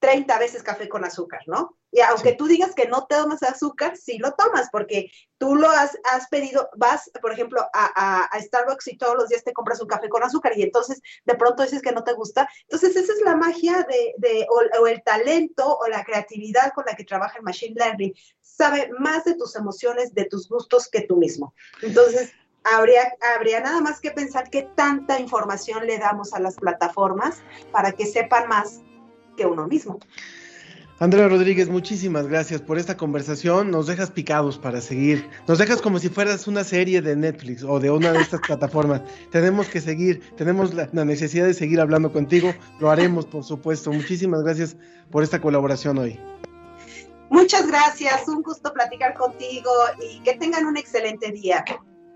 30 0.00 0.38
veces 0.38 0.62
café 0.62 0.88
con 0.88 1.04
azúcar, 1.04 1.42
¿no? 1.46 1.76
Y 1.92 2.00
aunque 2.00 2.32
tú 2.32 2.46
digas 2.46 2.74
que 2.74 2.88
no 2.88 3.06
te 3.06 3.16
tomas 3.16 3.42
azúcar, 3.42 3.96
sí 3.96 4.18
lo 4.18 4.32
tomas, 4.32 4.68
porque 4.70 5.10
tú 5.38 5.56
lo 5.56 5.68
has, 5.68 5.98
has 6.10 6.28
pedido, 6.28 6.70
vas, 6.76 7.10
por 7.20 7.32
ejemplo, 7.32 7.60
a, 7.72 7.90
a, 7.94 8.24
a, 8.24 8.40
Starbucks 8.40 8.88
y 8.88 8.96
todos 8.96 9.16
los 9.16 9.28
días 9.28 9.44
te 9.44 9.52
compras 9.52 9.80
un 9.80 9.88
café 9.88 10.08
con 10.08 10.22
azúcar 10.22 10.56
y 10.56 10.62
entonces 10.62 11.02
de 11.24 11.34
pronto 11.34 11.62
dices 11.62 11.82
que 11.82 11.92
no 11.92 12.02
te 12.02 12.14
gusta. 12.14 12.48
Entonces 12.62 12.96
esa 12.96 13.12
es 13.12 13.20
la 13.22 13.36
magia 13.36 13.86
de, 13.88 14.14
de 14.16 14.46
o, 14.48 14.80
o, 14.80 14.86
el 14.86 15.02
talento 15.02 15.76
o 15.78 15.86
la 15.88 16.04
creatividad 16.04 16.72
con 16.74 16.84
la 16.86 16.94
que 16.94 17.04
trabaja 17.04 17.38
el 17.38 17.44
Machine 17.44 17.74
Learning. 17.76 18.14
Sabe 18.40 18.90
más 18.98 19.24
de 19.24 19.34
tus 19.34 19.54
emociones, 19.56 20.14
de 20.14 20.24
tus 20.24 20.48
gustos 20.48 20.88
que 20.88 21.02
tú 21.02 21.16
mismo. 21.16 21.54
Entonces, 21.82 22.32
Habría, 22.62 23.14
habría, 23.34 23.60
nada 23.60 23.80
más 23.80 24.02
que 24.02 24.10
pensar 24.10 24.50
qué 24.50 24.68
tanta 24.76 25.18
información 25.18 25.86
le 25.86 25.96
damos 25.96 26.34
a 26.34 26.40
las 26.40 26.56
plataformas 26.56 27.42
para 27.72 27.92
que 27.92 28.04
sepan 28.04 28.48
más 28.48 28.82
que 29.36 29.46
uno 29.46 29.66
mismo. 29.66 29.98
Andrea 31.00 31.28
Rodríguez, 31.28 31.70
muchísimas 31.70 32.26
gracias 32.26 32.60
por 32.60 32.76
esta 32.76 32.98
conversación. 32.98 33.70
Nos 33.70 33.86
dejas 33.86 34.10
picados 34.10 34.58
para 34.58 34.82
seguir. 34.82 35.26
Nos 35.48 35.56
dejas 35.56 35.80
como 35.80 35.98
si 35.98 36.10
fueras 36.10 36.46
una 36.46 36.62
serie 36.62 37.00
de 37.00 37.16
Netflix 37.16 37.62
o 37.64 37.80
de 37.80 37.90
una 37.90 38.12
de 38.12 38.20
estas 38.20 38.40
plataformas. 38.46 39.00
Tenemos 39.30 39.66
que 39.68 39.80
seguir, 39.80 40.20
tenemos 40.36 40.74
la, 40.74 40.90
la, 40.92 41.06
necesidad 41.06 41.46
de 41.46 41.54
seguir 41.54 41.80
hablando 41.80 42.12
contigo. 42.12 42.52
Lo 42.80 42.90
haremos, 42.90 43.24
por 43.24 43.44
supuesto. 43.44 43.90
Muchísimas 43.90 44.42
gracias 44.42 44.76
por 45.10 45.22
esta 45.22 45.40
colaboración 45.40 45.96
hoy. 45.96 46.20
Muchas 47.30 47.66
gracias, 47.66 48.28
un 48.28 48.42
gusto 48.42 48.70
platicar 48.72 49.14
contigo 49.14 49.70
y 50.02 50.20
que 50.20 50.34
tengan 50.34 50.66
un 50.66 50.76
excelente 50.76 51.30
día. 51.30 51.64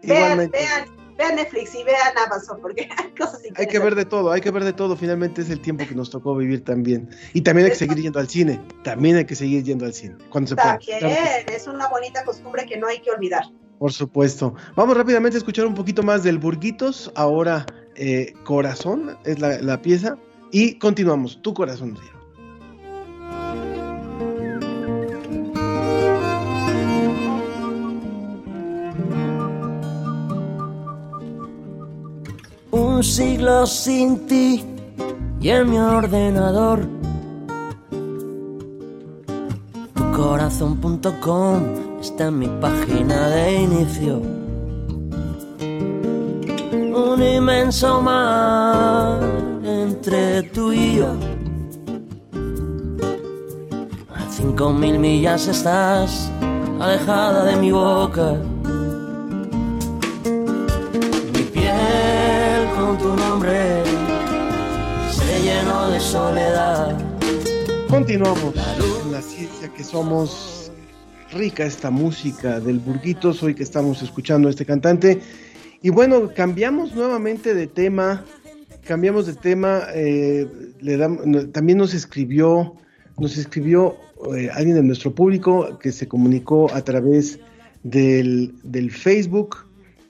Vean, 0.02 0.50
vean, 0.50 1.03
vean 1.16 1.36
Netflix 1.36 1.74
y 1.74 1.84
vean 1.84 2.16
Amazon, 2.26 2.58
porque 2.60 2.88
hay 2.98 3.10
cosas 3.10 3.40
Hay 3.56 3.66
que 3.66 3.78
ver 3.78 3.94
de 3.94 4.04
todo, 4.04 4.30
hay 4.30 4.40
que 4.40 4.50
ver 4.50 4.64
de 4.64 4.72
todo. 4.72 4.96
Finalmente 4.96 5.42
es 5.42 5.50
el 5.50 5.60
tiempo 5.60 5.86
que 5.86 5.94
nos 5.94 6.10
tocó 6.10 6.36
vivir 6.36 6.64
también. 6.64 7.08
Y 7.32 7.42
también 7.42 7.66
hay 7.66 7.72
que 7.72 7.78
seguir 7.78 7.98
yendo 7.98 8.18
al 8.18 8.28
cine. 8.28 8.60
También 8.82 9.16
hay 9.16 9.24
que 9.24 9.34
seguir 9.34 9.62
yendo 9.62 9.84
al 9.84 9.94
cine. 9.94 10.16
Cuando 10.30 10.48
se 10.48 10.56
pueda. 10.56 10.78
También, 10.78 11.00
que... 11.46 11.54
es 11.54 11.66
una 11.66 11.88
bonita 11.88 12.24
costumbre 12.24 12.66
que 12.66 12.76
no 12.76 12.86
hay 12.86 13.00
que 13.00 13.10
olvidar. 13.10 13.44
Por 13.78 13.92
supuesto. 13.92 14.54
Vamos 14.76 14.96
rápidamente 14.96 15.36
a 15.36 15.38
escuchar 15.38 15.66
un 15.66 15.74
poquito 15.74 16.02
más 16.02 16.22
del 16.22 16.38
Burguitos. 16.38 17.12
Ahora, 17.14 17.66
eh, 17.96 18.32
Corazón 18.44 19.16
es 19.24 19.40
la, 19.40 19.58
la, 19.60 19.82
pieza. 19.82 20.16
Y 20.52 20.78
continuamos. 20.78 21.40
Tu 21.42 21.52
corazón, 21.52 21.96
Río. 21.96 22.13
Siglo 33.04 33.66
sin 33.66 34.26
ti 34.26 34.64
y 35.40 35.50
en 35.50 35.70
mi 35.70 35.78
ordenador. 35.78 36.88
Tucorazón.com 39.94 41.62
está 42.00 42.28
en 42.28 42.38
mi 42.38 42.48
página 42.60 43.28
de 43.28 43.62
inicio. 43.62 44.22
Un 46.96 47.22
inmenso 47.22 48.00
mar 48.00 49.20
entre 49.64 50.42
tú 50.44 50.72
y 50.72 50.96
yo. 50.96 51.12
A 54.14 54.30
cinco 54.30 54.72
mil 54.72 54.98
millas 54.98 55.46
estás 55.46 56.30
alejada 56.80 57.44
de 57.44 57.56
mi 57.56 57.70
boca. 57.70 58.38
De 65.90 66.00
soledad. 66.00 66.98
Continuamos 67.88 68.54
en 69.04 69.12
la 69.12 69.20
ciencia 69.20 69.68
que 69.68 69.84
somos. 69.84 70.70
Rica 71.32 71.64
esta 71.64 71.90
música 71.90 72.60
del 72.60 72.78
Burguitos, 72.78 73.42
hoy 73.42 73.54
que 73.54 73.64
estamos 73.64 74.02
escuchando 74.02 74.46
a 74.48 74.50
este 74.50 74.64
cantante. 74.64 75.20
Y 75.82 75.90
bueno, 75.90 76.30
cambiamos 76.34 76.94
nuevamente 76.94 77.54
de 77.54 77.66
tema. 77.66 78.24
Cambiamos 78.86 79.26
de 79.26 79.34
tema. 79.34 79.82
Eh, 79.94 80.46
también 81.52 81.78
nos 81.78 81.92
escribió, 81.92 82.76
nos 83.18 83.36
escribió 83.36 83.96
eh, 84.36 84.48
alguien 84.54 84.76
de 84.76 84.82
nuestro 84.82 85.14
público 85.14 85.78
que 85.80 85.92
se 85.92 86.06
comunicó 86.06 86.72
a 86.72 86.82
través 86.82 87.40
del, 87.82 88.54
del 88.62 88.90
Facebook 88.90 89.56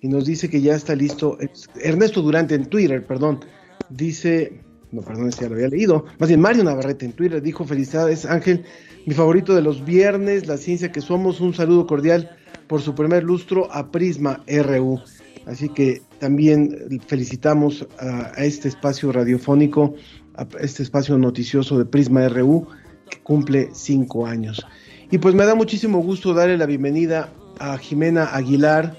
y 0.03 0.09
nos 0.09 0.27
dice 0.27 0.51
que 0.51 0.61
ya 0.61 0.75
está 0.75 0.95
listo. 0.95 1.39
Ernesto 1.83 2.21
Durante 2.21 2.55
en 2.55 2.67
Twitter, 2.67 3.05
perdón, 3.07 3.41
dice, 3.89 4.64
no, 4.95 5.03
perdón, 5.03 5.31
ya 5.31 5.49
lo 5.49 5.55
había 5.55 5.69
leído, 5.69 6.07
más 6.19 6.29
bien 6.29 6.41
Mario 6.41 6.65
Navarrete 6.65 7.05
en 7.05 7.13
Twitter 7.13 7.43
dijo, 7.43 7.65
felicidades 7.65 8.25
Ángel, 8.25 8.65
mi 9.07 9.15
favorito 9.15 9.55
de 9.55 9.63
los 9.63 9.85
viernes, 9.85 10.47
la 10.47 10.57
ciencia 10.57 10.93
que 10.93 11.01
somos, 11.01 11.41
un 11.41 11.55
saludo 11.55 11.87
cordial 11.87 12.37
por 12.67 12.81
su 12.81 12.95
primer 12.95 13.23
lustro 13.25 13.71
a 13.73 13.91
Prisma 13.91 14.43
RU. 14.47 15.01
Así 15.47 15.69
que 15.69 16.01
también 16.19 17.01
felicitamos 17.07 17.87
a, 17.99 18.33
a 18.35 18.45
este 18.45 18.69
espacio 18.69 19.13
radiofónico, 19.13 19.95
a 20.37 20.47
este 20.61 20.83
espacio 20.83 21.19
noticioso 21.19 21.79
de 21.79 21.85
Prisma 21.85 22.27
RU, 22.29 22.67
que 23.11 23.19
cumple 23.19 23.69
cinco 23.75 24.27
años. 24.27 24.65
Y 25.11 25.19
pues 25.19 25.35
me 25.35 25.45
da 25.45 25.55
muchísimo 25.55 25.99
gusto 25.99 26.33
darle 26.33 26.57
la 26.57 26.65
bienvenida 26.65 27.31
a 27.59 27.77
Jimena 27.77 28.25
Aguilar, 28.35 28.97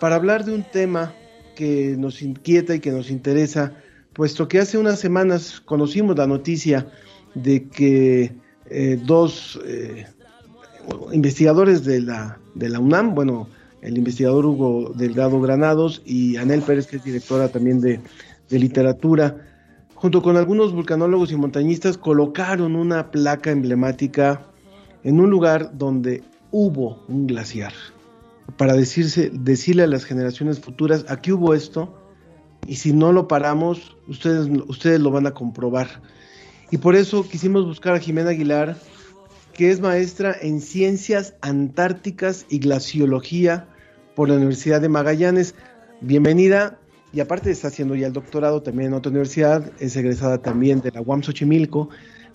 para 0.00 0.16
hablar 0.16 0.44
de 0.44 0.54
un 0.54 0.62
tema 0.62 1.14
que 1.56 1.96
nos 1.98 2.22
inquieta 2.22 2.74
y 2.74 2.80
que 2.80 2.92
nos 2.92 3.10
interesa, 3.10 3.72
puesto 4.18 4.48
que 4.48 4.58
hace 4.58 4.76
unas 4.76 4.98
semanas 4.98 5.62
conocimos 5.64 6.18
la 6.18 6.26
noticia 6.26 6.88
de 7.36 7.68
que 7.68 8.32
eh, 8.68 9.00
dos 9.04 9.60
eh, 9.64 10.06
investigadores 11.12 11.84
de 11.84 12.00
la, 12.00 12.36
de 12.56 12.68
la 12.68 12.80
UNAM, 12.80 13.14
bueno, 13.14 13.46
el 13.80 13.96
investigador 13.96 14.44
Hugo 14.44 14.92
Delgado 14.96 15.40
Granados 15.40 16.02
y 16.04 16.36
Anel 16.36 16.62
Pérez, 16.62 16.88
que 16.88 16.96
es 16.96 17.04
directora 17.04 17.48
también 17.48 17.80
de, 17.80 18.00
de 18.50 18.58
literatura, 18.58 19.36
junto 19.94 20.20
con 20.20 20.36
algunos 20.36 20.72
vulcanólogos 20.72 21.30
y 21.30 21.36
montañistas, 21.36 21.96
colocaron 21.96 22.74
una 22.74 23.12
placa 23.12 23.52
emblemática 23.52 24.48
en 25.04 25.20
un 25.20 25.30
lugar 25.30 25.78
donde 25.78 26.24
hubo 26.50 27.04
un 27.06 27.28
glaciar. 27.28 27.72
Para 28.56 28.72
decirse, 28.74 29.30
decirle 29.32 29.84
a 29.84 29.86
las 29.86 30.04
generaciones 30.04 30.58
futuras, 30.58 31.04
aquí 31.08 31.30
hubo 31.30 31.54
esto, 31.54 31.94
y 32.66 32.76
si 32.76 32.92
no 32.92 33.12
lo 33.12 33.28
paramos, 33.28 33.96
ustedes, 34.08 34.48
ustedes 34.66 35.00
lo 35.00 35.10
van 35.10 35.26
a 35.26 35.32
comprobar. 35.32 36.02
Y 36.70 36.78
por 36.78 36.96
eso 36.96 37.26
quisimos 37.26 37.64
buscar 37.64 37.94
a 37.94 37.98
Jimena 37.98 38.30
Aguilar, 38.30 38.76
que 39.54 39.70
es 39.70 39.80
maestra 39.80 40.36
en 40.40 40.60
Ciencias 40.60 41.34
Antárticas 41.40 42.46
y 42.48 42.58
Glaciología 42.58 43.66
por 44.14 44.28
la 44.28 44.36
Universidad 44.36 44.80
de 44.80 44.88
Magallanes. 44.88 45.54
Bienvenida, 46.00 46.78
y 47.12 47.20
aparte 47.20 47.50
está 47.50 47.68
haciendo 47.68 47.94
ya 47.94 48.06
el 48.06 48.12
doctorado 48.12 48.62
también 48.62 48.88
en 48.88 48.94
otra 48.94 49.10
universidad, 49.10 49.72
es 49.80 49.96
egresada 49.96 50.38
también 50.38 50.80
de 50.80 50.90
la 50.90 51.00
UAM 51.00 51.22
Xochimilco, 51.22 51.88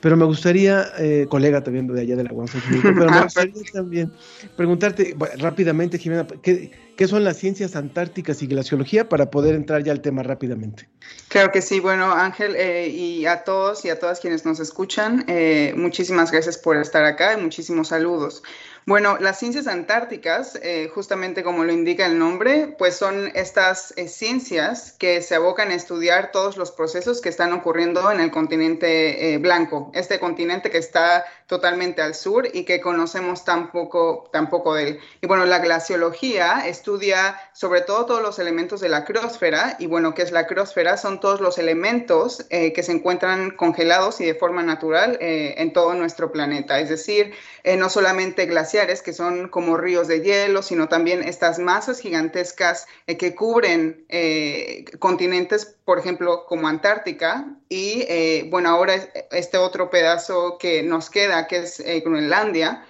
pero 0.04 0.18
me 0.18 0.26
gustaría, 0.26 0.92
eh, 1.00 1.28
colega 1.30 1.64
también 1.64 1.88
de 1.88 2.02
allá 2.02 2.18
de 2.18 2.26
la 2.26 2.30
Xochimilco, 2.32 2.90
pero 2.94 3.10
me 3.10 3.22
gustaría 3.24 3.54
también 3.72 4.12
preguntarte 4.58 5.14
bueno, 5.16 5.34
rápidamente, 5.38 5.98
Jimena, 5.98 6.28
¿qué, 6.42 6.72
¿qué, 6.98 7.08
son 7.08 7.24
las 7.24 7.38
ciencias 7.38 7.78
antárticas 7.78 8.44
y 8.44 8.48
glaciología 8.48 9.08
para 9.08 9.32
poder 9.32 9.56
entrar 9.56 9.82
ya 9.82 9.94
al 9.94 10.02
tema 10.02 10.22
rápidamente? 10.22 10.90
Claro 11.30 11.54
que 11.54 11.62
sí, 11.62 11.80
bueno, 11.80 12.12
Ángel, 12.12 12.54
eh, 12.58 12.90
y 12.90 13.26
a 13.28 13.46
todos 13.46 13.86
y 13.86 13.92
a 13.92 13.98
todas 13.98 14.20
quienes 14.20 14.46
nos 14.46 14.60
escuchan, 14.60 15.24
eh, 15.30 15.74
muchísimas 15.78 16.32
gracias 16.32 16.58
por 16.58 16.76
estar 16.76 17.06
acá 17.06 17.38
y 17.40 17.42
muchísimos 17.42 17.88
saludos. 17.88 18.44
Bueno, 18.86 19.18
las 19.18 19.40
ciencias 19.40 19.68
antárticas, 19.68 20.60
eh, 20.62 20.92
justamente 20.94 21.42
como 21.42 21.64
lo 21.64 21.72
indica 21.72 22.06
el 22.06 22.20
nombre, 22.20 22.76
pues 22.78 22.98
son 22.98 23.32
estas 23.34 23.94
eh, 23.96 24.10
ciencias 24.10 24.92
que 24.92 25.22
se 25.22 25.36
abocan 25.36 25.72
a 25.72 25.76
estudiar 25.76 26.34
todos 26.34 26.58
los 26.58 26.72
procesos 26.72 27.22
que 27.22 27.30
están 27.30 27.54
ocurriendo 27.54 28.12
en 28.12 28.20
el 28.20 28.30
continente 28.30 29.34
eh, 29.34 29.38
blanco, 29.38 29.90
este 29.94 30.20
continente 30.20 30.70
que 30.70 30.80
está 30.80 31.24
totalmente 31.48 32.02
al 32.02 32.14
sur 32.14 32.50
y 32.52 32.66
que 32.66 32.82
conocemos 32.82 33.46
tan 33.46 33.72
poco, 33.72 34.30
tan 34.34 34.50
poco 34.50 34.74
de 34.74 34.88
él. 34.90 35.00
Y 35.22 35.28
bueno, 35.28 35.46
la 35.46 35.60
glaciología 35.60 36.68
estudia 36.68 37.40
sobre 37.54 37.82
todo 37.82 38.06
todos 38.06 38.22
los 38.22 38.38
elementos 38.38 38.82
de 38.82 38.90
la 38.90 39.06
criosfera 39.06 39.78
y 39.80 39.88
bueno, 39.88 40.14
¿qué 40.14 40.24
es 40.24 40.34
la 40.34 40.46
criosfera? 40.46 40.98
Son 40.98 41.22
todos 41.22 41.40
los 41.40 41.58
elementos 41.58 42.46
que 42.50 42.84
se 42.84 42.92
encuentran 42.92 43.52
congelados 43.52 44.20
y 44.20 44.26
de 44.26 44.36
forma 44.36 44.64
natural 44.64 45.18
en 45.20 45.74
todo 45.74 45.94
nuestro 45.94 46.32
planeta, 46.32 46.80
es 46.80 46.90
decir, 46.90 47.34
no 47.78 47.90
solamente 47.90 48.46
glaciología, 48.46 48.73
glaciares, 48.74 49.02
que 49.04 49.14
son 49.14 49.50
como 49.50 49.78
ríos 49.78 50.08
de 50.08 50.22
hielo, 50.22 50.64
sino 50.64 50.88
también 50.88 51.22
estas 51.24 51.60
masas 51.60 52.00
gigantescas 52.00 52.88
eh, 53.06 53.18
que 53.18 53.36
cubren 53.36 54.06
eh, 54.10 54.86
continentes, 55.00 55.78
por 55.86 56.00
ejemplo, 56.00 56.46
como 56.48 56.68
Antártica, 56.68 57.46
y 57.70 58.50
bueno, 58.50 58.70
ahora 58.70 58.96
este 59.32 59.58
otro 59.58 59.90
pedazo 59.90 60.58
que 60.60 60.84
nos 60.84 61.10
queda, 61.10 61.48
que 61.48 61.58
es 61.58 61.84
Groenlandia. 62.04 62.86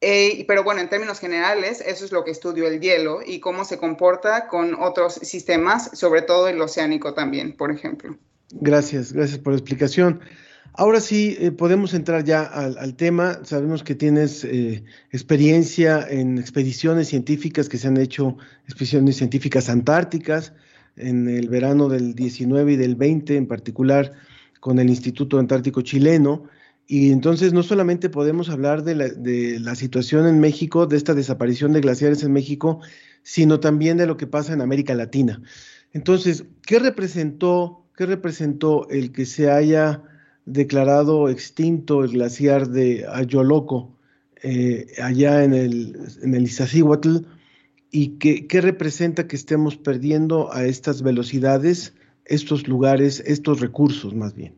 pero 0.00 0.62
bueno, 0.62 0.80
en 0.80 0.88
términos 0.88 1.18
generales, 1.18 1.82
eso 1.84 2.04
es 2.04 2.12
lo 2.12 2.24
que 2.24 2.30
estudió 2.30 2.66
el 2.66 2.80
hielo 2.80 3.20
y 3.24 3.40
cómo 3.40 3.64
se 3.64 3.78
comporta 3.78 4.46
con 4.48 4.74
otros 4.74 5.14
sistemas, 5.14 5.90
sobre 5.98 6.22
todo 6.22 6.48
el 6.48 6.60
oceánico 6.60 7.12
también, 7.14 7.56
por 7.56 7.70
ejemplo. 7.72 8.16
Gracias, 8.52 9.12
gracias 9.12 9.38
por 9.38 9.52
la 9.52 9.58
explicación. 9.58 10.20
Ahora 10.72 11.00
sí, 11.00 11.36
eh, 11.38 11.50
podemos 11.50 11.94
entrar 11.94 12.24
ya 12.24 12.42
al, 12.42 12.94
tema. 12.94 13.40
Sabemos 13.44 13.82
que 13.82 13.94
tienes 13.94 14.44
eh, 14.44 14.84
experiencia 15.10 16.06
en 16.08 16.38
expediciones 16.38 17.08
científicas 17.08 17.68
que 17.68 17.76
se 17.76 17.88
han 17.88 17.96
hecho, 17.96 18.36
expediciones 18.64 19.16
científicas 19.16 19.68
antárticas, 19.68 20.52
en 20.96 21.28
el 21.28 21.48
verano 21.48 21.88
del 21.88 22.14
19 22.14 22.72
y 22.72 22.76
del 22.76 22.94
20 22.94 23.36
en 23.36 23.46
particular, 23.46 24.12
con 24.60 24.78
el 24.78 24.88
Instituto 24.88 25.38
Antártico 25.38 25.82
Chileno. 25.82 26.44
Y 26.86 27.12
entonces 27.12 27.52
no 27.52 27.62
solamente 27.62 28.08
podemos 28.08 28.48
hablar 28.48 28.82
de 28.82 28.94
la, 28.94 29.08
de 29.08 29.58
la 29.60 29.74
situación 29.74 30.26
en 30.26 30.40
México, 30.40 30.86
de 30.86 30.96
esta 30.96 31.14
desaparición 31.14 31.72
de 31.72 31.80
glaciares 31.80 32.22
en 32.22 32.32
México, 32.32 32.80
sino 33.22 33.60
también 33.60 33.96
de 33.96 34.06
lo 34.06 34.16
que 34.16 34.26
pasa 34.26 34.52
en 34.52 34.60
América 34.60 34.94
Latina. 34.94 35.42
Entonces, 35.92 36.44
¿qué 36.62 36.78
representó, 36.78 37.84
qué 37.96 38.06
representó 38.06 38.88
el 38.88 39.12
que 39.12 39.26
se 39.26 39.50
haya 39.50 40.04
declarado 40.52 41.28
extinto 41.28 42.04
el 42.04 42.12
glaciar 42.12 42.68
de 42.68 43.06
Ayoloco, 43.08 43.96
eh, 44.42 44.86
allá 45.02 45.44
en 45.44 45.54
el, 45.54 45.96
en 46.22 46.34
el 46.34 46.50
y 47.92 48.18
qué 48.18 48.60
representa 48.60 49.26
que 49.26 49.36
estemos 49.36 49.76
perdiendo 49.76 50.52
a 50.52 50.64
estas 50.64 51.02
velocidades, 51.02 51.92
estos 52.24 52.68
lugares, 52.68 53.22
estos 53.26 53.60
recursos 53.60 54.14
más 54.14 54.34
bien. 54.34 54.54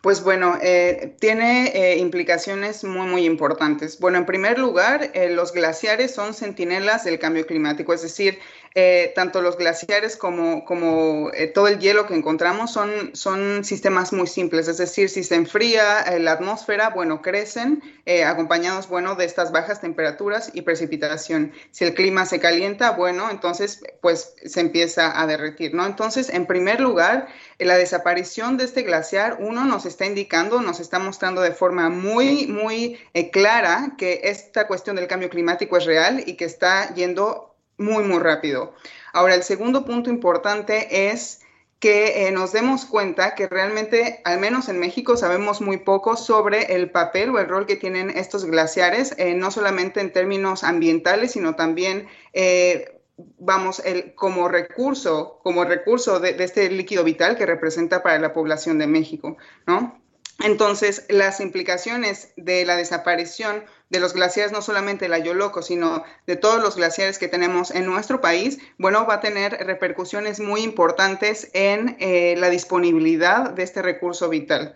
Pues 0.00 0.24
bueno, 0.24 0.56
eh, 0.62 1.14
tiene 1.20 1.66
eh, 1.74 1.98
implicaciones 1.98 2.82
muy, 2.84 3.06
muy 3.06 3.26
importantes. 3.26 4.00
Bueno, 4.00 4.16
en 4.16 4.24
primer 4.24 4.58
lugar, 4.58 5.12
los 5.32 5.52
glaciares 5.52 6.14
son 6.14 6.32
centinelas 6.32 7.04
del 7.04 7.18
cambio 7.18 7.46
climático, 7.46 7.92
es 7.92 8.00
decir, 8.00 8.38
eh, 8.76 9.12
tanto 9.16 9.42
los 9.42 9.56
glaciares 9.56 10.16
como, 10.16 10.64
como 10.64 11.32
eh, 11.34 11.48
todo 11.48 11.66
el 11.66 11.80
hielo 11.80 12.06
que 12.06 12.14
encontramos 12.14 12.72
son, 12.72 13.10
son 13.14 13.64
sistemas 13.64 14.12
muy 14.12 14.28
simples, 14.28 14.68
es 14.68 14.78
decir, 14.78 15.08
si 15.08 15.24
se 15.24 15.34
enfría 15.34 16.02
eh, 16.02 16.20
la 16.20 16.32
atmósfera, 16.32 16.90
bueno, 16.90 17.20
crecen 17.20 17.82
acompañados, 18.26 18.88
bueno, 18.88 19.14
de 19.14 19.24
estas 19.24 19.52
bajas 19.52 19.80
temperaturas 19.80 20.50
y 20.52 20.62
precipitación. 20.62 21.52
Si 21.70 21.84
el 21.84 21.94
clima 21.94 22.26
se 22.26 22.40
calienta, 22.40 22.90
bueno, 22.90 23.30
entonces, 23.30 23.84
pues 24.00 24.34
se 24.44 24.58
empieza 24.58 25.20
a 25.20 25.28
derretir, 25.28 25.74
¿no? 25.74 25.86
Entonces, 25.86 26.28
en 26.28 26.46
primer 26.46 26.80
lugar, 26.80 27.28
la 27.60 27.76
desaparición 27.76 28.56
de 28.56 28.64
este 28.64 28.82
glaciar, 28.82 29.36
uno 29.38 29.64
nos 29.64 29.86
está 29.86 30.06
indicando, 30.06 30.60
nos 30.60 30.80
está 30.80 30.98
mostrando 30.98 31.40
de 31.40 31.52
forma 31.52 31.88
muy, 31.88 32.48
muy 32.48 32.98
clara 33.30 33.92
que 33.96 34.22
esta 34.24 34.66
cuestión 34.66 34.96
del 34.96 35.06
cambio 35.06 35.30
climático 35.30 35.76
es 35.76 35.84
real 35.84 36.24
y 36.26 36.34
que 36.34 36.46
está 36.46 36.92
yendo 36.94 37.49
muy, 37.80 38.04
muy 38.04 38.20
rápido. 38.20 38.74
Ahora, 39.12 39.34
el 39.34 39.42
segundo 39.42 39.84
punto 39.84 40.10
importante 40.10 41.10
es 41.10 41.40
que 41.80 42.28
eh, 42.28 42.30
nos 42.30 42.52
demos 42.52 42.84
cuenta 42.84 43.34
que 43.34 43.48
realmente, 43.48 44.20
al 44.24 44.38
menos 44.38 44.68
en 44.68 44.78
México, 44.78 45.16
sabemos 45.16 45.62
muy 45.62 45.78
poco 45.78 46.14
sobre 46.14 46.74
el 46.74 46.90
papel 46.90 47.30
o 47.30 47.38
el 47.38 47.48
rol 47.48 47.66
que 47.66 47.76
tienen 47.76 48.10
estos 48.10 48.44
glaciares, 48.44 49.14
eh, 49.16 49.34
no 49.34 49.50
solamente 49.50 50.00
en 50.00 50.12
términos 50.12 50.62
ambientales, 50.62 51.32
sino 51.32 51.56
también, 51.56 52.06
eh, 52.34 53.00
vamos, 53.38 53.82
como 54.14 54.48
recurso, 54.48 55.40
como 55.42 55.64
recurso 55.64 56.20
de, 56.20 56.34
de, 56.34 56.44
este 56.44 56.70
líquido 56.70 57.02
vital 57.02 57.36
que 57.36 57.46
representa 57.46 58.02
para 58.02 58.18
la 58.18 58.34
población 58.34 58.78
de 58.78 58.86
México, 58.86 59.38
¿no? 59.66 59.98
Entonces, 60.42 61.04
las 61.08 61.40
implicaciones 61.40 62.32
de 62.36 62.64
la 62.64 62.76
desaparición 62.76 63.64
de 63.90 64.00
los 64.00 64.14
glaciares, 64.14 64.52
no 64.52 64.62
solamente 64.62 65.08
la 65.08 65.18
Yoloco, 65.18 65.62
sino 65.62 66.04
de 66.26 66.36
todos 66.36 66.62
los 66.62 66.76
glaciares 66.76 67.18
que 67.18 67.28
tenemos 67.28 67.72
en 67.72 67.86
nuestro 67.86 68.20
país, 68.20 68.58
bueno, 68.78 69.04
va 69.04 69.14
a 69.14 69.20
tener 69.20 69.52
repercusiones 69.66 70.40
muy 70.40 70.62
importantes 70.62 71.50
en 71.52 71.96
eh, 71.98 72.36
la 72.38 72.50
disponibilidad 72.50 73.50
de 73.50 73.64
este 73.64 73.82
recurso 73.82 74.28
vital. 74.28 74.74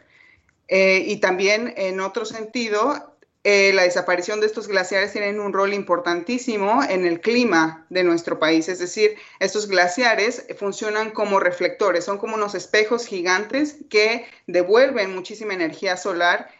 Eh, 0.67 1.05
y 1.07 1.19
también, 1.19 1.73
en 1.77 2.01
otro 2.01 2.25
sentido, 2.25 3.15
eh, 3.45 3.73
la 3.73 3.83
desaparición 3.83 4.41
de 4.41 4.47
estos 4.47 4.67
glaciares 4.67 5.13
tiene 5.13 5.39
un 5.39 5.53
rol 5.53 5.75
importantísimo 5.75 6.83
en 6.83 7.07
el 7.07 7.21
clima 7.21 7.87
de 7.91 8.03
nuestro 8.03 8.41
país. 8.41 8.69
Es 8.69 8.81
decir, 8.81 9.15
estos 9.39 9.69
glaciares 9.69 10.45
funcionan 10.59 11.11
como 11.11 11.39
reflectores, 11.39 12.05
son 12.05 12.19
como 12.19 12.35
unos 12.35 12.57
espejos 12.57 13.07
gigantes 13.07 13.77
que 13.91 14.27
devuelven 14.49 15.15
muchísima 15.15 15.55
energía 15.55 15.97
solar. 15.97 16.51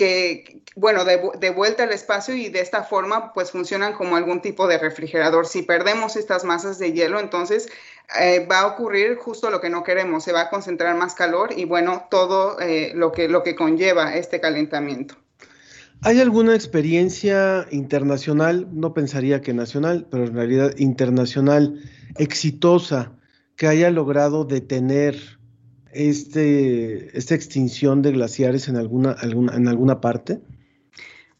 Que, 0.00 0.62
bueno, 0.76 1.04
de, 1.04 1.50
vuelta 1.50 1.82
al 1.82 1.92
espacio 1.92 2.34
y 2.34 2.48
de 2.48 2.60
esta 2.60 2.84
forma, 2.84 3.34
pues 3.34 3.50
funcionan 3.50 3.92
como 3.92 4.16
algún 4.16 4.40
tipo 4.40 4.66
de 4.66 4.78
refrigerador. 4.78 5.46
Si 5.46 5.60
perdemos 5.60 6.16
estas 6.16 6.42
masas 6.42 6.78
de 6.78 6.94
hielo, 6.94 7.20
entonces 7.20 7.68
eh, 8.18 8.46
va 8.50 8.60
a 8.60 8.66
ocurrir 8.68 9.16
justo 9.16 9.50
lo 9.50 9.60
que 9.60 9.68
no 9.68 9.84
queremos, 9.84 10.24
se 10.24 10.32
va 10.32 10.40
a 10.40 10.48
concentrar 10.48 10.96
más 10.96 11.14
calor 11.14 11.50
y 11.54 11.66
bueno, 11.66 12.06
todo 12.10 12.56
lo, 12.94 13.12
que, 13.12 13.28
lo 13.28 13.42
que 13.42 13.54
conlleva 13.54 14.16
este 14.16 14.40
calentamiento. 14.40 15.16
¿Hay 16.00 16.18
alguna 16.18 16.54
experiencia 16.54 17.66
internacional, 17.70 18.68
no 18.72 18.94
pensaría 18.94 19.42
que 19.42 19.52
nacional, 19.52 20.06
pero 20.10 20.24
en 20.24 20.34
realidad 20.34 20.72
internacional, 20.78 21.78
exitosa, 22.16 23.12
que 23.54 23.66
haya 23.66 23.90
logrado 23.90 24.46
detener 24.46 25.39
este, 25.92 27.16
esta 27.16 27.34
extinción 27.34 28.02
de 28.02 28.12
glaciares 28.12 28.68
en 28.68 28.76
alguna, 28.76 29.12
alguna, 29.12 29.56
en 29.56 29.68
alguna 29.68 30.00
parte? 30.00 30.40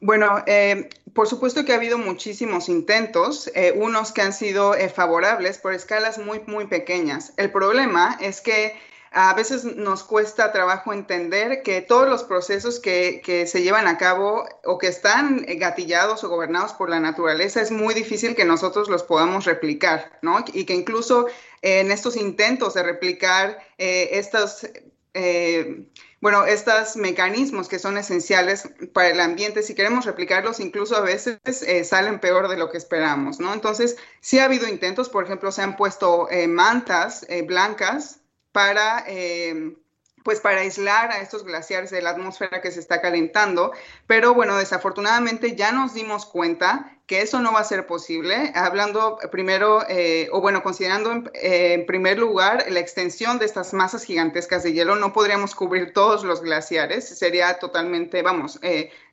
Bueno, 0.00 0.42
eh, 0.46 0.88
por 1.12 1.28
supuesto 1.28 1.64
que 1.64 1.72
ha 1.72 1.76
habido 1.76 1.98
muchísimos 1.98 2.68
intentos, 2.68 3.50
eh, 3.54 3.74
unos 3.76 4.12
que 4.12 4.22
han 4.22 4.32
sido 4.32 4.74
eh, 4.74 4.88
favorables 4.88 5.58
por 5.58 5.74
escalas 5.74 6.18
muy, 6.18 6.40
muy 6.46 6.66
pequeñas. 6.66 7.34
El 7.36 7.50
problema 7.50 8.16
es 8.20 8.40
que 8.40 8.74
a 9.12 9.34
veces 9.34 9.64
nos 9.64 10.04
cuesta 10.04 10.52
trabajo 10.52 10.92
entender 10.92 11.62
que 11.62 11.80
todos 11.80 12.08
los 12.08 12.22
procesos 12.22 12.78
que, 12.78 13.20
se 13.46 13.62
llevan 13.62 13.88
a 13.88 13.98
cabo 13.98 14.44
o 14.64 14.78
que 14.78 14.86
están 14.86 15.44
gatillados 15.58 16.22
o 16.22 16.28
gobernados 16.28 16.74
por 16.74 16.88
la 16.88 17.00
naturaleza 17.00 17.60
es 17.60 17.72
muy 17.72 17.92
difícil 17.92 18.36
que 18.36 18.44
nosotros 18.44 18.88
los 18.88 19.02
podamos 19.02 19.46
replicar, 19.46 20.18
¿no? 20.22 20.44
Y 20.52 20.64
que 20.64 20.74
incluso 20.74 21.26
en 21.60 21.90
estos 21.90 22.16
intentos 22.16 22.74
de 22.74 22.82
replicar 22.82 23.58
eh, 23.78 24.10
estos... 24.12 24.68
Eh, 25.14 25.86
bueno, 26.20 26.44
estos 26.44 26.96
mecanismos 26.96 27.66
que 27.66 27.78
son 27.78 27.96
esenciales 27.96 28.68
para 28.92 29.08
el 29.08 29.20
ambiente, 29.20 29.62
si 29.62 29.74
queremos 29.74 30.04
replicarlos, 30.04 30.60
incluso 30.60 30.94
a 30.94 31.00
veces 31.00 31.40
eh, 31.62 31.82
salen 31.82 32.20
peor 32.20 32.48
de 32.48 32.58
lo 32.58 32.70
que 32.70 32.76
esperamos, 32.76 33.40
¿no? 33.40 33.54
Entonces, 33.54 33.96
sí 34.20 34.38
ha 34.38 34.44
habido 34.44 34.68
intentos, 34.68 35.08
por 35.08 35.24
ejemplo, 35.24 35.50
se 35.50 35.62
han 35.62 35.76
puesto 35.76 36.28
mantas 36.46 37.26
blancas 37.46 38.19
para, 38.52 39.04
eh, 39.06 39.74
pues 40.22 40.40
para 40.40 40.60
aislar 40.60 41.10
a 41.12 41.20
estos 41.20 41.44
glaciares 41.44 41.90
de 41.90 42.02
la 42.02 42.10
atmósfera 42.10 42.60
que 42.60 42.70
se 42.70 42.80
está 42.80 43.00
calentando. 43.00 43.72
Pero 44.06 44.34
bueno, 44.34 44.56
desafortunadamente 44.56 45.56
ya 45.56 45.72
nos 45.72 45.94
dimos 45.94 46.26
cuenta 46.26 46.96
que 47.06 47.22
eso 47.22 47.40
no 47.40 47.52
va 47.52 47.60
a 47.60 47.64
ser 47.64 47.86
posible, 47.86 48.52
hablando 48.54 49.18
primero, 49.32 49.84
eh, 49.88 50.28
o 50.30 50.40
bueno, 50.40 50.62
considerando 50.62 51.10
en, 51.10 51.30
eh, 51.34 51.72
en, 51.74 51.86
primer 51.86 52.18
lugar 52.18 52.66
la 52.68 52.78
extensión 52.78 53.38
de 53.40 53.46
estas 53.46 53.72
masas 53.72 54.04
gigantescas 54.04 54.62
de 54.62 54.72
hielo, 54.72 54.94
no 54.94 55.12
podríamos 55.12 55.56
cubrir 55.56 55.92
todos 55.92 56.22
los 56.22 56.40
glaciares, 56.40 57.08
sería 57.08 57.58
totalmente, 57.58 58.22
vamos, 58.22 58.60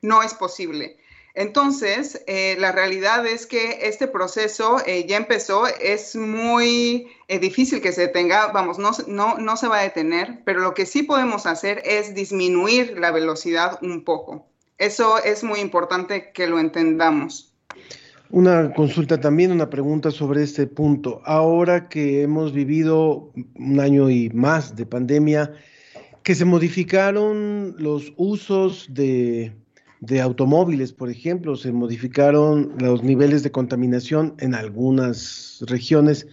no 0.00 0.22
es 0.22 0.34
posible. 0.34 0.98
Entonces, 1.34 2.22
eh, 2.26 2.56
la 2.58 2.72
realidad 2.72 3.26
es 3.26 3.46
que 3.46 3.78
este 3.82 4.08
proceso 4.08 4.78
eh, 4.86 5.06
ya 5.06 5.16
empezó, 5.16 5.66
es 5.66 6.16
muy 6.16 7.08
eh, 7.28 7.38
difícil 7.38 7.80
que 7.80 7.92
se 7.92 8.02
detenga, 8.02 8.48
vamos, 8.48 8.78
no, 8.78 8.90
no, 9.06 9.38
no 9.38 9.56
se 9.56 9.68
va 9.68 9.78
a 9.78 9.82
detener, 9.82 10.40
pero 10.44 10.60
lo 10.60 10.74
que 10.74 10.86
sí 10.86 11.02
podemos 11.02 11.46
hacer 11.46 11.82
es 11.84 12.14
disminuir 12.14 12.98
la 12.98 13.12
velocidad 13.12 13.78
un 13.82 14.04
poco. 14.04 14.46
Eso 14.78 15.22
es 15.22 15.44
muy 15.44 15.60
importante 15.60 16.32
que 16.32 16.46
lo 16.46 16.58
entendamos. 16.58 17.54
Una 18.30 18.72
consulta 18.74 19.18
también, 19.20 19.52
una 19.52 19.70
pregunta 19.70 20.10
sobre 20.10 20.42
este 20.42 20.66
punto. 20.66 21.22
Ahora 21.24 21.88
que 21.88 22.22
hemos 22.22 22.52
vivido 22.52 23.32
un 23.54 23.80
año 23.80 24.10
y 24.10 24.28
más 24.30 24.76
de 24.76 24.84
pandemia, 24.84 25.52
que 26.22 26.34
se 26.34 26.44
modificaron 26.44 27.74
los 27.78 28.12
usos 28.16 28.86
de 28.90 29.52
de 30.00 30.20
automóviles, 30.20 30.92
por 30.92 31.10
ejemplo, 31.10 31.56
se 31.56 31.72
modificaron 31.72 32.74
los 32.78 33.02
niveles 33.02 33.42
de 33.42 33.50
contaminación 33.50 34.34
en 34.38 34.54
algunas 34.54 35.64
regiones. 35.66 36.26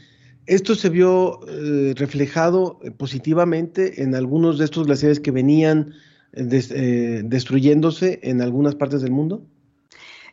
Esto 0.45 0.75
se 0.75 0.89
vio 0.89 1.39
eh, 1.47 1.93
reflejado 1.95 2.79
eh, 2.83 2.91
positivamente 2.91 4.03
en 4.03 4.13
algunos 4.13 4.59
de 4.59 4.65
estos 4.65 4.85
glaciares 4.85 5.19
que 5.19 5.31
venían 5.31 5.93
eh, 6.33 7.23
destruyéndose 7.25 8.19
en 8.21 8.41
algunas 8.41 8.75
partes 8.75 9.01
del 9.01 9.11
mundo. 9.11 9.47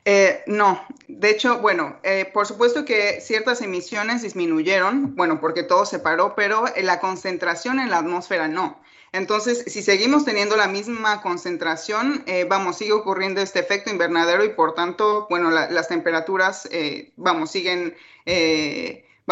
Eh, 0.04 0.42
no, 0.46 0.84
de 1.06 1.30
hecho, 1.30 1.60
bueno, 1.60 1.96
eh, 2.02 2.28
por 2.32 2.46
supuesto 2.46 2.84
que 2.84 3.20
ciertas 3.20 3.60
emisiones 3.62 4.22
disminuyeron, 4.22 5.14
bueno, 5.14 5.40
porque 5.40 5.62
todo 5.62 5.86
se 5.86 6.00
paró, 6.00 6.34
pero 6.34 6.64
la 6.76 6.98
concentración 6.98 7.78
en 7.78 7.90
la 7.90 7.98
atmósfera 7.98 8.48
no. 8.48 8.80
Entonces, 9.12 9.64
si 9.66 9.82
seguimos 9.82 10.24
teniendo 10.24 10.56
la 10.56 10.66
misma 10.66 11.20
concentración, 11.20 12.24
eh, 12.26 12.44
vamos, 12.48 12.78
sigue 12.78 12.92
ocurriendo 12.92 13.40
este 13.40 13.60
efecto 13.60 13.90
invernadero 13.90 14.42
y 14.44 14.48
por 14.48 14.74
tanto, 14.74 15.26
bueno, 15.28 15.50
las 15.50 15.86
temperaturas, 15.88 16.68
vamos, 17.16 17.50
siguen 17.50 17.94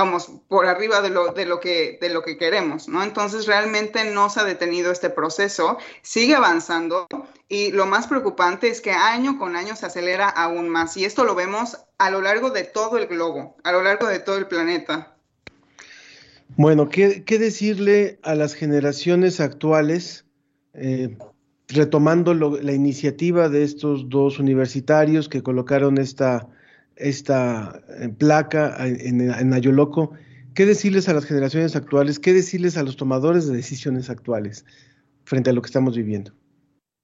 vamos, 0.01 0.30
por 0.48 0.66
arriba 0.66 1.03
de 1.03 1.11
lo, 1.11 1.32
de 1.32 1.44
lo, 1.46 1.61
que, 1.61 1.98
de 2.01 2.09
lo 2.09 2.22
que 2.22 2.36
queremos, 2.36 2.88
¿no? 2.88 3.03
Entonces 3.03 3.46
realmente 3.46 4.11
no 4.11 4.30
se 4.30 4.40
ha 4.40 4.44
detenido 4.44 4.90
este 4.90 5.11
proceso, 5.11 5.78
sigue 6.03 6.34
avanzando 6.34 7.07
y 7.48 7.72
lo 7.72 7.86
más 7.86 8.07
preocupante 8.07 8.68
es 8.68 8.80
que 8.80 8.92
año 8.92 9.38
con 9.38 9.57
año 9.57 9.76
se 9.76 9.86
acelera 9.86 10.28
aún 10.28 10.68
más 10.68 10.96
y 10.96 11.05
esto 11.05 11.24
lo 11.24 11.34
vemos 11.34 11.78
a 11.98 12.11
lo 12.11 12.22
largo 12.22 12.51
de 12.51 12.64
todo 12.64 12.96
el 12.96 13.07
globo, 13.07 13.57
a 13.62 13.72
lo 13.72 13.82
largo 13.82 14.07
de 14.07 14.20
todo 14.20 14.38
el 14.38 14.46
planeta. 14.46 15.14
Bueno, 16.57 16.88
¿qué, 16.88 17.22
decirle 17.26 18.18
a 18.22 18.34
las 18.34 18.55
generaciones 18.55 19.40
actuales? 19.40 20.24
Eh, 20.74 21.16
retomando 21.68 22.34
la 22.34 22.72
iniciativa 22.72 23.48
de 23.48 23.62
estos 23.62 24.09
dos 24.09 24.40
universitarios 24.40 25.28
que 25.28 25.42
colocaron 25.42 25.98
esta 25.98 26.48
esta 27.01 27.82
eh, 27.98 28.09
placa 28.09 28.76
en, 28.86 29.20
en, 29.20 29.53
Ayoloco, 29.53 30.12
¿qué 30.55 30.66
decirles 30.66 31.09
a 31.09 31.14
las 31.14 31.24
generaciones 31.24 31.74
actuales? 31.74 32.18
¿Qué 32.18 32.32
decirles 32.32 32.76
a 32.76 32.82
los 32.82 32.96
tomadores 32.96 33.46
de 33.46 33.57
decisiones 33.57 34.11
actuales 34.11 34.64
frente 35.24 35.51
a 35.51 35.53
lo 35.53 35.62
que 35.62 35.66
estamos 35.66 35.96
viviendo? 35.96 36.32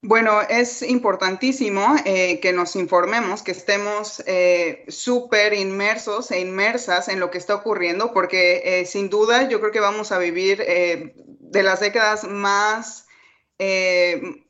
Bueno, 0.03 0.41
es 0.43 0.83
importantísimo 0.83 1.97
eh, 2.05 2.39
que 2.41 2.53
nos 2.53 2.77
informemos, 2.77 3.43
que 3.43 3.53
estemos 3.53 4.23
eh, 4.27 4.85
súper 4.89 5.55
inmersos 5.55 6.31
e 6.31 6.41
inmersas 6.41 7.09
en 7.09 7.19
lo 7.19 7.31
que 7.31 7.39
está 7.39 7.55
ocurriendo, 7.55 8.13
porque 8.13 8.85
sin 8.87 9.09
duda 9.09 9.49
yo 9.49 9.59
creo 9.59 9.73
que 9.73 9.81
vamos 9.81 10.13
a 10.13 10.19
vivir 10.19 10.59
de 10.59 11.63
las 11.63 11.81
décadas 11.81 12.25
más, 12.25 13.07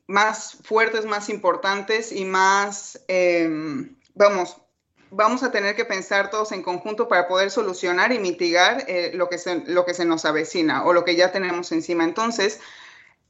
más 0.07 0.59
fuertes, 0.63 1.07
más 1.07 1.31
importantes 1.31 2.13
y 2.13 2.25
más, 2.27 3.01
vamos, 4.15 4.59
vamos 5.17 5.43
a 5.43 5.51
tener 5.51 5.75
que 5.75 5.87
pensar 5.87 6.31
todos 6.31 6.53
en 6.53 6.63
conjunto 6.63 7.09
para 7.09 7.27
poder 7.27 7.51
solucionar 7.51 8.13
y 8.13 8.19
mitigar 8.19 8.85
eh, 8.87 9.13
lo, 9.15 9.29
que 9.31 9.39
se, 9.39 9.63
lo 9.67 9.87
que 9.87 9.95
se 9.95 10.05
nos 10.05 10.27
avecina 10.27 10.85
o 10.85 10.93
lo 10.93 11.05
que 11.05 11.17
ya 11.17 11.33
tenemos 11.33 11.73
encima. 11.73 12.05
Entonces, 12.05 12.61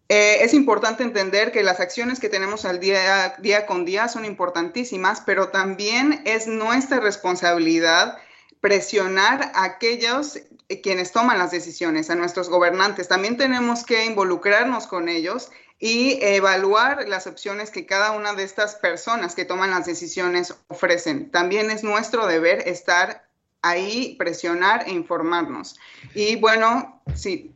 eh, 0.09 0.39
es 0.43 0.53
importante 0.53 1.05
entender 1.05 1.53
que 1.53 1.62
las 1.62 1.78
acciones 1.78 2.18
que 2.18 2.28
tenemos 2.28 2.64
al 2.64 2.80
día, 2.80 3.37
día 3.39 3.66
con 3.66 3.84
día 3.84 4.09
son 4.09 4.24
importantísimas, 4.24 5.22
pero 5.24 5.49
también 5.49 6.22
es 6.24 6.49
nuestra 6.49 6.99
responsabilidad 6.99 8.18
presionar 8.61 9.53
a 9.55 9.64
aquellos 9.64 10.41
quienes 10.82 11.12
toman 11.12 11.39
las 11.39 11.53
decisiones, 11.53 12.11
a 12.11 12.16
nuestros 12.16 12.49
gobernantes. 12.49 13.07
También 13.07 13.37
tenemos 13.37 13.84
que 13.84 14.05
involucrarnos 14.05 14.89
con 14.89 15.09
ellos 15.09 15.51
y 15.79 16.18
evaluar 16.22 17.07
las 17.09 17.27
opciones 17.27 17.70
que 17.70 17.87
cada 17.87 18.12
una 18.12 18.33
de 18.33 18.45
estas 18.45 18.77
personas 18.77 19.35
que 19.35 19.45
toman 19.45 19.70
las 19.70 19.87
decisiones 19.87 20.55
ofrecen. 20.68 21.31
También 21.31 21.70
es 21.70 21.85
nuestro 21.85 22.27
deber 22.27 22.66
estar 22.66 23.29
ahí, 23.62 24.16
presionar 24.18 24.85
e 24.87 24.93
informarnos. 24.93 25.77
Y 26.14 26.37
bueno, 26.37 27.03
sí. 27.14 27.55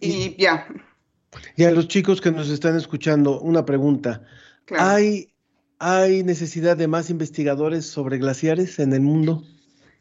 Y 0.00 0.36
ya. 0.40 0.66
Y 1.56 1.64
a 1.64 1.70
los 1.70 1.88
chicos 1.88 2.20
que 2.20 2.30
nos 2.30 2.48
están 2.48 2.76
escuchando, 2.76 3.40
una 3.40 3.64
pregunta. 3.64 4.22
¿Hay, 4.78 5.32
¿Hay 5.78 6.22
necesidad 6.22 6.76
de 6.76 6.88
más 6.88 7.10
investigadores 7.10 7.86
sobre 7.86 8.18
glaciares 8.18 8.78
en 8.78 8.92
el 8.92 9.00
mundo? 9.00 9.42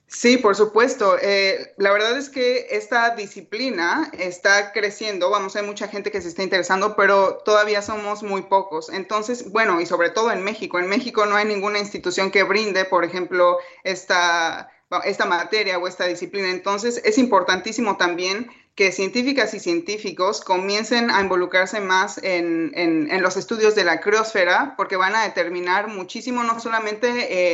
Sí, 0.08 0.38
por 0.38 0.56
supuesto. 0.56 1.18
Eh, 1.22 1.74
la 1.78 1.92
verdad 1.92 2.16
es 2.18 2.30
que 2.30 2.68
esta 2.72 3.16
disciplina 3.16 4.12
está 4.18 4.72
creciendo, 4.72 5.30
vamos, 5.30 5.56
hay 5.56 5.66
mucha 5.66 5.88
gente 5.88 6.12
que 6.12 6.22
se 6.22 6.28
está 6.28 6.44
interesando, 6.44 6.96
pero 6.96 7.38
todavía 7.38 7.82
somos 7.82 8.22
muy 8.22 8.44
pocos. 8.44 8.90
Entonces, 8.90 9.52
bueno, 9.52 9.82
y 9.82 9.86
sobre 9.86 10.12
todo 10.12 10.32
en 10.32 10.44
México. 10.44 10.80
En 10.80 10.88
México 10.88 11.26
no 11.26 11.36
hay 11.36 11.46
ninguna 11.46 11.80
institución 11.80 12.32
que 12.32 12.44
brinde, 12.44 12.86
por 12.86 13.04
ejemplo, 13.04 13.58
esta, 13.84 14.70
esta 15.06 15.26
materia 15.26 15.80
o 15.80 15.88
esta 15.88 16.06
disciplina. 16.06 16.50
Entonces, 16.52 17.02
es 17.04 17.18
importantísimo 17.18 17.98
también 17.98 18.50
que 18.76 18.92
científicas 18.92 19.54
y 19.54 19.60
científicos 19.60 20.42
comiencen 20.42 21.10
a 21.10 21.22
involucrarse 21.22 21.80
más 21.80 22.20
en, 22.22 23.08
los 23.22 23.38
estudios 23.38 23.74
de 23.74 23.86
la 23.86 24.02
criosfera, 24.02 24.74
porque 24.76 24.98
van 24.98 25.16
a 25.16 25.24
determinar 25.24 25.88
muchísimo, 25.88 26.44
no 26.44 26.60
solamente 26.60 27.08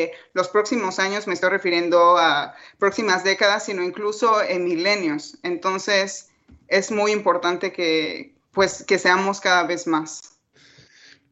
eh, 0.04 0.12
los 0.34 0.50
próximos 0.50 0.98
años, 0.98 1.28
me 1.28 1.36
estoy 1.36 1.52
refiriendo 1.52 2.18
a 2.18 2.56
próximas 2.80 3.24
décadas, 3.24 3.66
sino 3.66 3.84
incluso 3.84 4.42
en 4.42 4.64
milenios. 4.64 5.38
Entonces, 5.44 6.30
es 6.68 6.92
muy 6.92 7.12
importante 7.12 7.72
que, 7.72 8.34
pues, 8.52 8.84
que 8.84 8.98
seamos 8.98 9.40
cada 9.40 9.68
vez 9.68 9.86
más. 9.86 10.40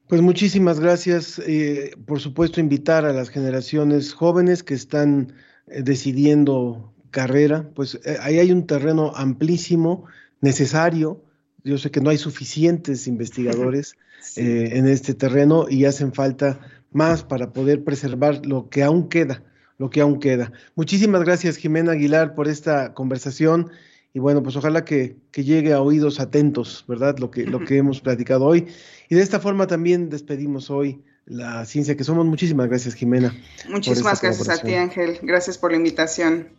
Pues 0.08 0.22
muchísimas 0.22 0.80
gracias. 0.80 1.42
Eh, 1.46 1.96
por 2.06 2.20
supuesto, 2.20 2.60
invitar 2.60 3.06
a 3.06 3.14
las 3.14 3.30
generaciones 3.30 4.14
jóvenes 4.14 4.62
que 4.62 4.76
están 4.76 5.34
eh, 5.68 5.82
decidiendo 5.82 6.94
carrera, 7.12 7.70
pues 7.74 8.00
eh, 8.06 8.18
ahí 8.22 8.40
hay 8.40 8.52
un 8.52 8.68
terreno 8.68 9.12
amplísimo, 9.16 10.06
necesario. 10.42 11.24
Yo 11.64 11.78
sé 11.78 11.92
que 11.92 12.02
no 12.02 12.10
hay 12.10 12.18
suficientes 12.18 13.08
investigadores 13.08 13.96
eh, 14.36 14.72
en 14.74 14.88
este 14.88 15.14
terreno 15.14 15.68
y 15.70 15.86
hacen 15.86 16.14
falta 16.14 16.60
más 16.92 17.24
para 17.24 17.52
poder 17.52 17.84
preservar 17.84 18.46
lo 18.46 18.70
que 18.70 18.84
aún 18.84 19.10
queda, 19.10 19.44
lo 19.78 19.90
que 19.90 20.02
aún 20.02 20.20
queda. 20.20 20.52
Muchísimas 20.76 21.24
gracias, 21.24 21.58
Jimena 21.58 21.92
Aguilar, 21.94 22.36
por 22.36 22.48
esta 22.48 22.94
conversación. 22.94 23.72
Y 24.14 24.20
bueno, 24.20 24.42
pues 24.42 24.56
ojalá 24.56 24.86
que, 24.86 25.18
llegue 25.34 25.74
a 25.74 25.82
oídos 25.82 26.20
atentos, 26.20 26.84
¿verdad? 26.88 27.20
Lo 27.20 27.30
que, 27.30 27.46
lo 27.46 27.60
que 27.66 27.78
hemos 27.78 28.02
platicado 28.02 28.46
hoy. 28.46 28.68
Y 29.10 29.16
de 29.16 29.22
esta 29.22 29.40
forma 29.40 29.68
también 29.68 30.10
despedimos 30.10 30.70
hoy 30.70 31.04
la 31.30 31.64
ciencia 31.66 31.96
que 31.96 32.04
somos. 32.04 32.26
Muchísimas 32.26 32.68
gracias, 32.68 32.96
Jimena. 32.96 33.36
Muchísimas 33.70 34.22
gracias 34.22 34.50
a 34.50 34.58
ti, 34.62 34.74
Ángel. 34.74 35.20
Gracias 35.22 35.58
por 35.58 35.72
la 35.72 35.78
invitación. 35.78 36.50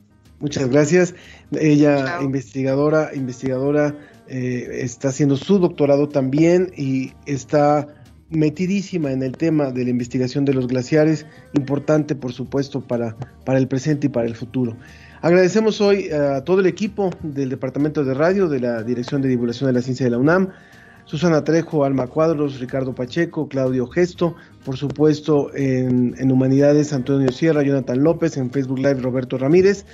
Muchas 0.41 0.69
gracias. 0.71 1.15
Ella, 1.53 2.19
investigadora, 2.23 3.11
investigadora, 3.15 3.95
eh, 4.27 4.81
está 4.83 5.09
haciendo 5.09 5.37
su 5.37 5.59
doctorado 5.59 6.09
también 6.09 6.73
y 6.77 7.13
está 7.27 7.87
metidísima 8.31 9.11
en 9.13 9.23
el 9.23 9.37
tema 9.37 9.71
de 9.71 9.85
la 9.85 9.91
investigación 9.91 10.45
de 10.45 10.55
los 10.55 10.67
glaciares, 10.67 11.27
importante 11.53 12.15
por 12.15 12.33
supuesto 12.33 12.81
para, 12.81 13.17
para 13.45 13.59
el 13.59 13.69
presente 13.69 14.07
y 14.07 14.11
para 14.11 14.27
el 14.27 14.35
futuro. 14.35 14.77
Agradecemos 15.21 15.81
hoy 15.81 16.09
a 16.11 16.43
todo 16.45 16.61
el 16.61 16.67
equipo 16.67 17.11
del 17.23 17.51
Departamento 17.51 18.05
de 18.05 18.15
Radio, 18.15 18.49
de 18.49 18.61
la 18.61 18.83
Dirección 18.83 19.21
de 19.21 19.29
Divulgación 19.29 19.69
de 19.69 19.75
la 19.75 19.83
Ciencia 19.83 20.07
de 20.07 20.11
la 20.11 20.19
UNAM, 20.19 20.49
Susana 21.11 21.43
Trejo, 21.43 21.85
Alma 21.85 22.07
Cuadros, 22.07 22.61
Ricardo 22.61 22.95
Pacheco, 22.95 23.49
Claudio 23.49 23.89
Gesto, 23.89 24.37
por 24.65 24.77
supuesto 24.77 25.53
en, 25.57 26.15
en, 26.17 26.31
Humanidades 26.31 26.93
Antonio 26.93 27.33
Sierra, 27.33 27.65
Jonathan 27.65 28.05
López, 28.05 28.37
en 28.37 28.49
Facebook 28.53 28.79
Live 28.79 29.01
Roberto 29.01 29.37
Ramírez, 29.37 29.87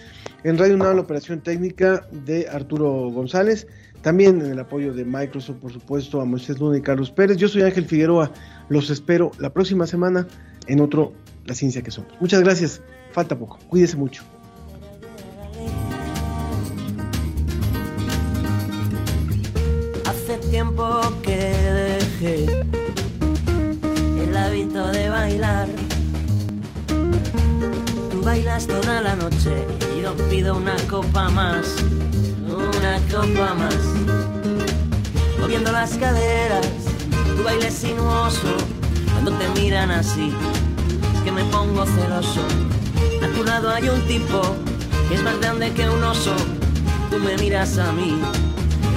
en 0.45 0.59
Radio 0.59 0.75
UNAM 0.75 0.97
la 0.97 1.01
operación 1.01 1.41
técnica 1.41 2.07
de 2.27 2.47
Arturo 2.51 3.09
González, 3.09 3.67
también 4.03 4.43
en 4.43 4.51
el 4.51 4.59
apoyo 4.59 4.93
de 4.93 5.07
Microsoft, 5.07 5.57
por 5.57 5.73
supuesto, 5.73 6.21
a 6.21 6.27
Moisés 6.27 6.61
Luna 6.61 6.77
y 6.77 6.83
Carlos 6.83 7.11
Pérez. 7.11 7.39
Yo 7.39 7.49
soy 7.49 7.63
Ángel 7.63 7.87
Figueroa, 7.87 8.31
los 8.69 8.91
espero 8.91 9.31
la 9.39 9.49
próxima 9.55 9.87
semana 9.87 10.29
en 10.67 10.83
otro 10.83 11.15
La 11.47 11.55
Ciencia 11.55 11.81
que 11.81 11.91
Somos. 11.91 12.13
Muchas 12.21 12.43
gracias, 12.43 12.83
falta 13.13 13.39
poco, 13.39 13.59
cuídese 13.71 13.97
mucho. 13.97 14.23
Tiempo 20.57 20.89
que 21.23 21.37
dejé 21.37 22.47
el 24.25 24.35
hábito 24.35 24.87
de 24.87 25.11
bailar. 25.11 25.69
Tú 28.11 28.23
bailas 28.23 28.67
toda 28.67 29.03
la 29.03 29.17
noche 29.17 29.53
y 29.95 30.01
yo 30.01 30.17
pido 30.31 30.57
una 30.57 30.75
copa 30.89 31.29
más, 31.29 31.77
una 32.49 32.99
copa 33.11 33.53
más. 33.53 33.77
Moviendo 35.39 35.73
las 35.73 35.91
caderas, 35.99 36.67
tu 37.37 37.45
baile 37.45 37.71
sinuoso, 37.71 38.57
cuando 39.13 39.33
te 39.33 39.61
miran 39.61 39.91
así, 39.91 40.33
es 41.17 41.21
que 41.21 41.33
me 41.33 41.45
pongo 41.45 41.85
celoso. 41.85 42.41
A 43.23 43.29
tu 43.37 43.45
lado 43.45 43.69
hay 43.69 43.91
un 43.91 44.01
tipo 44.07 44.41
que 45.11 45.17
es 45.17 45.23
más 45.23 45.39
grande 45.39 45.71
que 45.75 45.87
un 45.87 46.03
oso, 46.03 46.35
tú 47.11 47.19
me 47.19 47.37
miras 47.37 47.77
a 47.77 47.93
mí 47.93 48.19